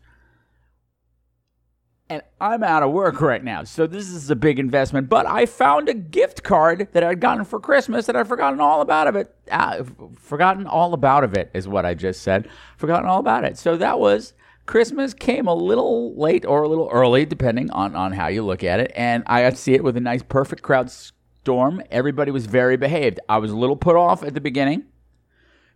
And 2.11 2.23
I'm 2.41 2.61
out 2.61 2.83
of 2.83 2.91
work 2.91 3.21
right 3.21 3.41
now, 3.41 3.63
so 3.63 3.87
this 3.87 4.09
is 4.09 4.29
a 4.29 4.35
big 4.35 4.59
investment. 4.59 5.07
But 5.07 5.25
I 5.25 5.45
found 5.45 5.87
a 5.87 5.93
gift 5.93 6.43
card 6.43 6.89
that 6.91 7.05
I'd 7.05 7.21
gotten 7.21 7.45
for 7.45 7.57
Christmas 7.57 8.05
that 8.05 8.17
I'd 8.17 8.27
forgotten 8.27 8.59
all 8.59 8.81
about 8.81 9.07
of 9.07 9.15
it. 9.15 9.33
Uh, 9.49 9.85
forgotten 10.17 10.67
all 10.67 10.93
about 10.93 11.23
of 11.23 11.35
it 11.35 11.49
is 11.53 11.69
what 11.69 11.85
I 11.85 11.93
just 11.93 12.21
said. 12.21 12.49
Forgotten 12.75 13.07
all 13.07 13.21
about 13.21 13.45
it. 13.45 13.57
So 13.57 13.77
that 13.77 13.97
was 13.97 14.33
Christmas 14.65 15.13
came 15.13 15.47
a 15.47 15.55
little 15.55 16.13
late 16.19 16.45
or 16.45 16.63
a 16.63 16.67
little 16.67 16.89
early, 16.91 17.25
depending 17.25 17.71
on, 17.71 17.95
on 17.95 18.11
how 18.11 18.27
you 18.27 18.43
look 18.43 18.61
at 18.61 18.81
it. 18.81 18.91
And 18.93 19.23
I 19.25 19.43
got 19.43 19.51
to 19.51 19.55
see 19.55 19.73
it 19.73 19.81
with 19.81 19.95
a 19.95 20.01
nice, 20.01 20.21
perfect 20.21 20.63
crowd 20.63 20.91
storm. 20.91 21.81
Everybody 21.89 22.31
was 22.31 22.45
very 22.45 22.75
behaved. 22.75 23.21
I 23.29 23.37
was 23.37 23.51
a 23.51 23.55
little 23.55 23.77
put 23.77 23.95
off 23.95 24.21
at 24.21 24.33
the 24.33 24.41
beginning 24.41 24.83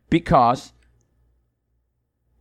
because 0.09 0.73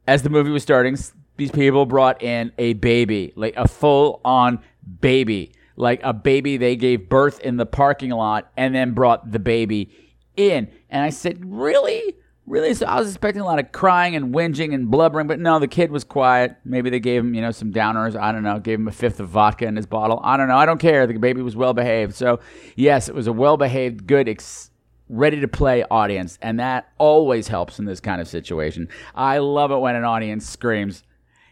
as 0.04 0.24
the 0.24 0.30
movie 0.30 0.50
was 0.50 0.64
starting, 0.64 0.96
these 1.36 1.50
people 1.50 1.86
brought 1.86 2.22
in 2.22 2.52
a 2.58 2.74
baby, 2.74 3.32
like 3.36 3.54
a 3.56 3.66
full 3.68 4.20
on 4.24 4.60
baby, 5.00 5.52
like 5.76 6.00
a 6.02 6.12
baby 6.12 6.56
they 6.56 6.76
gave 6.76 7.08
birth 7.08 7.40
in 7.40 7.56
the 7.56 7.66
parking 7.66 8.10
lot 8.10 8.50
and 8.56 8.74
then 8.74 8.92
brought 8.92 9.30
the 9.32 9.38
baby 9.38 9.90
in. 10.36 10.70
And 10.90 11.02
I 11.02 11.10
said, 11.10 11.44
Really? 11.44 12.16
Really? 12.46 12.74
So 12.74 12.84
I 12.84 12.98
was 12.98 13.08
expecting 13.08 13.40
a 13.40 13.44
lot 13.46 13.58
of 13.58 13.72
crying 13.72 14.16
and 14.16 14.34
whinging 14.34 14.74
and 14.74 14.90
blubbering, 14.90 15.26
but 15.26 15.40
no, 15.40 15.58
the 15.58 15.66
kid 15.66 15.90
was 15.90 16.04
quiet. 16.04 16.56
Maybe 16.62 16.90
they 16.90 17.00
gave 17.00 17.22
him, 17.24 17.32
you 17.32 17.40
know, 17.40 17.50
some 17.50 17.72
downers. 17.72 18.20
I 18.20 18.32
don't 18.32 18.42
know. 18.42 18.58
Gave 18.58 18.78
him 18.78 18.86
a 18.86 18.92
fifth 18.92 19.18
of 19.18 19.30
vodka 19.30 19.64
in 19.64 19.76
his 19.76 19.86
bottle. 19.86 20.20
I 20.22 20.36
don't 20.36 20.48
know. 20.48 20.56
I 20.58 20.66
don't 20.66 20.78
care. 20.78 21.06
The 21.06 21.14
baby 21.14 21.40
was 21.40 21.56
well 21.56 21.72
behaved. 21.72 22.14
So, 22.14 22.40
yes, 22.76 23.08
it 23.08 23.14
was 23.14 23.26
a 23.26 23.32
well 23.32 23.56
behaved, 23.56 24.06
good, 24.06 24.28
ex- 24.28 24.70
ready 25.08 25.40
to 25.40 25.48
play 25.48 25.84
audience. 25.90 26.38
And 26.42 26.60
that 26.60 26.92
always 26.98 27.48
helps 27.48 27.78
in 27.78 27.86
this 27.86 28.00
kind 28.00 28.20
of 28.20 28.28
situation. 28.28 28.88
I 29.14 29.38
love 29.38 29.70
it 29.70 29.78
when 29.78 29.96
an 29.96 30.04
audience 30.04 30.46
screams. 30.46 31.02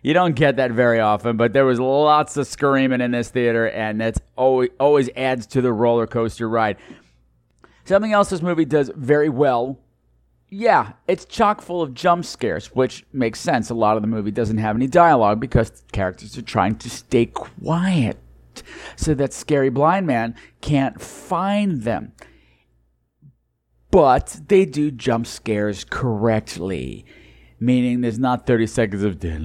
You 0.03 0.15
don't 0.15 0.35
get 0.35 0.57
that 0.57 0.73
very 0.73 1.01
often, 1.01 1.37
but 1.37 1.53
there 1.53 1.65
was 1.65 1.79
lots 1.79 2.37
of 2.37 2.47
screaming 2.47 3.01
in 3.01 3.13
this 3.13 3.31
theater, 3.31 3.69
and 3.69 4.01
that's 4.01 4.21
always, 4.37 4.71
always 4.81 5.09
adds 5.17 5.47
to 5.49 5.61
the 5.61 5.73
roller 5.73 6.07
coaster 6.07 6.49
ride. 6.49 6.77
Something 7.85 8.13
else 8.13 8.31
this 8.31 8.43
movie 8.43 8.65
does 8.65 8.91
very 8.95 9.29
well 9.29 9.79
yeah, 10.55 10.93
it's 11.09 11.25
chock 11.25 11.63
full 11.63 11.81
of 11.81 11.95
jump 11.95 12.27
scares, 12.27 12.67
which 12.75 13.07
makes 13.11 13.41
sense. 13.41 13.71
A 13.71 13.75
lot 13.75 13.97
of 13.97 14.03
the 14.03 14.07
movie 14.07 14.31
doesn't 14.31 14.59
have 14.59 14.77
any 14.77 14.87
dialogue 14.87 15.41
because 15.41 15.83
characters 15.93 16.37
are 16.37 16.43
trying 16.43 16.77
to 16.77 16.91
stay 16.91 17.25
quiet 17.25 18.19
so 18.95 19.15
that 19.15 19.33
scary 19.33 19.71
blind 19.71 20.07
man 20.07 20.35
can't 20.61 21.01
find 21.01 21.85
them. 21.85 22.13
But 23.91 24.41
they 24.49 24.67
do 24.67 24.91
jump 24.91 25.27
scares 25.27 25.85
correctly, 25.85 27.07
meaning 27.63 28.01
there's 28.01 28.19
not 28.19 28.47
30 28.47 28.67
seconds 28.67 29.03
of 29.05 29.21
the 29.21 29.39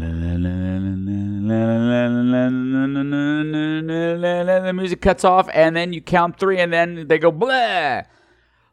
music 4.74 5.02
cuts 5.02 5.24
off 5.24 5.48
and 5.54 5.76
then 5.76 5.94
you 5.94 6.02
count 6.02 6.40
three 6.40 6.60
and 6.60 6.74
then 6.74 7.08
they 7.08 7.20
go 7.20 7.32
blah 7.32 8.02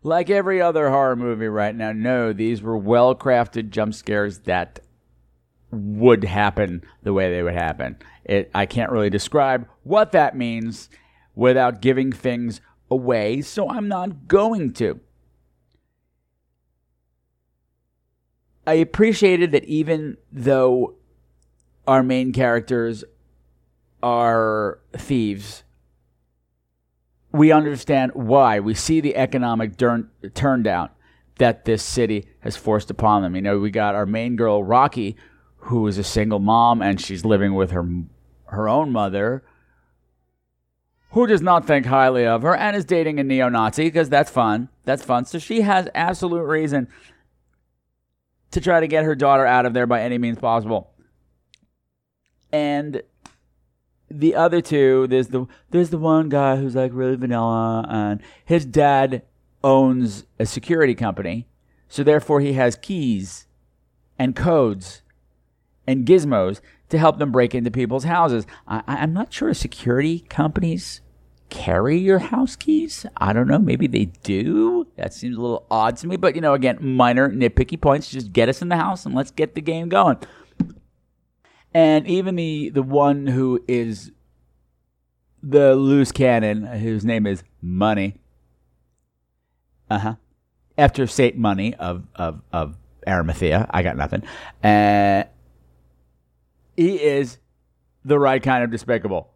like 0.05 0.31
every 0.31 0.61
other 0.61 0.91
horror 0.91 1.17
movie 1.17 1.49
right 1.49 1.75
now. 1.75 1.91
No, 1.91 2.33
these 2.33 2.63
were 2.63 2.77
well 2.77 3.15
crafted 3.17 3.71
jump 3.71 3.95
scares 3.95 4.41
that 4.41 4.79
would 5.73 6.23
happen 6.25 6.83
the 7.03 7.13
way 7.13 7.31
they 7.31 7.43
would 7.43 7.55
happen. 7.55 7.97
It, 8.25 8.51
I 8.55 8.67
can't 8.67 8.93
really 8.93 9.11
describe 9.11 9.67
what 9.83 10.13
that 10.13 10.37
means 10.37 10.89
without 11.35 11.81
giving 11.81 12.13
things 12.13 12.61
away, 12.91 13.41
so 13.41 13.69
I'm 13.69 13.89
not 13.89 14.29
going 14.29 14.73
to. 14.75 15.01
I 18.67 18.75
appreciated 18.75 19.53
that 19.53 19.65
even 19.65 20.17
though 20.33 20.95
our 21.87 22.03
main 22.03 22.33
characters 22.33 23.05
are 24.03 24.81
thieves, 24.97 25.65
we 27.33 27.51
understand 27.53 28.13
why. 28.15 28.61
We 28.61 28.75
see 28.75 29.01
the 29.01 29.17
economic 29.17 29.77
turn, 29.77 30.63
down 30.63 30.91
that 31.39 31.65
this 31.65 31.83
city 31.83 32.29
has 32.41 32.57
forced 32.57 32.91
upon 32.91 33.23
them. 33.23 33.35
You 33.35 33.43
know, 33.43 33.59
we 33.59 33.71
got 33.71 33.95
our 33.95 34.07
main 34.07 34.37
girl, 34.37 34.63
Rocky, 34.63 35.17
who 35.57 35.87
is 35.87 35.99
a 35.99 36.05
single 36.05 36.39
mom 36.39 36.81
and 36.81 37.01
she's 37.01 37.25
living 37.25 37.55
with 37.55 37.73
her 37.73 37.89
her 38.47 38.69
own 38.69 38.93
mother, 38.93 39.43
who 41.11 41.27
does 41.27 41.43
not 41.43 41.67
think 41.67 41.87
highly 41.87 42.25
of 42.25 42.43
her 42.43 42.55
and 42.55 42.77
is 42.77 42.85
dating 42.85 43.19
a 43.19 43.25
neo 43.25 43.49
Nazi 43.49 43.85
because 43.85 44.09
that's 44.09 44.31
fun. 44.31 44.69
That's 44.85 45.03
fun. 45.03 45.25
So 45.25 45.39
she 45.39 45.63
has 45.63 45.89
absolute 45.95 46.45
reason 46.45 46.89
to 48.55 48.61
try 48.61 48.79
to 48.79 48.87
get 48.87 49.05
her 49.05 49.17
daughter 49.17 49.45
out 49.45 49.67
of 49.67 49.75
there 49.75 49.87
by 49.87 50.01
any 50.01 50.17
means 50.17 50.39
possible. 50.39 50.93
And 52.53 53.03
the 54.09 54.37
other 54.37 54.61
two, 54.61 55.09
there's 55.09 55.29
the 55.29 55.47
there's 55.71 55.91
the 55.91 55.99
one 55.99 56.29
guy 56.29 56.57
who's 56.57 56.77
like 56.77 56.93
really 56.95 57.17
vanilla, 57.17 57.85
and 57.89 58.23
his 58.45 58.65
dad 58.65 59.23
owns 59.65 60.25
a 60.39 60.47
security 60.47 60.95
company, 60.95 61.49
so 61.89 62.05
therefore 62.05 62.41
he 62.41 62.53
has 62.53 62.77
keys 62.77 63.49
and 64.21 64.37
codes 64.37 65.03
and 65.85 66.07
gizmos 66.07 66.61
to 66.91 66.99
help 66.99 67.19
them 67.19 67.33
break 67.33 67.57
into 67.57 67.73
people's 67.73 68.05
houses. 68.05 68.47
I, 68.69 68.83
I'm 68.87 69.13
not 69.13 69.33
sure 69.33 69.53
security 69.53 70.21
companies 70.21 71.01
carry 71.51 71.99
your 71.99 72.19
house 72.19 72.57
keys. 72.57 73.07
I 73.17 73.33
don't 73.33 73.49
know. 73.49 73.59
Maybe 73.59 73.87
they 73.87 74.07
do. 74.07 74.87
That 74.97 75.15
seems 75.15 75.37
a 75.37 75.41
little 75.41 75.67
odd 75.71 75.97
to 75.99 76.07
me. 76.07 76.17
But, 76.17 76.35
you 76.35 76.41
know, 76.41 76.55
again, 76.55 76.79
minor 76.81 77.31
nitpicky 77.31 77.81
points. 77.81 78.11
Just 78.11 78.33
get 78.33 78.49
us 78.49 78.63
in 78.63 78.69
the 78.69 78.77
house 78.77 79.07
and 79.07 79.15
let's 79.15 79.31
get 79.31 79.55
the 79.55 79.61
game 79.61 79.89
going. 79.89 80.19
And 81.73 82.07
even 82.07 82.37
the, 82.37 82.71
the 82.71 82.83
one 82.83 83.27
who 83.27 83.63
is 83.67 84.13
the 85.43 85.75
loose 85.75 86.13
cannon, 86.13 86.65
whose 86.65 87.05
name 87.05 87.27
is 87.27 87.43
Money. 87.61 88.17
Uh 89.91 89.99
huh. 89.99 90.15
After 90.79 91.07
Saint 91.07 91.37
Money 91.37 91.75
of, 91.75 92.05
of, 92.15 92.43
of 92.53 92.77
Arimathea, 93.07 93.69
I 93.71 93.83
got 93.83 93.97
nothing. 93.97 94.23
Uh, 94.63 95.25
he 96.77 96.97
is 96.97 97.39
the 98.05 98.19
right 98.19 98.43
kind 98.43 98.65
of 98.65 98.71
despicable. 98.71 99.34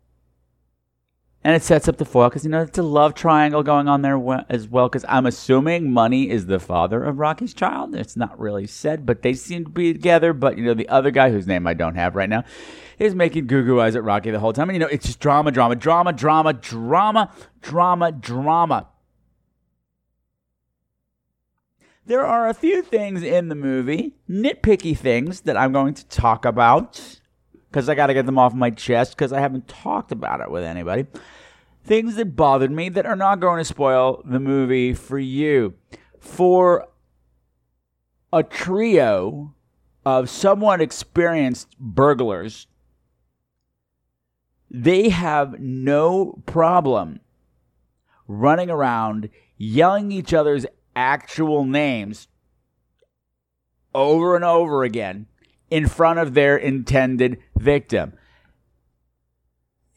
And 1.49 1.57
it 1.57 1.63
sets 1.63 1.89
up 1.89 1.97
the 1.97 2.05
foil 2.05 2.29
because, 2.29 2.45
you 2.45 2.51
know, 2.51 2.61
it's 2.61 2.77
a 2.77 2.83
love 2.83 3.15
triangle 3.15 3.63
going 3.63 3.89
on 3.89 4.03
there 4.03 4.45
as 4.51 4.69
well. 4.69 4.87
Because 4.87 5.07
I'm 5.09 5.25
assuming 5.25 5.91
Money 5.91 6.29
is 6.29 6.45
the 6.45 6.59
father 6.59 7.03
of 7.03 7.19
Rocky's 7.19 7.55
child. 7.55 7.95
It's 7.95 8.19
not 8.19 8.39
really 8.39 8.67
said, 8.67 9.07
but 9.07 9.23
they 9.23 9.33
seem 9.33 9.65
to 9.65 9.71
be 9.71 9.95
together. 9.95 10.35
But, 10.35 10.59
you 10.59 10.67
know, 10.67 10.75
the 10.75 10.91
other 10.91 11.11
guy 11.11 11.31
whose 11.31 11.47
name 11.47 11.67
I 11.67 11.73
don't 11.73 11.95
have 11.95 12.17
right 12.17 12.29
now 12.29 12.45
is 12.99 13.15
making 13.15 13.47
goo 13.47 13.65
goo 13.65 13.81
eyes 13.81 13.97
at 13.97 14.05
Rocky 14.05 14.31
the 14.31 14.41
whole 14.41 14.53
time. 14.53 14.69
And, 14.69 14.77
you 14.77 14.81
know, 14.81 14.89
it's 14.93 15.07
just 15.07 15.21
drama, 15.21 15.51
drama, 15.51 15.75
drama, 15.75 16.13
drama, 16.13 16.53
drama, 16.53 17.33
drama, 17.63 18.13
drama. 18.13 18.89
There 22.05 22.27
are 22.27 22.47
a 22.47 22.53
few 22.53 22.83
things 22.83 23.23
in 23.23 23.49
the 23.49 23.55
movie, 23.55 24.17
nitpicky 24.29 24.99
things, 24.99 25.41
that 25.43 25.57
I'm 25.57 25.73
going 25.73 25.95
to 25.95 26.07
talk 26.09 26.45
about 26.45 27.21
because 27.71 27.89
I 27.89 27.95
got 27.95 28.09
to 28.09 28.15
get 28.15 28.27
them 28.27 28.39
off 28.39 28.53
my 28.53 28.69
chest 28.71 29.13
because 29.13 29.33
I 29.33 29.41
haven't 29.41 29.67
talked 29.67 30.13
about 30.13 30.43
it 30.43 30.51
with 30.51 30.65
anybody. 30.65 31.07
Things 31.89 32.17
that 32.17 32.37
bothered 32.37 32.71
me 32.71 32.91
that 32.91 33.07
are 33.07 33.17
not 33.17 33.41
going 33.41 33.57
to 33.57 33.65
spoil 33.65 34.23
the 34.23 34.39
movie 34.39 34.93
for 34.93 35.19
you. 35.19 35.73
For 36.21 36.87
a 38.31 38.43
trio 38.43 39.55
of 40.05 40.29
somewhat 40.29 40.83
experienced 40.83 41.75
burglars, 41.81 42.67
they 44.71 45.09
have 45.09 45.59
no 45.59 46.43
problem 46.45 47.21
running 48.27 48.69
around 48.69 49.31
yelling 49.57 50.13
each 50.13 50.35
other's 50.35 50.67
actual 50.95 51.65
names 51.65 52.29
over 53.95 54.37
and 54.37 54.45
over 54.45 54.85
again 54.85 55.27
in 55.71 55.89
front 55.89 56.19
of 56.19 56.35
their 56.35 56.55
intended 56.55 57.39
victim. 57.57 58.13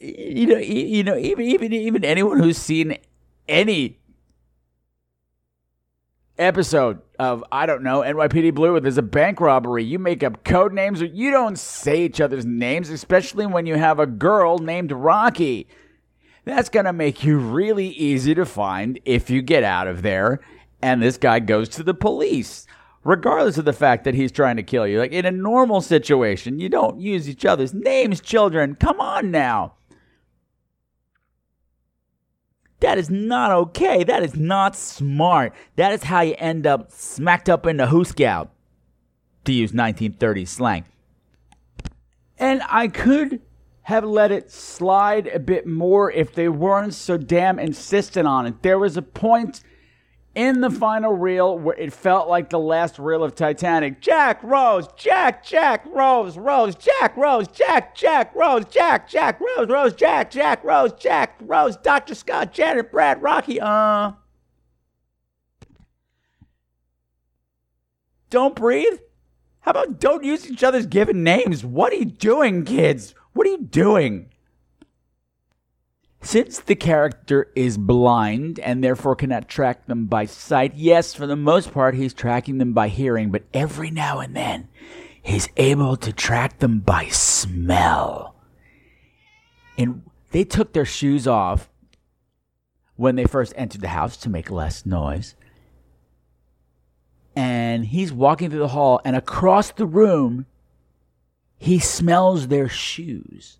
You 0.03 0.47
know, 0.47 0.57
you 0.57 1.03
know, 1.03 1.17
even 1.17 1.45
even 1.45 1.73
even 1.73 2.03
anyone 2.03 2.39
who's 2.39 2.57
seen 2.57 2.97
any 3.47 3.99
episode 6.39 7.01
of 7.19 7.43
I 7.51 7.67
don't 7.67 7.83
know 7.83 8.01
NYPD 8.01 8.55
Blue, 8.55 8.79
there's 8.79 8.97
a 8.97 9.03
bank 9.03 9.39
robbery. 9.39 9.83
You 9.83 9.99
make 9.99 10.23
up 10.23 10.43
code 10.43 10.73
names, 10.73 11.01
or 11.01 11.05
you 11.05 11.29
don't 11.31 11.59
say 11.59 12.03
each 12.03 12.19
other's 12.19 12.45
names, 12.45 12.89
especially 12.89 13.45
when 13.45 13.67
you 13.67 13.75
have 13.75 13.99
a 13.99 14.07
girl 14.07 14.57
named 14.57 14.91
Rocky. 14.91 15.67
That's 16.45 16.69
gonna 16.69 16.93
make 16.93 17.23
you 17.23 17.37
really 17.37 17.89
easy 17.89 18.33
to 18.33 18.45
find 18.45 18.99
if 19.05 19.29
you 19.29 19.43
get 19.43 19.63
out 19.63 19.87
of 19.87 20.01
there. 20.01 20.39
And 20.81 21.01
this 21.03 21.17
guy 21.17 21.39
goes 21.39 21.69
to 21.69 21.83
the 21.83 21.93
police. 21.93 22.65
regardless 23.03 23.57
of 23.57 23.65
the 23.65 23.73
fact 23.73 24.03
that 24.03 24.13
he's 24.15 24.31
trying 24.31 24.57
to 24.57 24.63
kill 24.63 24.87
you. 24.87 24.99
Like 24.99 25.11
in 25.11 25.25
a 25.25 25.31
normal 25.31 25.81
situation, 25.81 26.59
you 26.59 26.69
don't 26.69 26.99
use 26.99 27.29
each 27.29 27.45
other's 27.45 27.73
names, 27.73 28.21
children. 28.21 28.75
Come 28.75 28.99
on 28.99 29.31
now. 29.31 29.73
That 32.81 32.97
is 32.97 33.09
not 33.09 33.51
okay. 33.51 34.03
That 34.03 34.21
is 34.23 34.35
not 34.35 34.75
smart. 34.75 35.53
That 35.77 35.93
is 35.93 36.03
how 36.03 36.21
you 36.21 36.35
end 36.37 36.67
up 36.67 36.91
smacked 36.91 37.49
up 37.49 37.65
in 37.65 37.77
the 37.77 37.85
hoosegow, 37.85 38.49
to 39.45 39.53
use 39.53 39.71
1930s 39.71 40.49
slang. 40.49 40.85
And 42.37 42.61
I 42.67 42.87
could 42.87 43.41
have 43.83 44.03
let 44.03 44.31
it 44.31 44.51
slide 44.51 45.27
a 45.27 45.39
bit 45.39 45.65
more 45.65 46.11
if 46.11 46.33
they 46.33 46.49
weren't 46.49 46.93
so 46.93 47.17
damn 47.17 47.59
insistent 47.59 48.27
on 48.27 48.45
it. 48.45 48.61
There 48.61 48.79
was 48.79 48.97
a 48.97 49.01
point 49.01 49.61
in 50.33 50.61
the 50.61 50.69
final 50.69 51.13
reel 51.13 51.57
where 51.57 51.75
it 51.75 51.91
felt 51.91 52.29
like 52.29 52.49
the 52.49 52.59
last 52.59 52.97
reel 52.97 53.23
of 53.23 53.35
Titanic. 53.35 54.01
Jack 54.01 54.41
Rose, 54.43 54.87
Jack, 54.95 55.45
Jack 55.45 55.85
Rose, 55.87 56.37
Rose, 56.37 56.75
Jack 56.75 57.17
Rose, 57.17 57.47
Jack, 57.49 57.95
Jack 57.95 58.33
Rose, 58.33 58.65
Jack, 58.65 59.09
Jack 59.09 59.41
Rose, 59.41 59.67
Rose, 59.67 59.93
Jack, 59.93 60.31
Jack 60.31 60.63
Rose, 60.63 60.93
Jack 60.93 61.35
Rose, 61.41 61.75
Dr. 61.77 62.15
Scott, 62.15 62.53
Janet, 62.53 62.91
Brad, 62.91 63.21
Rocky, 63.21 63.59
uh. 63.59 64.13
Don't 68.29 68.55
breathe? 68.55 68.99
How 69.59 69.71
about 69.71 69.99
don't 69.99 70.23
use 70.23 70.49
each 70.49 70.63
other's 70.63 70.85
given 70.85 71.23
names? 71.23 71.65
What 71.65 71.91
are 71.91 71.97
you 71.97 72.05
doing, 72.05 72.63
kids? 72.63 73.13
What 73.33 73.45
are 73.45 73.51
you 73.51 73.63
doing? 73.63 74.30
Since 76.31 76.61
the 76.61 76.75
character 76.75 77.51
is 77.57 77.77
blind 77.77 78.57
and 78.61 78.81
therefore 78.81 79.17
cannot 79.17 79.49
track 79.49 79.87
them 79.87 80.05
by 80.05 80.23
sight, 80.23 80.75
yes, 80.75 81.13
for 81.13 81.27
the 81.27 81.35
most 81.35 81.73
part, 81.73 81.93
he's 81.93 82.13
tracking 82.13 82.57
them 82.57 82.71
by 82.71 82.87
hearing, 82.87 83.31
but 83.31 83.43
every 83.53 83.91
now 83.91 84.21
and 84.21 84.33
then, 84.33 84.69
he's 85.21 85.49
able 85.57 85.97
to 85.97 86.13
track 86.13 86.59
them 86.59 86.79
by 86.79 87.09
smell. 87.09 88.37
And 89.77 90.03
they 90.31 90.45
took 90.45 90.71
their 90.71 90.85
shoes 90.85 91.27
off 91.27 91.69
when 92.95 93.17
they 93.17 93.25
first 93.25 93.51
entered 93.57 93.81
the 93.81 93.89
house 93.89 94.15
to 94.15 94.29
make 94.29 94.49
less 94.49 94.85
noise. 94.85 95.35
And 97.35 97.87
he's 97.87 98.13
walking 98.13 98.49
through 98.49 98.59
the 98.59 98.69
hall, 98.69 99.01
and 99.03 99.17
across 99.17 99.71
the 99.71 99.85
room, 99.85 100.45
he 101.57 101.77
smells 101.79 102.47
their 102.47 102.69
shoes 102.69 103.57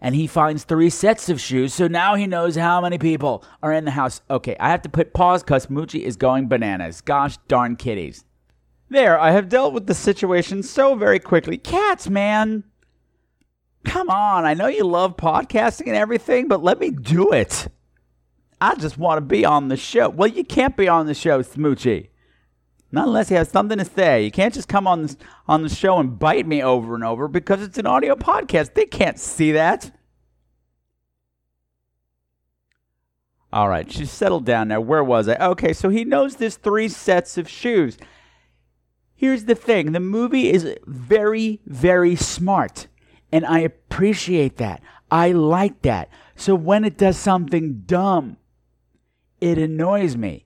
and 0.00 0.14
he 0.14 0.26
finds 0.26 0.64
three 0.64 0.90
sets 0.90 1.28
of 1.28 1.40
shoes. 1.40 1.74
So 1.74 1.86
now 1.88 2.14
he 2.14 2.26
knows 2.26 2.56
how 2.56 2.80
many 2.80 2.98
people 2.98 3.44
are 3.62 3.72
in 3.72 3.84
the 3.84 3.90
house. 3.90 4.20
Okay, 4.30 4.56
I 4.58 4.70
have 4.70 4.82
to 4.82 4.88
put 4.88 5.14
pause 5.14 5.42
because 5.42 5.66
Moochie 5.66 6.02
is 6.02 6.16
going 6.16 6.48
bananas. 6.48 7.00
Gosh 7.00 7.36
darn 7.48 7.76
kitties. 7.76 8.24
There, 8.88 9.18
I 9.20 9.30
have 9.30 9.48
dealt 9.48 9.72
with 9.72 9.86
the 9.86 9.94
situation 9.94 10.62
so 10.62 10.94
very 10.94 11.20
quickly. 11.20 11.56
Cats, 11.56 12.08
man. 12.08 12.64
Come 13.84 14.10
on, 14.10 14.44
I 14.44 14.54
know 14.54 14.66
you 14.66 14.84
love 14.84 15.16
podcasting 15.16 15.86
and 15.86 15.96
everything, 15.96 16.48
but 16.48 16.62
let 16.62 16.80
me 16.80 16.90
do 16.90 17.32
it. 17.32 17.68
I 18.60 18.74
just 18.74 18.98
want 18.98 19.16
to 19.16 19.22
be 19.22 19.44
on 19.44 19.68
the 19.68 19.76
show. 19.76 20.10
Well, 20.10 20.28
you 20.28 20.44
can't 20.44 20.76
be 20.76 20.86
on 20.86 21.06
the 21.06 21.14
show, 21.14 21.42
Smoochie. 21.42 22.09
Not 22.92 23.06
unless 23.06 23.30
you 23.30 23.36
have 23.36 23.48
something 23.48 23.78
to 23.78 23.84
say. 23.84 24.24
You 24.24 24.30
can't 24.30 24.52
just 24.52 24.68
come 24.68 24.86
on 24.86 25.02
this, 25.02 25.16
on 25.46 25.62
the 25.62 25.68
show 25.68 25.98
and 25.98 26.18
bite 26.18 26.46
me 26.46 26.62
over 26.62 26.94
and 26.94 27.04
over 27.04 27.28
because 27.28 27.62
it's 27.62 27.78
an 27.78 27.86
audio 27.86 28.16
podcast. 28.16 28.74
They 28.74 28.86
can't 28.86 29.18
see 29.18 29.52
that. 29.52 29.92
All 33.52 33.68
right, 33.68 33.90
she's 33.90 34.10
settled 34.10 34.44
down 34.44 34.68
now. 34.68 34.80
Where 34.80 35.02
was 35.02 35.28
I? 35.28 35.34
Okay, 35.36 35.72
so 35.72 35.88
he 35.88 36.04
knows 36.04 36.36
this 36.36 36.56
three 36.56 36.88
sets 36.88 37.36
of 37.36 37.48
shoes. 37.48 37.98
Here's 39.14 39.44
the 39.44 39.54
thing 39.54 39.92
the 39.92 40.00
movie 40.00 40.50
is 40.50 40.76
very, 40.86 41.60
very 41.66 42.14
smart, 42.16 42.86
and 43.32 43.44
I 43.44 43.60
appreciate 43.60 44.56
that. 44.58 44.82
I 45.10 45.32
like 45.32 45.82
that. 45.82 46.08
So 46.36 46.54
when 46.54 46.84
it 46.84 46.96
does 46.96 47.18
something 47.18 47.82
dumb, 47.86 48.36
it 49.40 49.58
annoys 49.58 50.16
me. 50.16 50.44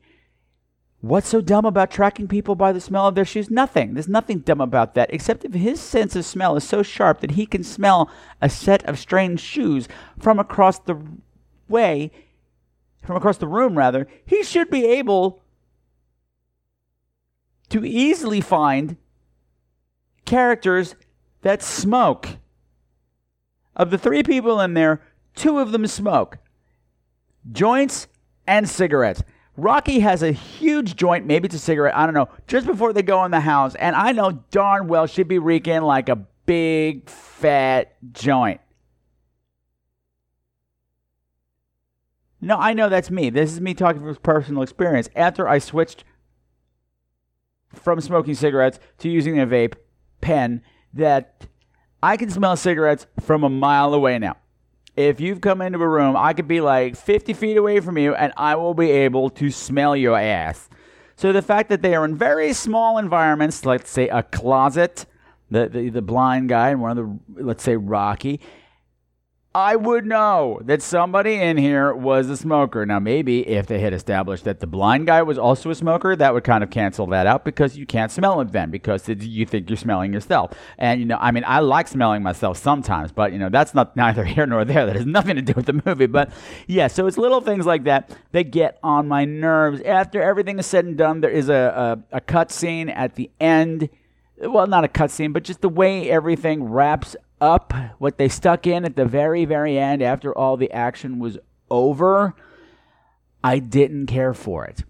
What's 1.05 1.29
so 1.29 1.43
dumb 1.43 1.67
about 1.67 1.91
tracking 1.91 2.29
people 2.29 2.55
by 2.55 2.73
the 2.73 2.81
smell 2.81 3.07
of 3.07 3.15
their 3.15 3.27
shoes? 3.27 3.51
Nothing. 3.51 3.93
There's 3.93 4.09
nothing 4.09 4.39
dumb 4.39 4.63
about 4.63 4.95
that, 4.95 5.13
except 5.13 5.45
if 5.45 5.53
his 5.53 5.79
sense 5.79 6.17
of 6.17 6.25
smell 6.25 6.57
is 6.57 6.65
so 6.65 6.83
sharp 6.83 7.21
that 7.21 7.33
he 7.33 7.45
can 7.45 7.63
smell 7.63 8.11
a 8.41 8.49
set 8.49 8.83
of 8.85 8.99
strange 8.99 9.39
shoes 9.39 9.87
from 10.19 10.39
across 10.39 10.79
the 10.79 10.97
way, 11.69 12.11
from 13.03 13.17
across 13.17 13.37
the 13.37 13.47
room, 13.47 13.77
rather. 13.77 14.09
He 14.25 14.43
should 14.43 14.71
be 14.71 14.87
able 14.87 15.43
to 17.69 17.85
easily 17.85 18.41
find 18.41 18.97
characters 20.25 20.95
that 21.43 21.63
smoke. 21.63 22.29
Of 23.77 23.91
the 23.91 23.99
three 23.99 24.23
people 24.23 24.59
in 24.59 24.73
there, 24.73 25.03
two 25.35 25.59
of 25.59 25.71
them 25.71 25.87
smoke 25.87 26.39
joints 27.53 28.09
and 28.47 28.67
cigarettes. 28.67 29.23
Rocky 29.57 30.01
has 30.01 30.23
a 30.23 30.33
huge 30.33 30.97
joint, 30.97 31.27
maybe 31.27 31.47
it's 31.47 31.55
a 31.55 31.61
cigarette, 31.61 31.97
I 31.97 32.07
don't 32.07 32.15
know, 32.15 32.29
just 32.47 32.67
before 32.67 32.93
they 32.93 33.03
go 33.03 33.25
in 33.25 33.31
the 33.31 33.41
house. 33.41 33.75
And 33.77 33.95
I 33.95 34.13
know 34.13 34.43
darn 34.51 34.89
well 34.89 35.07
she'd 35.07 35.29
be 35.29 35.39
reeking 35.39 35.83
like 35.83 36.09
a 36.09 36.17
big 36.47 37.09
fat 37.09 37.97
joint. 38.13 38.61
No, 42.41 42.59
I 42.59 42.75
know 42.75 42.89
that's 42.89 43.11
me. 43.11 43.31
This 43.31 43.53
is 43.53 43.61
me 43.61 43.73
talking 43.75 44.03
from 44.03 44.15
personal 44.17 44.63
experience. 44.63 45.09
After 45.17 45.49
I 45.49 45.59
switched 45.59 46.05
from 47.73 48.01
smoking 48.01 48.35
cigarettes 48.35 48.79
to 48.99 49.09
using 49.09 49.41
a 49.41 49.47
vape 49.47 49.75
pen, 50.21 50.63
that 50.93 51.47
I 52.03 52.17
can 52.17 52.29
smell 52.31 52.57
cigarettes 52.57 53.07
from 53.21 53.45
a 53.45 53.49
mile 53.49 53.95
away 53.95 54.19
now 54.19 54.37
if 54.97 55.21
you've 55.21 55.41
come 55.41 55.61
into 55.61 55.81
a 55.83 55.89
room, 55.89 56.17
I 56.17 56.33
could 56.33 56.49
be 56.49 56.61
like 56.61 56.97
50 56.97 57.33
feet 57.33 57.57
away 57.57 57.81
from 57.81 57.99
you 57.99 58.15
and 58.15 58.33
I 58.37 58.55
will 58.55 58.75
be 58.75 58.91
able 58.91 59.31
to 59.31 59.51
smell 59.51 59.97
your 59.97 60.19
ass. 60.19 60.69
So 61.17 61.33
the 61.33 61.43
fact 61.43 61.69
that 61.69 61.83
they 61.83 61.95
are 61.95 62.05
in 62.05 62.17
very 62.17 62.53
small 62.53 62.99
environments, 62.99 63.65
let's 63.65 63.91
say 63.91 64.09
a 64.09 64.23
closet, 64.23 65.07
the, 65.51 65.69
the, 65.69 65.89
the 65.89 66.03
blind 66.03 66.49
guy 66.49 66.71
and 66.71 66.81
one 66.81 66.97
of 66.97 66.97
the, 66.97 67.43
let's 67.43 67.63
say 67.63 67.77
Rocky, 67.77 68.41
I 69.57 69.77
would 69.77 70.05
know 70.05 70.59
that 70.65 70.83
somebody 70.83 71.35
in 71.35 71.57
here 71.57 71.95
was 71.95 72.29
a 72.29 72.37
smoker. 72.37 72.85
Now, 72.85 72.99
maybe 72.99 73.47
if 73.47 73.69
they 73.69 73.79
had 73.79 73.93
established 73.93 74.43
that 74.45 74.59
the 74.59 74.67
blind 74.67 75.07
guy 75.07 75.23
was 75.23 75.39
also 75.39 75.71
a 75.71 75.77
smoker, 75.77 76.17
that 76.17 76.35
would 76.35 76.43
kind 76.43 76.65
of 76.65 76.71
cancel 76.71 77.07
that 77.09 77.29
out 77.29 77.45
because 77.45 77.77
you 77.77 77.87
can't 77.87 78.11
smell 78.11 78.41
it 78.41 78.51
then 78.51 78.73
because 78.73 79.09
you 79.09 79.47
think 79.47 79.71
you're 79.71 79.77
smelling 79.77 80.13
yourself. 80.13 80.51
And, 80.77 80.99
you 80.99 81.07
know, 81.07 81.19
I 81.21 81.31
mean, 81.31 81.45
I 81.47 81.61
like 81.61 81.87
smelling 81.87 82.25
myself 82.25 82.59
sometimes, 82.59 83.13
but, 83.13 83.33
you 83.33 83.39
know, 83.39 83.49
that's 83.49 83.75
not 83.75 83.95
neither 83.97 84.25
here 84.25 84.45
nor 84.45 84.65
there. 84.65 84.87
That 84.87 84.97
has 84.97 85.07
nothing 85.07 85.37
to 85.37 85.43
do 85.43 85.53
with 85.55 85.67
the 85.67 85.81
movie. 85.87 86.07
But, 86.07 86.33
yeah, 86.67 86.89
so 86.89 87.07
it's 87.07 87.17
little 87.17 87.41
things 87.41 87.65
like 87.65 87.85
that 87.85 88.11
that 88.33 88.51
get 88.51 88.81
on 88.83 89.07
my 89.07 89.25
nerves. 89.25 89.81
After 89.83 90.21
everything 90.21 90.59
is 90.59 90.67
said 90.67 90.85
and 90.85 90.99
done, 90.99 91.21
there 91.21 91.31
is 91.31 91.49
a, 91.49 92.03
a, 92.13 92.17
a 92.17 92.21
cut 92.21 92.51
scene 92.51 92.89
at 92.89 93.15
the 93.15 93.31
end 93.39 93.89
well, 94.37 94.67
not 94.67 94.85
a 94.85 94.89
cutscene, 94.89 95.33
but 95.33 95.45
just 95.45 95.61
the 95.61 95.69
way 95.69 96.11
everything 96.11 96.65
wraps 96.65 97.15
up, 97.41 97.72
what 97.99 98.18
they 98.18 98.28
stuck 98.28 98.66
in 98.66 98.85
at 98.85 98.97
the 98.97 99.05
very, 99.05 99.45
very 99.45 99.78
end 99.78 100.03
after 100.03 100.37
all 100.37 100.57
the 100.57 100.70
action 100.72 101.18
was 101.18 101.39
over, 101.70 102.35
I 103.43 103.59
didn't 103.59 104.07
care 104.07 104.35
for 104.35 104.64
it. 104.64 104.85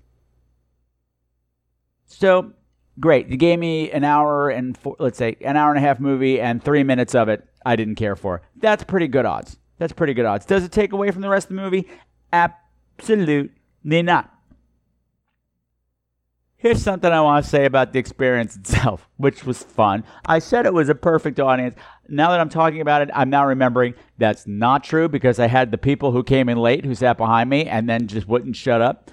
So, 2.06 2.52
great. 3.00 3.28
You 3.28 3.36
gave 3.36 3.58
me 3.58 3.90
an 3.90 4.04
hour 4.04 4.50
and, 4.50 4.76
four, 4.76 4.96
let's 4.98 5.18
say, 5.18 5.36
an 5.40 5.56
hour 5.56 5.70
and 5.70 5.78
a 5.78 5.80
half 5.80 5.98
movie 5.98 6.40
and 6.40 6.62
three 6.62 6.84
minutes 6.84 7.14
of 7.14 7.28
it 7.28 7.46
I 7.66 7.76
didn't 7.76 7.96
care 7.96 8.16
for. 8.16 8.42
That's 8.56 8.84
pretty 8.84 9.08
good 9.08 9.26
odds. 9.26 9.58
That's 9.78 9.92
pretty 9.92 10.14
good 10.14 10.26
odds. 10.26 10.46
Does 10.46 10.64
it 10.64 10.72
take 10.72 10.92
away 10.92 11.10
from 11.10 11.22
the 11.22 11.28
rest 11.28 11.50
of 11.50 11.56
the 11.56 11.62
movie? 11.62 11.88
Absolutely 12.32 13.50
not. 13.84 14.33
Here's 16.64 16.82
something 16.82 17.12
I 17.12 17.20
want 17.20 17.44
to 17.44 17.50
say 17.50 17.66
about 17.66 17.92
the 17.92 17.98
experience 17.98 18.56
itself, 18.56 19.06
which 19.18 19.44
was 19.44 19.62
fun. 19.62 20.02
I 20.24 20.38
said 20.38 20.64
it 20.64 20.72
was 20.72 20.88
a 20.88 20.94
perfect 20.94 21.38
audience. 21.38 21.76
Now 22.08 22.30
that 22.30 22.40
I'm 22.40 22.48
talking 22.48 22.80
about 22.80 23.02
it, 23.02 23.10
I'm 23.12 23.28
now 23.28 23.44
remembering 23.46 23.92
that's 24.16 24.46
not 24.46 24.82
true 24.82 25.06
because 25.06 25.38
I 25.38 25.46
had 25.46 25.72
the 25.72 25.76
people 25.76 26.10
who 26.10 26.24
came 26.24 26.48
in 26.48 26.56
late 26.56 26.86
who 26.86 26.94
sat 26.94 27.18
behind 27.18 27.50
me 27.50 27.66
and 27.66 27.86
then 27.86 28.06
just 28.06 28.26
wouldn't 28.26 28.56
shut 28.56 28.80
up. 28.80 29.10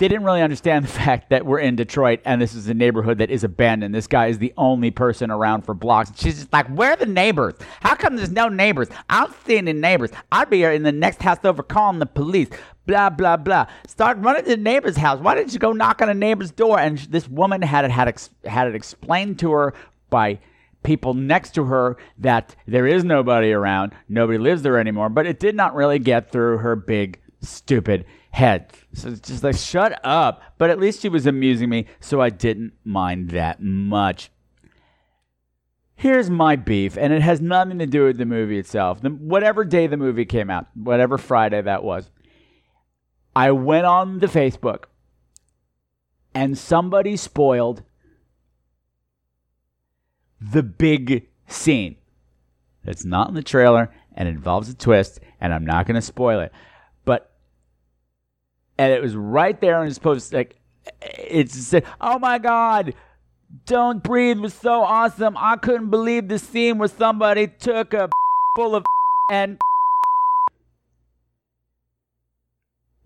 They 0.00 0.08
didn't 0.08 0.24
really 0.24 0.40
understand 0.40 0.84
the 0.86 0.88
fact 0.88 1.28
that 1.28 1.44
we're 1.44 1.60
in 1.60 1.76
Detroit 1.76 2.20
and 2.24 2.40
this 2.40 2.54
is 2.54 2.66
a 2.68 2.74
neighborhood 2.74 3.18
that 3.18 3.30
is 3.30 3.44
abandoned. 3.44 3.94
This 3.94 4.06
guy 4.06 4.28
is 4.28 4.38
the 4.38 4.52
only 4.56 4.90
person 4.90 5.30
around 5.30 5.62
for 5.62 5.74
blocks. 5.74 6.10
She's 6.16 6.38
just 6.38 6.52
like, 6.52 6.66
Where 6.68 6.92
are 6.92 6.96
the 6.96 7.06
neighbors? 7.06 7.54
How 7.80 7.94
come 7.94 8.16
there's 8.16 8.32
no 8.32 8.48
neighbors? 8.48 8.88
I 9.10 9.20
don't 9.20 9.46
see 9.46 9.58
any 9.58 9.74
neighbors. 9.74 10.10
I'd 10.32 10.48
be 10.48 10.64
in 10.64 10.82
the 10.82 10.90
next 10.90 11.22
house 11.22 11.44
over 11.44 11.62
calling 11.62 11.98
the 11.98 12.06
police 12.06 12.48
blah 12.86 13.10
blah 13.10 13.36
blah. 13.36 13.66
Start 13.86 14.18
running 14.18 14.44
to 14.44 14.50
the 14.50 14.56
neighbor's 14.56 14.96
house. 14.96 15.20
Why 15.20 15.34
didn't 15.34 15.52
you 15.52 15.58
go 15.58 15.72
knock 15.72 16.00
on 16.00 16.08
a 16.08 16.14
neighbor's 16.14 16.50
door? 16.50 16.80
And 16.80 16.98
this 16.98 17.28
woman 17.28 17.60
had 17.60 17.84
it 17.84 17.90
had 17.90 18.08
ex- 18.08 18.30
had 18.44 18.68
it 18.68 18.74
explained 18.74 19.38
to 19.40 19.52
her 19.52 19.74
by 20.08 20.38
people 20.82 21.12
next 21.12 21.54
to 21.54 21.64
her 21.64 21.98
that 22.18 22.56
there 22.66 22.86
is 22.86 23.04
nobody 23.04 23.52
around, 23.52 23.92
nobody 24.08 24.38
lives 24.38 24.62
there 24.62 24.78
anymore. 24.78 25.10
But 25.10 25.26
it 25.26 25.38
did 25.38 25.54
not 25.54 25.74
really 25.74 25.98
get 25.98 26.32
through 26.32 26.58
her 26.58 26.74
big 26.74 27.20
stupid 27.42 28.06
head. 28.30 28.72
So 28.94 29.08
it's 29.08 29.20
just 29.20 29.44
like, 29.44 29.56
shut 29.56 30.00
up. 30.04 30.42
But 30.58 30.70
at 30.70 30.80
least 30.80 31.02
she 31.02 31.08
was 31.08 31.26
amusing 31.26 31.68
me, 31.68 31.86
so 32.00 32.20
I 32.20 32.30
didn't 32.30 32.72
mind 32.84 33.30
that 33.30 33.62
much. 33.62 34.30
Here's 35.94 36.30
my 36.30 36.56
beef, 36.56 36.96
and 36.96 37.12
it 37.12 37.20
has 37.20 37.42
nothing 37.42 37.78
to 37.78 37.86
do 37.86 38.06
with 38.06 38.16
the 38.16 38.24
movie 38.24 38.58
itself. 38.58 39.02
The, 39.02 39.10
whatever 39.10 39.64
day 39.64 39.86
the 39.86 39.98
movie 39.98 40.24
came 40.24 40.48
out, 40.48 40.66
whatever 40.74 41.18
Friday 41.18 41.60
that 41.60 41.84
was, 41.84 42.10
I 43.36 43.50
went 43.50 43.84
on 43.84 44.20
the 44.20 44.26
Facebook 44.26 44.84
and 46.34 46.56
somebody 46.56 47.16
spoiled 47.16 47.82
the 50.40 50.62
big 50.62 51.28
scene. 51.46 51.96
It's 52.84 53.04
not 53.04 53.28
in 53.28 53.34
the 53.34 53.42
trailer 53.42 53.92
and 54.14 54.28
involves 54.28 54.68
a 54.68 54.74
twist, 54.74 55.20
and 55.40 55.52
I'm 55.52 55.66
not 55.66 55.86
going 55.86 55.96
to 55.96 56.02
spoil 56.02 56.40
it. 56.40 56.52
And 58.80 58.94
it 58.94 59.02
was 59.02 59.14
right 59.14 59.60
there 59.60 59.76
on 59.76 59.84
his 59.84 59.98
post, 59.98 60.32
like, 60.32 60.58
it's 61.02 61.54
said, 61.54 61.84
oh 62.00 62.18
my 62.18 62.38
God, 62.38 62.94
Don't 63.66 64.02
Breathe 64.02 64.38
was 64.38 64.54
so 64.54 64.82
awesome. 64.82 65.36
I 65.36 65.56
couldn't 65.56 65.90
believe 65.90 66.28
the 66.28 66.38
scene 66.38 66.78
where 66.78 66.88
somebody 66.88 67.46
took 67.46 67.92
a 67.92 68.08
full 68.56 68.74
of 68.74 68.86
and. 69.30 69.60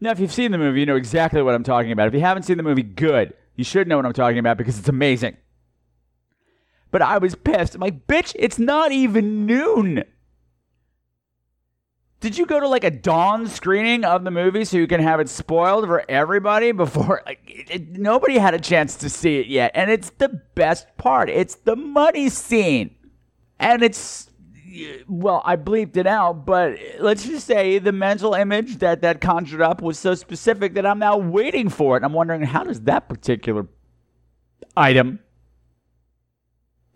Now, 0.01 0.11
if 0.11 0.21
you've 0.21 0.33
seen 0.33 0.53
the 0.53 0.59
movie, 0.59 0.81
you 0.81 0.87
know 0.87 0.97
exactly 0.97 1.41
what 1.41 1.55
I'm 1.55 1.65
talking 1.65 1.91
about. 1.91 2.09
If 2.09 2.15
you 2.15 2.21
haven't 2.21 2.43
seen 2.43 2.59
the 2.59 2.63
movie, 2.63 2.83
good. 2.83 3.33
You 3.57 3.65
should 3.65 3.89
know 3.89 3.97
what 3.97 4.05
I'm 4.05 4.13
talking 4.13 4.39
about 4.39 4.59
because 4.59 4.79
it's 4.79 4.89
amazing. 4.89 5.37
But 6.91 7.01
I 7.01 7.19
was 7.19 7.35
pissed. 7.35 7.75
I'm 7.75 7.81
like, 7.81 8.07
bitch, 8.07 8.37
it's 8.39 8.59
not 8.59 8.93
even 8.93 9.47
noon. 9.47 10.05
Did 12.25 12.39
you 12.39 12.47
go 12.47 12.59
to 12.59 12.67
like 12.67 12.85
a 12.85 12.91
dawn 12.91 13.47
screening 13.47 14.03
of 14.03 14.25
the 14.25 14.31
movie 14.31 14.65
so 14.65 14.79
you 14.79 14.87
can 14.87 15.03
have 15.03 15.21
it 15.21 15.29
spoiled 15.29 15.85
for 15.85 16.03
everybody 16.09 16.73
before? 16.73 17.23
Like, 17.27 17.41
it, 17.47 17.71
it- 17.71 17.99
nobody 17.99 18.39
had 18.39 18.55
a 18.55 18.59
chance 18.59 18.97
to 18.97 19.11
see 19.11 19.41
it 19.41 19.47
yet, 19.47 19.73
and 19.75 19.91
it's 19.91 20.09
the 20.09 20.41
best 20.55 20.87
part. 20.97 21.29
It's 21.29 21.57
the 21.57 21.77
money 21.77 22.31
scene, 22.31 22.95
and 23.61 23.83
it's 23.83 24.31
well, 25.07 25.43
I 25.45 25.57
bleeped 25.57 25.99
it 25.99 26.07
out, 26.07 26.47
but 26.47 26.79
let's 26.99 27.27
just 27.27 27.47
say 27.47 27.79
the 27.79 27.93
mental 27.93 28.33
image 28.33 28.79
that 28.79 29.03
that 29.03 29.21
conjured 29.21 29.61
up 29.61 29.83
was 29.83 29.99
so 29.99 30.15
specific 30.15 30.73
that 30.75 30.87
I'm 30.87 30.99
now 30.99 31.19
waiting 31.19 31.69
for 31.69 31.99
it. 31.99 32.05
I'm 32.05 32.15
wondering 32.15 32.41
how 32.41 32.65
does 32.65 32.81
that 32.85 33.07
particular 33.07 33.67
item 34.79 35.19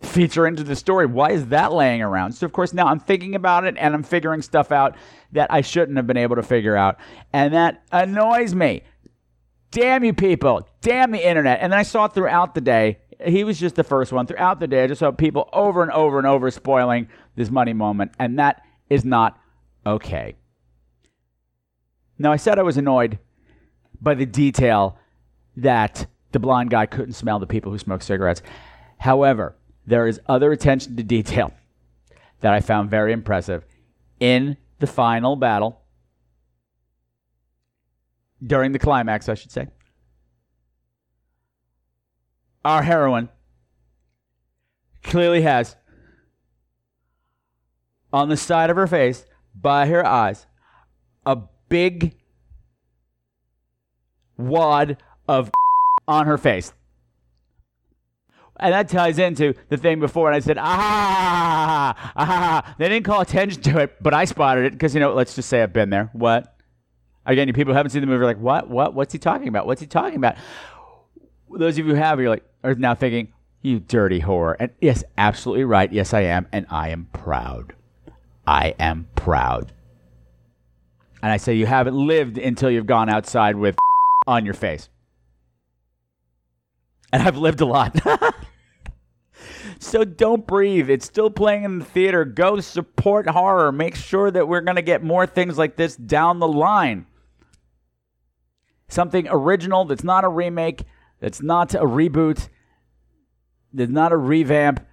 feature 0.01 0.47
into 0.47 0.63
the 0.63 0.75
story. 0.75 1.05
Why 1.05 1.31
is 1.31 1.47
that 1.47 1.71
laying 1.73 2.01
around? 2.01 2.31
So, 2.33 2.45
of 2.45 2.53
course, 2.53 2.73
now 2.73 2.87
I'm 2.87 2.99
thinking 2.99 3.35
about 3.35 3.65
it 3.65 3.75
and 3.77 3.93
I'm 3.93 4.03
figuring 4.03 4.41
stuff 4.41 4.71
out 4.71 4.95
that 5.31 5.51
I 5.51 5.61
shouldn't 5.61 5.97
have 5.97 6.07
been 6.07 6.17
able 6.17 6.35
to 6.35 6.43
figure 6.43 6.75
out. 6.75 6.97
And 7.33 7.53
that 7.53 7.83
annoys 7.91 8.55
me. 8.55 8.83
Damn 9.71 10.03
you 10.03 10.13
people. 10.13 10.67
Damn 10.81 11.11
the 11.11 11.27
internet. 11.27 11.59
And 11.61 11.71
then 11.71 11.79
I 11.79 11.83
saw 11.83 12.05
it 12.05 12.13
throughout 12.13 12.55
the 12.55 12.61
day. 12.61 12.99
He 13.23 13.43
was 13.43 13.59
just 13.59 13.75
the 13.75 13.83
first 13.83 14.11
one. 14.11 14.25
Throughout 14.25 14.59
the 14.59 14.67
day, 14.67 14.83
I 14.83 14.87
just 14.87 14.99
saw 14.99 15.11
people 15.11 15.49
over 15.53 15.83
and 15.83 15.91
over 15.91 16.17
and 16.17 16.25
over 16.25 16.49
spoiling 16.49 17.09
this 17.35 17.51
money 17.51 17.73
moment. 17.73 18.13
And 18.17 18.39
that 18.39 18.63
is 18.89 19.05
not 19.05 19.39
okay. 19.85 20.35
Now, 22.17 22.31
I 22.31 22.37
said 22.37 22.57
I 22.57 22.63
was 22.63 22.77
annoyed 22.77 23.19
by 24.01 24.15
the 24.15 24.25
detail 24.25 24.97
that 25.57 26.07
the 26.31 26.39
blind 26.39 26.69
guy 26.69 26.85
couldn't 26.85 27.13
smell 27.13 27.39
the 27.39 27.47
people 27.47 27.71
who 27.71 27.77
smoke 27.77 28.01
cigarettes. 28.01 28.41
However, 28.97 29.55
there 29.85 30.07
is 30.07 30.19
other 30.27 30.51
attention 30.51 30.95
to 30.97 31.03
detail 31.03 31.51
that 32.41 32.53
I 32.53 32.59
found 32.59 32.89
very 32.89 33.11
impressive 33.11 33.65
in 34.19 34.57
the 34.79 34.87
final 34.87 35.35
battle, 35.35 35.81
during 38.45 38.71
the 38.71 38.79
climax, 38.79 39.27
I 39.29 39.35
should 39.35 39.51
say. 39.51 39.67
Our 42.63 42.81
heroine 42.83 43.29
clearly 45.03 45.41
has 45.41 45.75
on 48.11 48.29
the 48.29 48.37
side 48.37 48.69
of 48.69 48.75
her 48.75 48.87
face, 48.87 49.25
by 49.53 49.87
her 49.87 50.05
eyes, 50.05 50.45
a 51.25 51.37
big 51.67 52.15
wad 54.37 54.97
of 55.27 55.51
on 56.07 56.25
her 56.25 56.37
face. 56.37 56.73
And 58.59 58.73
that 58.73 58.89
ties 58.89 59.19
into 59.19 59.53
the 59.69 59.77
thing 59.77 59.99
before, 59.99 60.27
and 60.27 60.35
I 60.35 60.39
said, 60.39 60.57
ah, 60.59 62.11
ah. 62.15 62.75
They 62.77 62.89
didn't 62.89 63.05
call 63.05 63.21
attention 63.21 63.61
to 63.63 63.79
it, 63.79 63.95
but 64.01 64.13
I 64.13 64.25
spotted 64.25 64.65
it 64.65 64.73
because, 64.73 64.93
you 64.93 64.99
know, 64.99 65.13
let's 65.13 65.35
just 65.35 65.49
say 65.49 65.63
I've 65.63 65.73
been 65.73 65.89
there. 65.89 66.09
What? 66.13 66.55
Again, 67.25 67.47
you 67.47 67.53
people 67.53 67.73
who 67.73 67.77
haven't 67.77 67.91
seen 67.91 68.01
the 68.01 68.07
movie 68.07 68.23
are 68.23 68.25
like, 68.25 68.39
what? 68.39 68.69
What? 68.69 68.93
What's 68.93 69.13
he 69.13 69.19
talking 69.19 69.47
about? 69.47 69.65
What's 69.65 69.81
he 69.81 69.87
talking 69.87 70.17
about? 70.17 70.35
Those 71.49 71.77
of 71.77 71.85
you 71.85 71.93
who 71.93 71.99
have, 71.99 72.19
you're 72.19 72.29
like, 72.29 72.43
are 72.63 72.75
now 72.75 72.95
thinking, 72.95 73.33
you 73.61 73.79
dirty 73.79 74.21
whore. 74.21 74.55
And 74.59 74.71
yes, 74.81 75.03
absolutely 75.17 75.63
right. 75.63 75.91
Yes, 75.91 76.13
I 76.13 76.21
am. 76.21 76.47
And 76.51 76.65
I 76.69 76.89
am 76.89 77.07
proud. 77.13 77.75
I 78.45 78.75
am 78.79 79.07
proud. 79.15 79.73
And 81.21 81.31
I 81.31 81.37
say, 81.37 81.53
you 81.53 81.65
haven't 81.65 81.95
lived 81.95 82.37
until 82.37 82.71
you've 82.71 82.85
gone 82.85 83.09
outside 83.09 83.55
with 83.55 83.77
on 84.27 84.45
your 84.45 84.53
face. 84.53 84.89
And 87.11 87.23
I've 87.23 87.37
lived 87.37 87.61
a 87.61 87.65
lot. 87.65 87.99
so 89.79 90.03
don't 90.03 90.45
breathe. 90.45 90.89
It's 90.89 91.05
still 91.05 91.29
playing 91.29 91.63
in 91.63 91.79
the 91.79 91.85
theater. 91.85 92.25
Go 92.25 92.59
support 92.59 93.27
horror. 93.27 93.71
Make 93.71 93.95
sure 93.95 94.29
that 94.29 94.47
we're 94.47 94.61
going 94.61 94.75
to 94.75 94.81
get 94.81 95.03
more 95.03 95.25
things 95.25 95.57
like 95.57 95.77
this 95.77 95.95
down 95.95 96.39
the 96.39 96.47
line. 96.47 97.05
Something 98.89 99.27
original 99.29 99.85
that's 99.85 100.03
not 100.03 100.25
a 100.25 100.29
remake, 100.29 100.83
that's 101.19 101.41
not 101.41 101.75
a 101.75 101.79
reboot, 101.79 102.49
that's 103.73 103.91
not 103.91 104.11
a 104.11 104.17
revamp. 104.17 104.85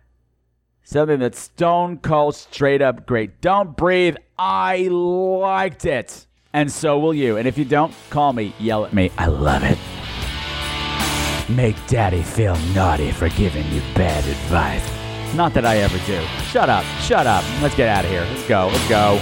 Something 0.85 1.19
that's 1.19 1.41
stone 1.41 1.99
cold 1.99 2.37
straight 2.37 2.81
up 2.81 3.07
great. 3.07 3.41
Don't 3.41 3.77
breathe. 3.77 4.17
I 4.39 4.87
liked 4.87 5.85
it. 5.85 6.27
And 6.53 6.71
so 6.71 7.01
will 7.01 7.13
you. 7.15 7.39
And 7.39 7.49
if 7.49 7.59
you 7.59 7.65
don't, 7.65 7.93
call 8.09 8.33
me, 8.33 8.55
yell 8.61 8.85
at 8.85 8.93
me. 8.93 9.11
I 9.19 9.27
love 9.27 9.65
it. 9.65 9.79
Make 11.49 11.77
daddy 11.87 12.23
feel 12.23 12.57
naughty 12.75 13.13
for 13.13 13.29
giving 13.29 13.67
you 13.71 13.81
bad 13.95 14.25
advice. 14.25 14.85
Not 15.37 15.55
that 15.55 15.65
I 15.65 15.79
ever 15.79 15.99
do. 16.07 16.21
Shut 16.45 16.69
up. 16.69 16.85
Shut 17.01 17.27
up. 17.27 17.45
Let's 17.63 17.77
get 17.77 17.89
out 17.89 18.05
of 18.05 18.11
here. 18.11 18.25
Let's 18.25 18.49
go. 18.49 18.69
Let's 18.73 18.89
go. 18.89 19.17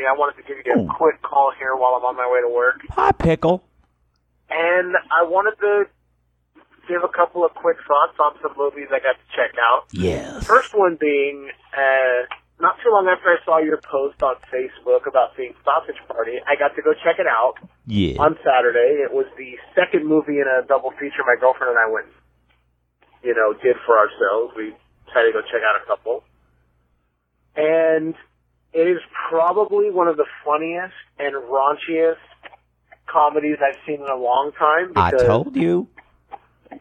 In 0.00 0.06
I 0.06 0.16
wanted 0.16 0.40
to 0.40 0.46
give 0.48 0.58
you 0.64 0.72
a 0.72 0.94
quick 0.94 1.20
call 1.22 1.52
here 1.58 1.74
while 1.76 1.94
I'm 1.94 2.04
on 2.04 2.16
my 2.16 2.28
way 2.30 2.40
to 2.40 2.48
work. 2.54 2.80
Hi, 2.90 3.12
Pickle. 3.12 3.62
And 4.50 4.94
I 5.10 5.24
wanted 5.24 5.56
to 5.60 5.84
give 6.88 7.02
a 7.04 7.08
couple 7.08 7.44
of 7.44 7.54
quick 7.54 7.76
thoughts 7.86 8.18
on 8.20 8.34
some 8.42 8.52
movies 8.56 8.88
I 8.90 8.98
got 8.98 9.16
to 9.16 9.26
check 9.36 9.54
out. 9.60 9.84
Yes. 9.92 10.44
First 10.46 10.74
one 10.74 10.96
being, 11.00 11.48
uh, 11.76 12.26
not 12.60 12.76
too 12.84 12.90
long 12.90 13.08
after 13.08 13.30
I 13.30 13.38
saw 13.44 13.58
your 13.58 13.78
post 13.78 14.22
on 14.22 14.34
Facebook 14.52 15.06
about 15.08 15.32
seeing 15.36 15.54
Sausage 15.64 15.98
Party, 16.08 16.38
I 16.46 16.54
got 16.56 16.74
to 16.76 16.82
go 16.82 16.92
check 17.02 17.16
it 17.18 17.26
out 17.26 17.54
Yeah. 17.86 18.20
on 18.20 18.36
Saturday. 18.44 19.02
It 19.02 19.12
was 19.12 19.26
the 19.38 19.56
second 19.74 20.06
movie 20.06 20.38
in 20.38 20.46
a 20.46 20.66
double 20.66 20.90
feature 20.92 21.22
my 21.26 21.36
girlfriend 21.40 21.70
and 21.70 21.78
I 21.78 21.90
went, 21.90 22.06
you 23.22 23.34
know, 23.34 23.54
did 23.62 23.76
for 23.86 23.96
ourselves. 23.98 24.54
We 24.56 24.74
decided 25.06 25.32
to 25.32 25.40
go 25.40 25.42
check 25.48 25.62
out 25.64 25.80
a 25.82 25.86
couple. 25.86 26.24
And 27.56 28.14
it 28.72 28.88
is 28.88 28.98
probably 29.28 29.90
one 29.90 30.08
of 30.08 30.16
the 30.16 30.26
funniest 30.44 30.94
and 31.18 31.34
raunchiest 31.34 32.16
comedies 33.06 33.58
I've 33.60 33.78
seen 33.86 34.00
in 34.00 34.08
a 34.08 34.16
long 34.16 34.52
time. 34.58 34.92
I 34.96 35.10
told 35.10 35.56
you. 35.56 35.88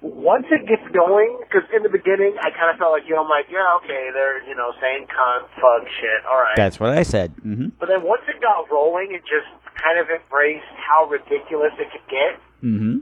once 0.02 0.46
it 0.52 0.68
gets 0.68 0.88
going, 0.96 1.40
because 1.44 1.68
in 1.76 1.84
the 1.84 1.90
beginning 1.92 2.36
I 2.40 2.50
kind 2.52 2.72
of 2.72 2.80
felt 2.80 2.92
like, 2.94 3.04
you 3.08 3.16
know, 3.16 3.24
I'm 3.24 3.30
like, 3.30 3.52
yeah, 3.52 3.76
okay, 3.84 4.10
they're, 4.14 4.42
you 4.48 4.56
know, 4.56 4.72
saying 4.80 5.08
cunt, 5.12 5.52
fuck, 5.60 5.84
shit, 6.00 6.22
all 6.30 6.40
right. 6.40 6.56
That's 6.56 6.80
what 6.80 6.92
I 6.96 7.04
said. 7.04 7.32
hmm 7.44 7.76
But 7.80 7.90
then 7.90 8.04
once 8.04 8.24
it 8.28 8.42
got 8.42 8.72
rolling, 8.72 9.12
it 9.12 9.22
just 9.28 9.52
kind 9.76 10.00
of 10.00 10.08
embraced 10.08 10.72
how 10.80 11.10
ridiculous 11.10 11.74
it 11.80 11.92
could 11.92 12.08
get 12.10 12.40
hmm 12.62 13.00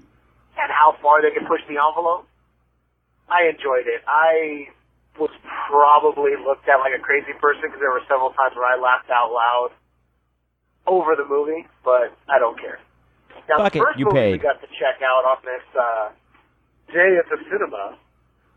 and 0.59 0.71
how 0.75 0.95
far 1.01 1.21
they 1.21 1.31
could 1.31 1.47
push 1.47 1.61
the 1.69 1.77
envelope. 1.79 2.27
I 3.29 3.47
enjoyed 3.47 3.85
it. 3.87 4.01
I 4.07 4.67
was 5.19 5.29
probably 5.69 6.31
looked 6.39 6.67
at 6.67 6.77
like 6.79 6.93
a 6.97 7.01
crazy 7.01 7.33
person 7.39 7.61
because 7.67 7.79
there 7.79 7.91
were 7.91 8.03
several 8.07 8.31
times 8.33 8.55
where 8.55 8.65
I 8.65 8.79
laughed 8.79 9.09
out 9.11 9.31
loud 9.31 9.71
over 10.87 11.15
the 11.15 11.25
movie, 11.27 11.67
but 11.83 12.15
I 12.27 12.39
don't 12.39 12.57
care. 12.59 12.79
Now, 13.47 13.57
Fuck 13.57 13.73
the 13.73 13.79
first 13.79 13.99
you 13.99 14.05
movie 14.05 14.31
we 14.33 14.37
got 14.37 14.61
to 14.61 14.67
check 14.79 15.01
out 15.03 15.25
on 15.25 15.37
this 15.43 15.65
uh, 15.77 16.09
day 16.93 17.17
at 17.19 17.27
the 17.29 17.37
cinema 17.51 17.97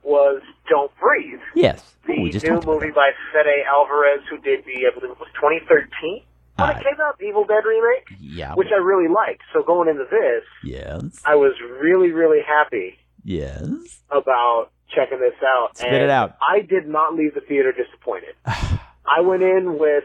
was 0.02 0.42
Don't 0.68 0.90
Breathe. 0.98 1.40
Yes. 1.54 1.94
The 2.06 2.14
Ooh, 2.14 2.22
we 2.22 2.30
just 2.30 2.44
new 2.44 2.52
talked 2.54 2.64
about 2.64 2.74
movie 2.80 2.90
by 2.90 3.10
Fede 3.32 3.64
Alvarez, 3.68 4.20
who 4.28 4.38
did 4.38 4.64
the, 4.64 4.86
I 4.86 4.94
believe 4.94 5.12
it 5.12 5.20
was 5.20 5.28
2013 5.34 6.22
when 6.58 6.68
it 6.70 6.76
came 6.84 7.00
out, 7.02 7.18
the 7.18 7.24
Evil 7.24 7.44
Dead 7.44 7.64
remake, 7.64 8.06
Yeah. 8.20 8.54
which 8.54 8.68
I 8.72 8.76
really 8.78 9.08
liked. 9.08 9.40
So 9.52 9.62
going 9.62 9.88
into 9.88 10.04
this, 10.10 10.44
Yes. 10.62 11.20
I 11.24 11.34
was 11.34 11.54
really, 11.80 12.12
really 12.12 12.40
happy 12.46 12.98
Yes. 13.24 14.02
about 14.10 14.68
checking 14.94 15.18
this 15.20 15.34
out. 15.44 15.76
Spit 15.76 15.92
and 15.92 16.02
it 16.04 16.10
out. 16.10 16.36
I 16.40 16.60
did 16.60 16.86
not 16.88 17.14
leave 17.14 17.34
the 17.34 17.40
theater 17.40 17.72
disappointed. 17.72 18.34
I 18.46 19.20
went 19.20 19.42
in 19.42 19.78
with 19.78 20.04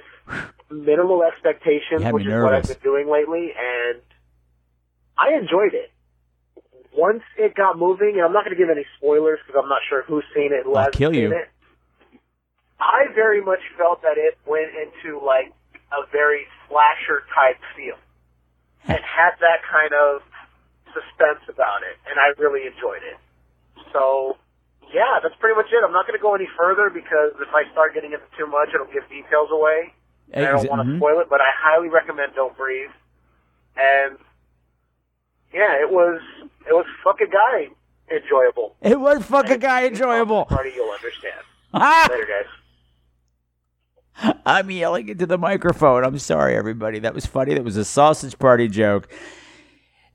minimal 0.69 1.23
expectations, 1.23 1.99
You 1.99 2.05
had 2.05 2.13
me 2.15 2.23
which 2.23 2.27
is 2.27 2.43
what 2.43 2.53
I've 2.53 2.67
been 2.67 2.77
doing 2.83 3.09
lately, 3.09 3.53
and 3.57 4.01
I 5.17 5.33
enjoyed 5.37 5.73
it. 5.73 5.91
Once 6.93 7.21
it 7.37 7.53
got 7.55 7.77
moving, 7.77 8.13
and 8.15 8.25
I'm 8.25 8.33
not 8.33 8.43
going 8.43 8.55
to 8.57 8.59
give 8.59 8.69
any 8.71 8.85
spoilers 8.97 9.39
because 9.45 9.61
I'm 9.63 9.69
not 9.69 9.81
sure 9.87 10.03
who's 10.07 10.23
seen 10.33 10.51
it, 10.51 10.63
who 10.65 10.73
I'll 10.75 10.85
hasn't 10.85 10.95
kill 10.95 11.11
seen 11.13 11.21
you. 11.21 11.31
it. 11.31 11.47
I 12.79 13.05
very 13.13 13.41
much 13.41 13.61
felt 13.77 14.01
that 14.01 14.17
it 14.17 14.37
went 14.45 14.69
into 14.73 15.19
like 15.23 15.53
a 15.93 16.09
very 16.11 16.45
slasher 16.67 17.21
type 17.33 17.57
feel, 17.75 17.95
and 18.87 18.97
had 18.97 19.37
that 19.39 19.61
kind 19.69 19.93
of 19.93 20.21
suspense 20.93 21.45
about 21.49 21.81
it, 21.83 21.97
and 22.09 22.17
I 22.19 22.33
really 22.41 22.65
enjoyed 22.67 23.03
it. 23.05 23.17
So, 23.93 24.37
yeah, 24.93 25.19
that's 25.21 25.35
pretty 25.39 25.55
much 25.55 25.67
it. 25.71 25.83
I'm 25.83 25.91
not 25.91 26.07
going 26.07 26.17
to 26.17 26.21
go 26.21 26.35
any 26.35 26.47
further 26.57 26.89
because 26.89 27.33
if 27.41 27.49
I 27.53 27.69
start 27.71 27.93
getting 27.93 28.13
into 28.13 28.25
too 28.37 28.47
much, 28.47 28.69
it'll 28.73 28.87
give 28.87 29.07
details 29.09 29.49
away. 29.51 29.93
And 30.31 30.45
I 30.45 30.51
don't 30.51 30.69
want 30.69 30.81
to 30.81 30.87
mhm. 30.87 30.97
spoil 30.97 31.19
it, 31.21 31.29
but 31.29 31.39
I 31.39 31.49
highly 31.55 31.89
recommend 31.89 32.35
Don't 32.35 32.55
Breathe. 32.57 32.89
And 33.77 34.17
yeah, 35.53 35.81
it 35.81 35.89
was 35.89 36.19
it 36.67 36.73
was 36.73 36.85
fucking 37.03 37.31
guy 37.31 37.69
enjoyable. 38.13 38.75
It 38.81 38.99
was 38.99 39.23
fucking 39.23 39.59
guy 39.59 39.85
enjoyable. 39.85 40.45
Party, 40.45 40.71
you'll 40.75 40.91
understand. 40.91 41.41
Ah! 41.73 42.07
Later, 42.11 42.27
guys. 42.27 42.45
I'm 44.45 44.71
yelling 44.71 45.09
into 45.09 45.25
the 45.25 45.37
microphone. 45.37 46.03
I'm 46.03 46.17
sorry, 46.17 46.55
everybody. 46.55 46.99
That 46.99 47.13
was 47.13 47.25
funny. 47.25 47.53
That 47.53 47.63
was 47.63 47.77
a 47.77 47.85
sausage 47.85 48.39
party 48.39 48.67
joke. 48.67 49.07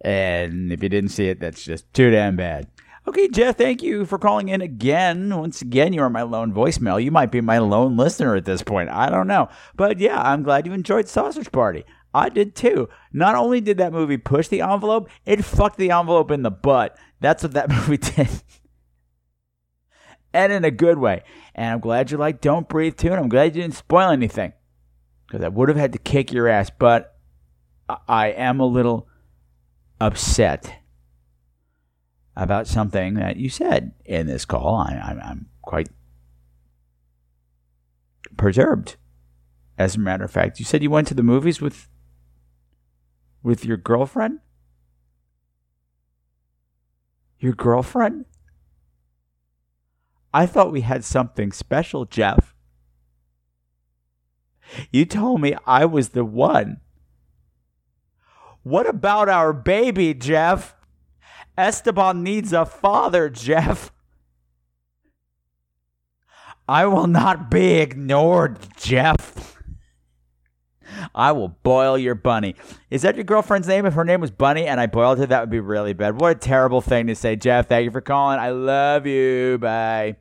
And 0.00 0.72
if 0.72 0.82
you 0.82 0.88
didn't 0.88 1.10
see 1.10 1.28
it, 1.28 1.38
that's 1.38 1.62
just 1.62 1.92
too 1.94 2.10
damn 2.10 2.34
bad. 2.34 2.66
Okay, 3.06 3.26
Jeff, 3.28 3.56
thank 3.58 3.82
you 3.82 4.06
for 4.06 4.16
calling 4.18 4.48
in 4.48 4.60
again. 4.60 5.36
Once 5.36 5.60
again, 5.60 5.92
you 5.92 6.00
are 6.02 6.10
my 6.10 6.22
lone 6.22 6.52
voicemail. 6.52 7.02
You 7.02 7.10
might 7.10 7.32
be 7.32 7.40
my 7.40 7.58
lone 7.58 7.96
listener 7.96 8.36
at 8.36 8.44
this 8.44 8.62
point. 8.62 8.90
I 8.90 9.10
don't 9.10 9.26
know. 9.26 9.48
But 9.74 9.98
yeah, 9.98 10.20
I'm 10.22 10.44
glad 10.44 10.66
you 10.66 10.72
enjoyed 10.72 11.08
Sausage 11.08 11.50
Party. 11.50 11.84
I 12.14 12.28
did 12.28 12.54
too. 12.54 12.88
Not 13.12 13.34
only 13.34 13.60
did 13.60 13.78
that 13.78 13.92
movie 13.92 14.18
push 14.18 14.46
the 14.48 14.60
envelope, 14.60 15.08
it 15.26 15.44
fucked 15.44 15.78
the 15.78 15.90
envelope 15.90 16.30
in 16.30 16.42
the 16.42 16.50
butt. 16.50 16.96
That's 17.20 17.42
what 17.42 17.52
that 17.54 17.68
movie 17.70 17.96
did. 17.96 18.28
and 20.32 20.52
in 20.52 20.64
a 20.64 20.70
good 20.70 20.98
way. 20.98 21.24
And 21.56 21.72
I'm 21.72 21.80
glad 21.80 22.10
you 22.10 22.18
like 22.18 22.40
Don't 22.40 22.68
Breathe 22.68 22.96
too, 22.96 23.08
and 23.08 23.16
I'm 23.20 23.28
glad 23.28 23.56
you 23.56 23.62
didn't 23.62 23.74
spoil 23.74 24.10
anything. 24.10 24.52
Because 25.26 25.44
I 25.44 25.48
would 25.48 25.68
have 25.70 25.78
had 25.78 25.92
to 25.94 25.98
kick 25.98 26.32
your 26.32 26.46
ass, 26.46 26.70
but 26.78 27.16
I- 27.88 27.96
I 28.06 28.26
am 28.28 28.60
a 28.60 28.66
little 28.66 29.08
upset 30.00 30.72
about 32.36 32.66
something 32.66 33.14
that 33.14 33.36
you 33.36 33.48
said 33.48 33.92
in 34.04 34.26
this 34.26 34.44
call. 34.44 34.76
I, 34.76 35.00
I'm, 35.04 35.20
I'm 35.20 35.46
quite 35.60 35.88
perturbed. 38.36 38.96
As 39.78 39.96
a 39.96 40.00
matter 40.00 40.24
of 40.24 40.30
fact, 40.30 40.58
you 40.58 40.64
said 40.64 40.82
you 40.82 40.90
went 40.90 41.08
to 41.08 41.14
the 41.14 41.22
movies 41.22 41.60
with 41.60 41.88
with 43.42 43.64
your 43.64 43.76
girlfriend. 43.76 44.38
Your 47.38 47.54
girlfriend? 47.54 48.26
I 50.32 50.46
thought 50.46 50.72
we 50.72 50.82
had 50.82 51.04
something 51.04 51.52
special, 51.52 52.04
Jeff. 52.04 52.54
You 54.90 55.04
told 55.04 55.40
me 55.40 55.54
I 55.66 55.84
was 55.84 56.10
the 56.10 56.24
one. 56.24 56.80
What 58.62 58.88
about 58.88 59.28
our 59.28 59.52
baby, 59.52 60.14
Jeff? 60.14 60.76
Esteban 61.56 62.22
needs 62.22 62.52
a 62.52 62.64
father, 62.64 63.28
Jeff. 63.28 63.92
I 66.68 66.86
will 66.86 67.06
not 67.06 67.50
be 67.50 67.74
ignored, 67.74 68.58
Jeff. 68.76 69.58
I 71.14 71.32
will 71.32 71.48
boil 71.48 71.98
your 71.98 72.14
bunny. 72.14 72.54
Is 72.90 73.02
that 73.02 73.16
your 73.16 73.24
girlfriend's 73.24 73.68
name? 73.68 73.86
If 73.86 73.94
her 73.94 74.04
name 74.04 74.20
was 74.20 74.30
Bunny 74.30 74.66
and 74.66 74.80
I 74.80 74.86
boiled 74.86 75.18
her, 75.18 75.26
that 75.26 75.40
would 75.40 75.50
be 75.50 75.60
really 75.60 75.92
bad. 75.92 76.20
What 76.20 76.36
a 76.36 76.38
terrible 76.38 76.80
thing 76.80 77.06
to 77.08 77.14
say, 77.14 77.36
Jeff. 77.36 77.68
Thank 77.68 77.84
you 77.84 77.90
for 77.90 78.00
calling. 78.00 78.38
I 78.38 78.50
love 78.50 79.06
you. 79.06 79.58
Bye. 79.58 80.16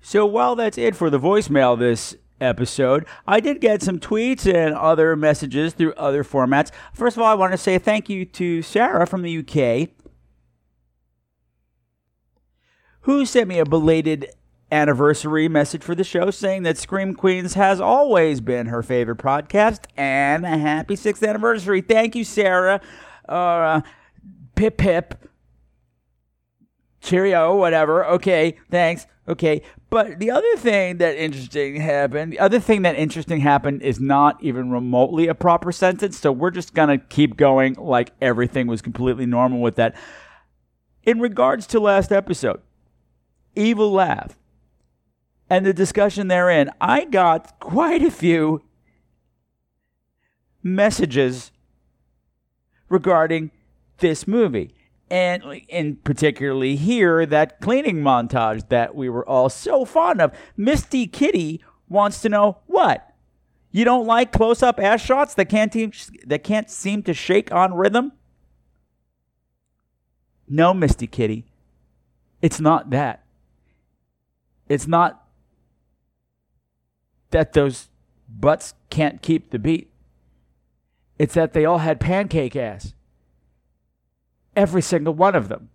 So 0.00 0.26
while 0.26 0.56
that's 0.56 0.78
it 0.78 0.96
for 0.96 1.10
the 1.10 1.18
voicemail 1.18 1.78
this 1.78 2.16
episode, 2.40 3.06
I 3.26 3.40
did 3.40 3.60
get 3.60 3.82
some 3.82 3.98
tweets 3.98 4.52
and 4.52 4.74
other 4.74 5.14
messages 5.16 5.74
through 5.74 5.92
other 5.94 6.24
formats. 6.24 6.70
First 6.94 7.16
of 7.16 7.22
all, 7.22 7.30
I 7.30 7.34
want 7.34 7.52
to 7.52 7.58
say 7.58 7.78
thank 7.78 8.08
you 8.08 8.24
to 8.24 8.62
Sarah 8.62 9.06
from 9.06 9.22
the 9.22 9.38
UK 9.38 9.90
who 13.02 13.24
sent 13.24 13.48
me 13.48 13.58
a 13.58 13.64
belated 13.64 14.30
anniversary 14.72 15.48
message 15.48 15.82
for 15.82 15.94
the 15.94 16.04
show 16.04 16.30
saying 16.30 16.62
that 16.62 16.78
Scream 16.78 17.14
Queens 17.14 17.54
has 17.54 17.80
always 17.80 18.40
been 18.40 18.66
her 18.66 18.82
favorite 18.82 19.18
podcast 19.18 19.84
and 19.96 20.44
a 20.44 20.58
happy 20.58 20.96
sixth 20.96 21.22
anniversary. 21.22 21.80
Thank 21.80 22.14
you, 22.14 22.24
Sarah. 22.24 22.80
Uh, 23.28 23.80
pip 24.54 24.76
pip. 24.76 25.14
Cheerio, 27.00 27.56
whatever. 27.56 28.04
Okay, 28.04 28.58
thanks. 28.70 29.06
Okay, 29.26 29.62
but 29.90 30.18
the 30.18 30.30
other 30.30 30.56
thing 30.56 30.98
that 30.98 31.16
interesting 31.16 31.76
happened, 31.76 32.32
the 32.32 32.38
other 32.38 32.58
thing 32.60 32.82
that 32.82 32.96
interesting 32.96 33.40
happened 33.40 33.80
is 33.82 34.00
not 34.00 34.42
even 34.42 34.70
remotely 34.70 35.28
a 35.28 35.34
proper 35.34 35.72
sentence, 35.72 36.18
so 36.18 36.30
we're 36.32 36.50
just 36.50 36.74
gonna 36.74 36.98
keep 36.98 37.36
going 37.36 37.74
like 37.74 38.12
everything 38.20 38.66
was 38.66 38.82
completely 38.82 39.24
normal 39.26 39.60
with 39.60 39.76
that. 39.76 39.94
In 41.04 41.20
regards 41.20 41.66
to 41.68 41.80
last 41.80 42.12
episode, 42.12 42.60
Evil 43.54 43.92
Laugh, 43.92 44.38
and 45.48 45.66
the 45.66 45.74
discussion 45.74 46.28
therein, 46.28 46.70
I 46.80 47.04
got 47.04 47.58
quite 47.58 48.02
a 48.02 48.10
few 48.10 48.62
messages 50.62 51.50
regarding 52.88 53.50
this 53.98 54.26
movie. 54.26 54.74
And 55.10 55.42
in 55.68 55.96
particularly 55.96 56.76
here, 56.76 57.26
that 57.26 57.60
cleaning 57.60 57.96
montage 57.96 58.68
that 58.68 58.94
we 58.94 59.08
were 59.08 59.28
all 59.28 59.48
so 59.48 59.84
fond 59.84 60.20
of. 60.20 60.32
Misty 60.56 61.08
Kitty 61.08 61.60
wants 61.88 62.22
to 62.22 62.28
know 62.28 62.58
what? 62.66 63.12
You 63.72 63.84
don't 63.84 64.06
like 64.06 64.30
close-up 64.32 64.78
ass 64.78 65.00
shots 65.00 65.34
that 65.34 65.46
can't 65.46 65.72
te- 65.72 65.92
that 66.26 66.44
can't 66.44 66.70
seem 66.70 67.02
to 67.04 67.14
shake 67.14 67.52
on 67.52 67.74
rhythm? 67.74 68.12
No, 70.48 70.72
Misty 70.74 71.06
Kitty. 71.08 71.44
It's 72.40 72.60
not 72.60 72.90
that. 72.90 73.24
It's 74.70 74.86
not 74.86 75.26
that 77.30 77.54
those 77.54 77.88
butts 78.28 78.74
can't 78.88 79.20
keep 79.20 79.50
the 79.50 79.58
beat. 79.58 79.90
It's 81.18 81.34
that 81.34 81.54
they 81.54 81.64
all 81.64 81.78
had 81.78 81.98
pancake 81.98 82.54
ass. 82.54 82.94
Every 84.54 84.80
single 84.80 85.12
one 85.12 85.34
of 85.34 85.48
them. 85.48 85.70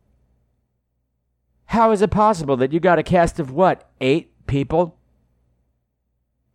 How 1.66 1.92
is 1.92 2.02
it 2.02 2.10
possible 2.10 2.56
that 2.56 2.72
you 2.72 2.80
got 2.80 2.98
a 2.98 3.04
cast 3.04 3.38
of 3.38 3.52
what, 3.52 3.90
eight 4.00 4.32
people? 4.48 4.98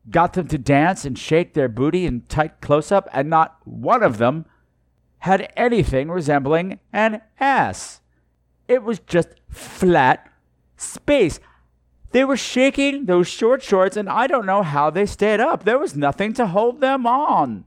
Got 0.08 0.32
them 0.32 0.48
to 0.48 0.56
dance 0.56 1.04
and 1.04 1.18
shake 1.18 1.52
their 1.52 1.68
booty 1.68 2.06
in 2.06 2.22
tight 2.22 2.62
close 2.62 2.90
up, 2.90 3.06
and 3.12 3.28
not 3.28 3.58
one 3.64 4.02
of 4.02 4.16
them 4.16 4.46
had 5.18 5.52
anything 5.58 6.10
resembling 6.10 6.80
an 6.90 7.20
ass. 7.38 8.00
It 8.66 8.82
was 8.82 8.98
just 8.98 9.28
flat 9.50 10.26
space. 10.78 11.38
They 12.12 12.24
were 12.24 12.36
shaking 12.36 13.04
those 13.06 13.28
short 13.28 13.62
shorts, 13.62 13.96
and 13.96 14.08
I 14.08 14.26
don't 14.26 14.46
know 14.46 14.62
how 14.62 14.90
they 14.90 15.06
stayed 15.06 15.40
up. 15.40 15.64
There 15.64 15.78
was 15.78 15.96
nothing 15.96 16.32
to 16.34 16.46
hold 16.48 16.80
them 16.80 17.06
on. 17.06 17.64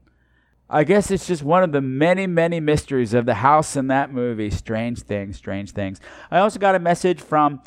I 0.68 0.84
guess 0.84 1.10
it's 1.10 1.26
just 1.26 1.42
one 1.42 1.62
of 1.62 1.72
the 1.72 1.80
many, 1.80 2.26
many 2.26 2.60
mysteries 2.60 3.14
of 3.14 3.26
the 3.26 3.34
house 3.34 3.76
in 3.76 3.86
that 3.88 4.12
movie. 4.12 4.50
Strange 4.50 5.02
things, 5.02 5.36
strange 5.36 5.72
things. 5.72 6.00
I 6.30 6.38
also 6.38 6.58
got 6.58 6.74
a 6.74 6.78
message 6.78 7.20
from 7.20 7.62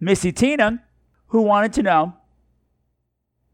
Missy 0.00 0.32
Tina, 0.32 0.82
who 1.28 1.42
wanted 1.42 1.72
to 1.74 1.82
know. 1.82 2.14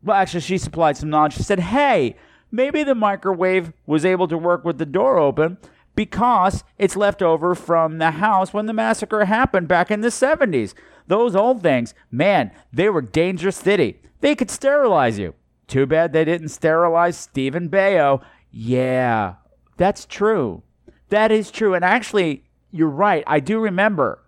Well, 0.03 0.17
actually, 0.17 0.41
she 0.41 0.59
supplied 0.59 0.97
some 0.97 1.11
knowledge. 1.11 1.35
She 1.35 1.43
said, 1.43 1.61
Hey, 1.61 2.17
maybe 2.51 2.83
the 2.83 2.95
microwave 2.95 3.73
was 3.87 4.05
able 4.05 4.29
to 4.29 4.39
work 4.39 4.65
with 4.65 4.79
the 4.79 4.87
door 4.87 5.19
open 5.19 5.59
because 5.95 6.65
it's 6.79 6.97
left 6.97 7.23
over 7.23 7.55
from 7.55 7.99
the 7.99 8.13
house 8.13 8.53
when 8.53 8.67
the 8.67 8.73
massacre 8.73 9.25
happened 9.25 9.69
back 9.69 9.91
in 9.91 10.01
the 10.01 10.09
70s. 10.09 10.75
Those 11.11 11.35
old 11.35 11.61
things, 11.61 11.93
man, 12.13 12.53
they 12.73 12.89
were 12.89 13.03
dangerous 13.03 13.57
city. 13.57 14.01
They 14.21 14.37
could 14.37 14.49
sterilize 14.49 15.19
you. 15.19 15.35
Too 15.67 15.85
bad 15.85 16.13
they 16.13 16.25
didn't 16.25 16.51
sterilize 16.51 17.17
Steven 17.17 17.69
Baio. 17.69 18.23
Yeah, 18.53 19.35
that's 19.77 20.07
true. 20.07 20.63
That 21.09 21.33
is 21.33 21.51
true. 21.51 21.75
And 21.75 21.85
actually, 21.85 22.45
you're 22.71 22.89
right. 22.89 23.25
I 23.27 23.41
do 23.41 23.59
remember 23.59 24.23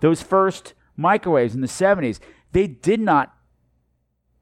those 0.00 0.20
first 0.20 0.74
microwaves 0.96 1.54
in 1.54 1.60
the 1.60 1.68
70s. 1.68 2.18
They 2.50 2.66
did 2.66 2.98
not 2.98 3.32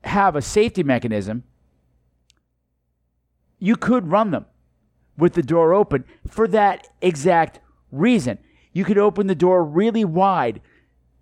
have 0.02 0.34
a 0.34 0.40
safety 0.40 0.82
mechanism. 0.82 1.44
You 3.58 3.76
could 3.76 4.10
run 4.10 4.30
them 4.30 4.46
with 5.18 5.34
the 5.34 5.42
door 5.42 5.74
open 5.74 6.06
for 6.26 6.48
that 6.48 6.88
exact 7.02 7.60
reason. 7.92 8.38
You 8.72 8.86
could 8.86 8.96
open 8.96 9.26
the 9.26 9.34
door 9.34 9.62
really 9.62 10.06
wide 10.06 10.62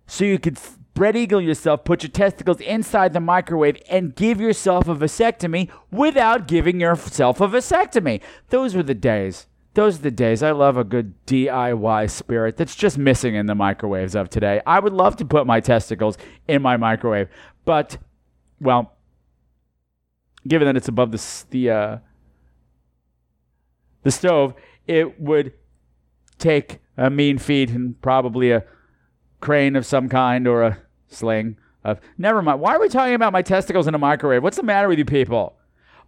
so 0.07 0.25
you 0.25 0.39
could 0.39 0.57
spread 0.57 1.15
eagle 1.15 1.41
yourself, 1.41 1.83
put 1.83 2.03
your 2.03 2.09
testicles 2.09 2.61
inside 2.61 3.13
the 3.13 3.19
microwave, 3.19 3.77
and 3.89 4.15
give 4.15 4.39
yourself 4.39 4.87
a 4.87 4.95
vasectomy 4.95 5.69
without 5.91 6.47
giving 6.47 6.79
yourself 6.79 7.41
a 7.41 7.47
vasectomy. 7.47 8.21
Those 8.49 8.75
were 8.75 8.83
the 8.83 8.93
days. 8.93 9.47
Those 9.73 9.99
are 9.99 10.03
the 10.03 10.11
days. 10.11 10.41
I 10.41 10.51
love 10.51 10.77
a 10.77 10.85
good 10.85 11.13
DIY 11.25 12.09
spirit 12.09 12.55
that's 12.55 12.75
just 12.75 12.97
missing 12.97 13.35
in 13.35 13.45
the 13.45 13.55
microwaves 13.55 14.15
of 14.15 14.29
today. 14.29 14.61
I 14.65 14.79
would 14.79 14.93
love 14.93 15.17
to 15.17 15.25
put 15.25 15.45
my 15.45 15.59
testicles 15.59 16.17
in 16.47 16.61
my 16.61 16.77
microwave, 16.77 17.27
but, 17.65 17.97
well, 18.61 18.93
given 20.47 20.65
that 20.67 20.77
it's 20.77 20.87
above 20.87 21.11
the, 21.11 21.43
the 21.49 21.69
uh, 21.69 21.97
the 24.03 24.11
stove, 24.11 24.53
it 24.87 25.19
would 25.19 25.51
take 26.37 26.79
a 26.95 27.09
mean 27.09 27.37
feat 27.37 27.71
and 27.71 27.99
probably 28.01 28.51
a 28.51 28.63
crane 29.45 29.75
of 29.75 29.85
some 29.85 30.09
kind 30.09 30.47
or 30.47 30.63
a 30.63 30.77
sling 31.07 31.55
of. 31.83 32.01
Never 32.17 32.41
mind. 32.41 32.59
Why 32.59 32.75
are 32.75 32.79
we 32.81 32.89
talking 32.89 33.13
about 33.13 33.31
my 33.31 33.43
testicles 33.43 33.85
in 33.85 33.93
a 33.93 33.99
microwave? 33.99 34.41
What's 34.41 34.57
the 34.57 34.63
matter 34.63 34.87
with 34.87 34.97
you 34.97 35.05
people? 35.05 35.55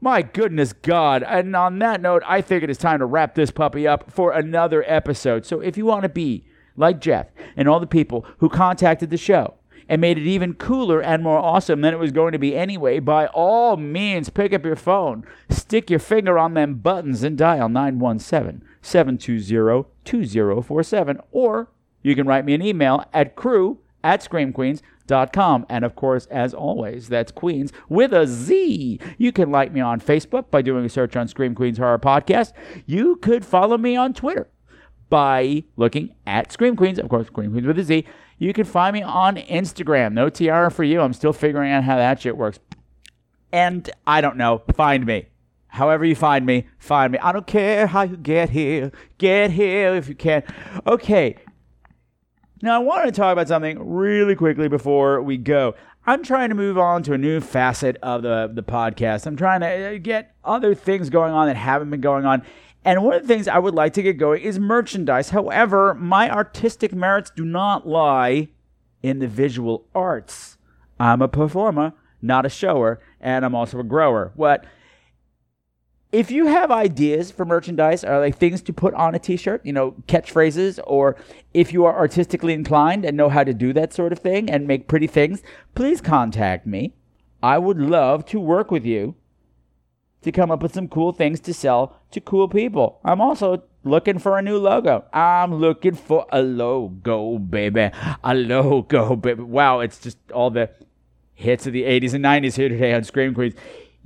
My 0.01 0.23
goodness 0.23 0.73
God. 0.73 1.21
And 1.21 1.55
on 1.55 1.77
that 1.79 2.01
note, 2.01 2.23
I 2.25 2.41
think 2.41 2.63
it 2.63 2.69
is 2.71 2.79
time 2.79 2.97
to 2.97 3.05
wrap 3.05 3.35
this 3.35 3.51
puppy 3.51 3.87
up 3.87 4.11
for 4.11 4.31
another 4.31 4.83
episode. 4.87 5.45
So 5.45 5.59
if 5.59 5.77
you 5.77 5.85
want 5.85 6.01
to 6.01 6.09
be 6.09 6.45
like 6.75 6.99
Jeff 6.99 7.27
and 7.55 7.69
all 7.69 7.79
the 7.79 7.85
people 7.85 8.25
who 8.39 8.49
contacted 8.49 9.11
the 9.11 9.17
show, 9.17 9.53
and 9.89 10.01
made 10.01 10.17
it 10.17 10.27
even 10.27 10.53
cooler 10.53 11.01
and 11.01 11.23
more 11.23 11.37
awesome 11.37 11.79
than 11.79 11.93
it 11.93 11.99
was 11.99 12.11
going 12.11 12.33
to 12.33 12.39
be 12.39 12.55
anyway, 12.55 12.99
by 12.99 13.27
all 13.27 13.77
means, 13.77 14.29
pick 14.29 14.51
up 14.51 14.65
your 14.65 14.75
phone, 14.75 15.25
stick 15.49 15.89
your 15.89 15.99
finger 15.99 16.37
on 16.37 16.55
them 16.55 16.75
buttons, 16.75 17.23
and 17.23 17.37
dial 17.37 17.69
917 17.69 18.67
720 18.81 19.89
2047. 20.03 21.21
Or 21.31 21.69
you 22.01 22.15
can 22.15 22.27
write 22.27 22.45
me 22.45 22.53
an 22.53 22.61
email 22.61 23.05
at 23.13 23.35
crew 23.35 23.79
at 24.03 24.21
screamqueens.com. 24.21 25.65
And 25.69 25.85
of 25.85 25.95
course, 25.95 26.25
as 26.27 26.53
always, 26.53 27.09
that's 27.09 27.31
Queens 27.31 27.71
with 27.89 28.13
a 28.13 28.27
Z. 28.27 28.99
You 29.17 29.31
can 29.31 29.51
like 29.51 29.71
me 29.71 29.81
on 29.81 29.99
Facebook 29.99 30.49
by 30.49 30.61
doing 30.61 30.85
a 30.85 30.89
search 30.89 31.15
on 31.15 31.27
Scream 31.27 31.55
Queens 31.55 31.77
Horror 31.77 31.99
Podcast. 31.99 32.53
You 32.85 33.17
could 33.17 33.45
follow 33.45 33.77
me 33.77 33.95
on 33.95 34.13
Twitter 34.13 34.47
by 35.09 35.63
looking 35.75 36.13
at 36.25 36.51
Scream 36.51 36.75
Queens, 36.75 36.99
of 36.99 37.09
course, 37.09 37.27
Scream 37.27 37.51
Queens 37.51 37.67
with 37.67 37.79
a 37.79 37.83
Z. 37.83 38.05
You 38.37 38.53
can 38.53 38.65
find 38.65 38.93
me 38.93 39.01
on 39.01 39.37
Instagram. 39.37 40.13
No 40.13 40.29
tiara 40.29 40.69
for 40.69 40.83
you. 40.83 41.01
I'm 41.01 41.13
still 41.13 41.33
figuring 41.33 41.71
out 41.71 41.83
how 41.83 41.95
that 41.95 42.21
shit 42.21 42.37
works. 42.37 42.59
And 43.51 43.89
I 44.05 44.21
don't 44.21 44.37
know. 44.37 44.61
Find 44.75 45.05
me. 45.05 45.27
However 45.69 46.05
you 46.05 46.15
find 46.15 46.45
me, 46.45 46.67
find 46.79 47.11
me. 47.11 47.19
I 47.19 47.31
don't 47.31 47.47
care 47.47 47.87
how 47.87 48.03
you 48.03 48.17
get 48.17 48.49
here. 48.49 48.91
Get 49.17 49.51
here 49.51 49.95
if 49.95 50.07
you 50.07 50.15
can. 50.15 50.43
Okay. 50.85 51.37
Now, 52.61 52.75
I 52.75 52.83
wanted 52.83 53.13
to 53.13 53.21
talk 53.21 53.33
about 53.33 53.47
something 53.47 53.77
really 53.87 54.35
quickly 54.35 54.67
before 54.67 55.21
we 55.21 55.37
go. 55.37 55.75
I'm 56.07 56.23
trying 56.23 56.49
to 56.49 56.55
move 56.55 56.77
on 56.77 57.03
to 57.03 57.13
a 57.13 57.17
new 57.17 57.39
facet 57.39 57.97
of 58.01 58.23
the, 58.23 58.49
the 58.51 58.63
podcast. 58.63 59.27
I'm 59.27 59.35
trying 59.35 59.59
to 59.59 59.67
uh, 59.67 59.97
get 59.99 60.33
other 60.43 60.73
things 60.73 61.11
going 61.11 61.33
on 61.33 61.47
that 61.47 61.55
haven't 61.55 61.91
been 61.91 62.01
going 62.01 62.25
on. 62.25 62.41
And 62.83 63.03
one 63.03 63.15
of 63.15 63.21
the 63.21 63.27
things 63.27 63.47
I 63.47 63.59
would 63.59 63.75
like 63.75 63.93
to 63.93 64.01
get 64.01 64.13
going 64.13 64.41
is 64.41 64.57
merchandise. 64.57 65.29
However, 65.29 65.93
my 65.93 66.31
artistic 66.31 66.93
merits 66.93 67.31
do 67.35 67.45
not 67.45 67.87
lie 67.87 68.47
in 69.03 69.19
the 69.19 69.27
visual 69.27 69.85
arts. 69.93 70.57
I'm 70.99 71.21
a 71.21 71.27
performer, 71.27 71.93
not 72.21 72.45
a 72.45 72.49
shower, 72.49 72.99
and 73.21 73.45
I'm 73.45 73.53
also 73.53 73.79
a 73.79 73.83
grower. 73.83 74.31
What? 74.35 74.65
If 76.17 76.31
you 76.31 76.47
have 76.47 76.71
ideas 76.71 77.29
for 77.29 77.45
merchandise 77.45 78.03
or 78.03 78.17
like 78.17 78.35
things 78.35 78.63
to 78.63 78.73
put 78.73 78.95
on 78.95 79.13
a 79.13 79.19
t-shirt, 79.19 79.63
you 79.63 79.71
know, 79.71 79.91
catchphrases, 80.07 80.79
or 80.87 81.15
if 81.53 81.71
you 81.71 81.85
are 81.85 81.95
artistically 81.95 82.53
inclined 82.53 83.05
and 83.05 83.15
know 83.15 83.29
how 83.29 83.43
to 83.43 83.53
do 83.53 83.71
that 83.73 83.93
sort 83.93 84.11
of 84.11 84.17
thing 84.17 84.49
and 84.49 84.65
make 84.65 84.87
pretty 84.87 85.05
things, 85.05 85.43
please 85.75 86.01
contact 86.01 86.65
me. 86.65 86.95
I 87.43 87.59
would 87.59 87.77
love 87.77 88.25
to 88.33 88.39
work 88.39 88.71
with 88.71 88.83
you 88.83 89.13
to 90.23 90.31
come 90.31 90.49
up 90.49 90.63
with 90.63 90.73
some 90.73 90.87
cool 90.87 91.11
things 91.11 91.39
to 91.41 91.53
sell 91.53 92.01
to 92.09 92.19
cool 92.19 92.49
people. 92.49 92.99
I'm 93.05 93.21
also 93.21 93.61
looking 93.83 94.17
for 94.17 94.39
a 94.39 94.41
new 94.41 94.57
logo. 94.57 95.05
I'm 95.13 95.53
looking 95.53 95.93
for 95.93 96.25
a 96.31 96.41
logo, 96.41 97.37
baby. 97.37 97.91
A 98.23 98.33
logo, 98.33 99.15
baby. 99.15 99.43
Wow, 99.43 99.81
it's 99.81 99.99
just 99.99 100.17
all 100.31 100.49
the 100.49 100.71
hits 101.35 101.67
of 101.67 101.73
the 101.73 101.83
80s 101.83 102.15
and 102.15 102.25
90s 102.25 102.55
here 102.55 102.69
today 102.69 102.95
on 102.95 103.03
Scream 103.03 103.35
Queens. 103.35 103.53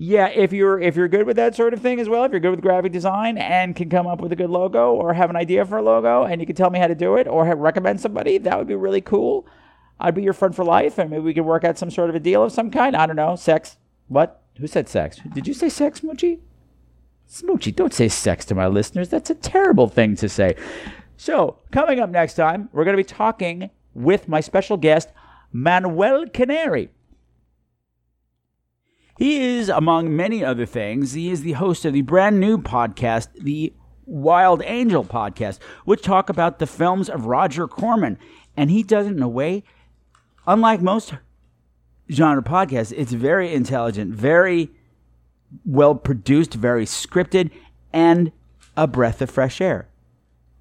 Yeah, 0.03 0.29
if 0.29 0.51
you're 0.51 0.79
if 0.79 0.95
you're 0.95 1.07
good 1.07 1.27
with 1.27 1.35
that 1.35 1.55
sort 1.55 1.75
of 1.75 1.79
thing 1.79 1.99
as 1.99 2.09
well, 2.09 2.23
if 2.23 2.31
you're 2.31 2.39
good 2.39 2.49
with 2.49 2.61
graphic 2.61 2.91
design 2.91 3.37
and 3.37 3.75
can 3.75 3.87
come 3.87 4.07
up 4.07 4.19
with 4.19 4.31
a 4.31 4.35
good 4.35 4.49
logo 4.49 4.93
or 4.93 5.13
have 5.13 5.29
an 5.29 5.35
idea 5.35 5.63
for 5.63 5.77
a 5.77 5.83
logo 5.83 6.23
and 6.23 6.41
you 6.41 6.47
can 6.47 6.55
tell 6.55 6.71
me 6.71 6.79
how 6.79 6.87
to 6.87 6.95
do 6.95 7.17
it 7.17 7.27
or 7.27 7.55
recommend 7.55 8.01
somebody, 8.01 8.39
that 8.39 8.57
would 8.57 8.65
be 8.65 8.73
really 8.73 9.01
cool. 9.01 9.45
I'd 9.99 10.15
be 10.15 10.23
your 10.23 10.33
friend 10.33 10.55
for 10.55 10.65
life 10.65 10.97
and 10.97 11.11
maybe 11.11 11.21
we 11.21 11.35
could 11.35 11.45
work 11.45 11.63
out 11.63 11.77
some 11.77 11.91
sort 11.91 12.09
of 12.09 12.15
a 12.15 12.19
deal 12.19 12.41
of 12.43 12.51
some 12.51 12.71
kind. 12.71 12.95
I 12.95 13.05
don't 13.05 13.15
know, 13.15 13.35
sex. 13.35 13.77
What? 14.07 14.41
Who 14.57 14.65
said 14.65 14.89
sex? 14.89 15.19
Did 15.35 15.47
you 15.47 15.53
say 15.53 15.69
sex, 15.69 15.99
Smoochie? 15.99 16.39
Smoochie, 17.29 17.75
don't 17.75 17.93
say 17.93 18.07
sex 18.07 18.43
to 18.45 18.55
my 18.55 18.65
listeners. 18.65 19.09
That's 19.09 19.29
a 19.29 19.35
terrible 19.35 19.87
thing 19.87 20.15
to 20.15 20.27
say. 20.27 20.55
So, 21.15 21.59
coming 21.71 21.99
up 21.99 22.09
next 22.09 22.33
time, 22.33 22.69
we're 22.73 22.85
going 22.85 22.97
to 22.97 23.03
be 23.03 23.07
talking 23.07 23.69
with 23.93 24.27
my 24.27 24.39
special 24.39 24.77
guest, 24.77 25.09
Manuel 25.53 26.25
Canary. 26.33 26.89
He 29.21 29.39
is, 29.39 29.69
among 29.69 30.15
many 30.15 30.43
other 30.43 30.65
things, 30.65 31.13
he 31.13 31.29
is 31.29 31.43
the 31.43 31.51
host 31.51 31.85
of 31.85 31.93
the 31.93 32.01
brand 32.01 32.39
new 32.39 32.57
podcast, 32.57 33.27
the 33.35 33.71
Wild 34.07 34.63
Angel 34.65 35.05
podcast, 35.05 35.59
which 35.85 36.01
talk 36.01 36.27
about 36.27 36.57
the 36.57 36.65
films 36.65 37.07
of 37.07 37.27
Roger 37.27 37.67
Corman. 37.67 38.17
And 38.57 38.71
he 38.71 38.81
does 38.81 39.05
it 39.05 39.11
in 39.11 39.21
a 39.21 39.29
way, 39.29 39.63
unlike 40.47 40.81
most 40.81 41.13
genre 42.11 42.41
podcasts, 42.41 42.93
it's 42.97 43.11
very 43.11 43.53
intelligent, 43.53 44.11
very 44.11 44.71
well 45.65 45.93
produced, 45.93 46.55
very 46.55 46.85
scripted, 46.85 47.51
and 47.93 48.31
a 48.75 48.87
breath 48.87 49.21
of 49.21 49.29
fresh 49.29 49.61
air 49.61 49.90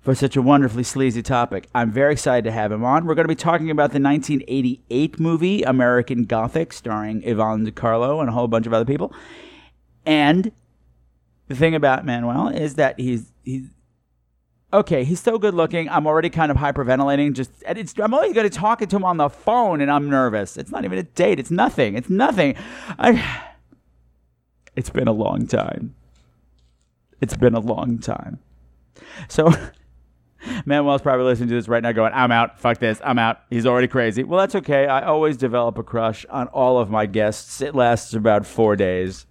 for 0.01 0.15
such 0.15 0.37
a 0.37 0.43
wonderfully 0.43 0.83
sleazy 0.83 1.23
topic. 1.23 1.69
I'm 1.75 1.91
very 1.91 2.13
excited 2.13 2.45
to 2.45 2.53
have 2.53 2.73
him 2.73 2.85
on. 2.85 3.05
We're 3.05 3.15
going 3.15 3.25
to 3.25 3.29
be 3.29 3.35
talking 3.35 3.71
about 3.71 3.93
the 3.93 4.01
1988 4.01 5.21
movie 5.21 5.63
American 5.63 6.25
Gothic, 6.25 6.73
starring 6.73 7.23
Yvonne 7.23 7.65
De 7.65 7.71
Carlo 7.71 8.21
and 8.21 8.29
a 8.29 8.33
whole 8.33 8.49
bunch 8.49 8.67
of 8.67 8.73
other 8.73 8.87
people. 8.87 9.13
And 10.07 10.53
the 11.49 11.55
thing 11.55 11.75
about 11.75 12.07
Manuel 12.07 12.49
is 12.49 12.77
that 12.77 12.99
he's 12.99 13.33
he's 13.45 13.69
okay. 14.73 15.05
He's 15.05 15.21
so 15.21 15.39
good 15.39 15.53
looking. 15.53 15.89
I'm 15.91 16.07
already 16.07 16.31
kind 16.31 16.51
of 16.51 16.57
hyperventilating. 16.57 17.35
Just 17.35 17.51
I'm 18.01 18.15
only 18.15 18.33
going 18.33 18.49
to 18.49 18.57
talking 18.57 18.89
to 18.89 18.97
him 18.97 19.05
on 19.05 19.19
the 19.19 19.29
phone, 19.29 19.83
and 19.83 19.91
I'm 19.91 20.09
nervous. 20.09 20.57
It's 20.57 20.71
not 20.71 20.85
even 20.85 20.99
a 20.99 21.03
date. 21.03 21.39
It's 21.39 21.51
nothing. 21.51 21.97
It's 21.97 22.09
nothing. 22.09 22.55
I. 22.99 23.43
It's 24.77 24.89
been 24.89 25.09
a 25.09 25.13
long 25.13 25.47
time. 25.47 25.95
It's 27.21 27.37
been 27.37 27.55
a 27.55 27.61
long 27.61 27.99
time. 27.99 28.39
So 29.29 29.53
Manuel's 30.65 31.03
probably 31.03 31.27
listening 31.27 31.49
to 31.51 31.55
this 31.55 31.69
right 31.69 31.83
now 31.83 31.93
going, 31.93 32.13
I'm 32.15 32.33
out. 32.33 32.59
Fuck 32.59 32.79
this. 32.79 33.01
I'm 33.05 33.19
out. 33.19 33.41
He's 33.51 33.67
already 33.67 33.89
crazy. 33.89 34.25
Well, 34.25 34.41
that's 34.41 34.55
okay. 34.57 34.87
I 34.87 35.03
always 35.03 35.37
develop 35.37 35.79
a 35.79 35.83
crush 35.83 36.25
on 36.27 36.49
all 36.49 36.79
of 36.79 36.91
my 36.91 37.07
guests. 37.07 37.61
It 37.61 37.75
lasts 37.75 38.15
about 38.15 38.47
four 38.47 38.77
days, 38.77 39.27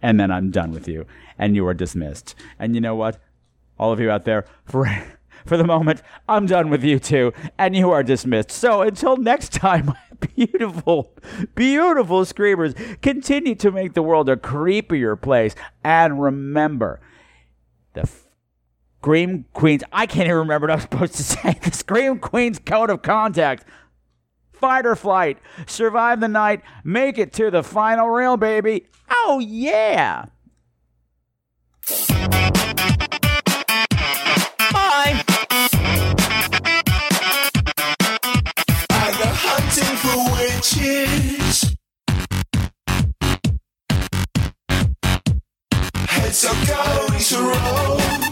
and 0.00 0.18
then 0.18 0.30
I'm 0.30 0.50
done 0.50 0.72
with 0.72 0.88
you, 0.88 1.06
and 1.38 1.56
you 1.56 1.66
are 1.66 1.74
dismissed. 1.74 2.34
And 2.58 2.74
you 2.74 2.80
know 2.80 2.94
what? 2.94 3.18
All 3.78 3.92
of 3.92 4.00
you 4.00 4.10
out 4.10 4.24
there, 4.24 4.46
for. 4.64 4.88
For 5.44 5.56
the 5.56 5.64
moment, 5.64 6.02
I'm 6.28 6.46
done 6.46 6.70
with 6.70 6.84
you 6.84 7.00
two, 7.00 7.32
and 7.58 7.74
you 7.74 7.90
are 7.90 8.04
dismissed. 8.04 8.52
So 8.52 8.82
until 8.82 9.16
next 9.16 9.52
time, 9.52 9.86
my 9.86 9.96
beautiful, 10.36 11.12
beautiful 11.56 12.24
screamers, 12.24 12.74
continue 13.00 13.54
to 13.56 13.72
make 13.72 13.94
the 13.94 14.02
world 14.02 14.28
a 14.28 14.36
creepier 14.36 15.20
place. 15.20 15.54
And 15.82 16.22
remember, 16.22 17.00
the 17.94 18.08
Scream 19.02 19.46
Queens. 19.52 19.82
I 19.92 20.06
can't 20.06 20.26
even 20.26 20.36
remember 20.38 20.68
what 20.68 20.70
I 20.70 20.74
was 20.76 20.82
supposed 20.84 21.14
to 21.16 21.22
say. 21.24 21.58
The 21.60 21.72
Scream 21.72 22.20
Queens 22.20 22.60
code 22.60 22.88
of 22.88 23.02
contact. 23.02 23.64
Fight 24.52 24.86
or 24.86 24.94
flight. 24.94 25.38
Survive 25.66 26.20
the 26.20 26.28
night. 26.28 26.62
Make 26.84 27.18
it 27.18 27.32
to 27.32 27.50
the 27.50 27.64
final 27.64 28.08
reel, 28.10 28.36
baby. 28.36 28.86
Oh, 29.10 29.40
yeah. 29.40 30.26
Bye. 34.70 35.24
I 38.88 39.14
go 39.18 39.26
hunting 39.26 39.96
for 39.98 40.16
witches. 40.38 41.74
Heads 46.06 46.42
to 47.30 47.38
roll. 47.40 48.31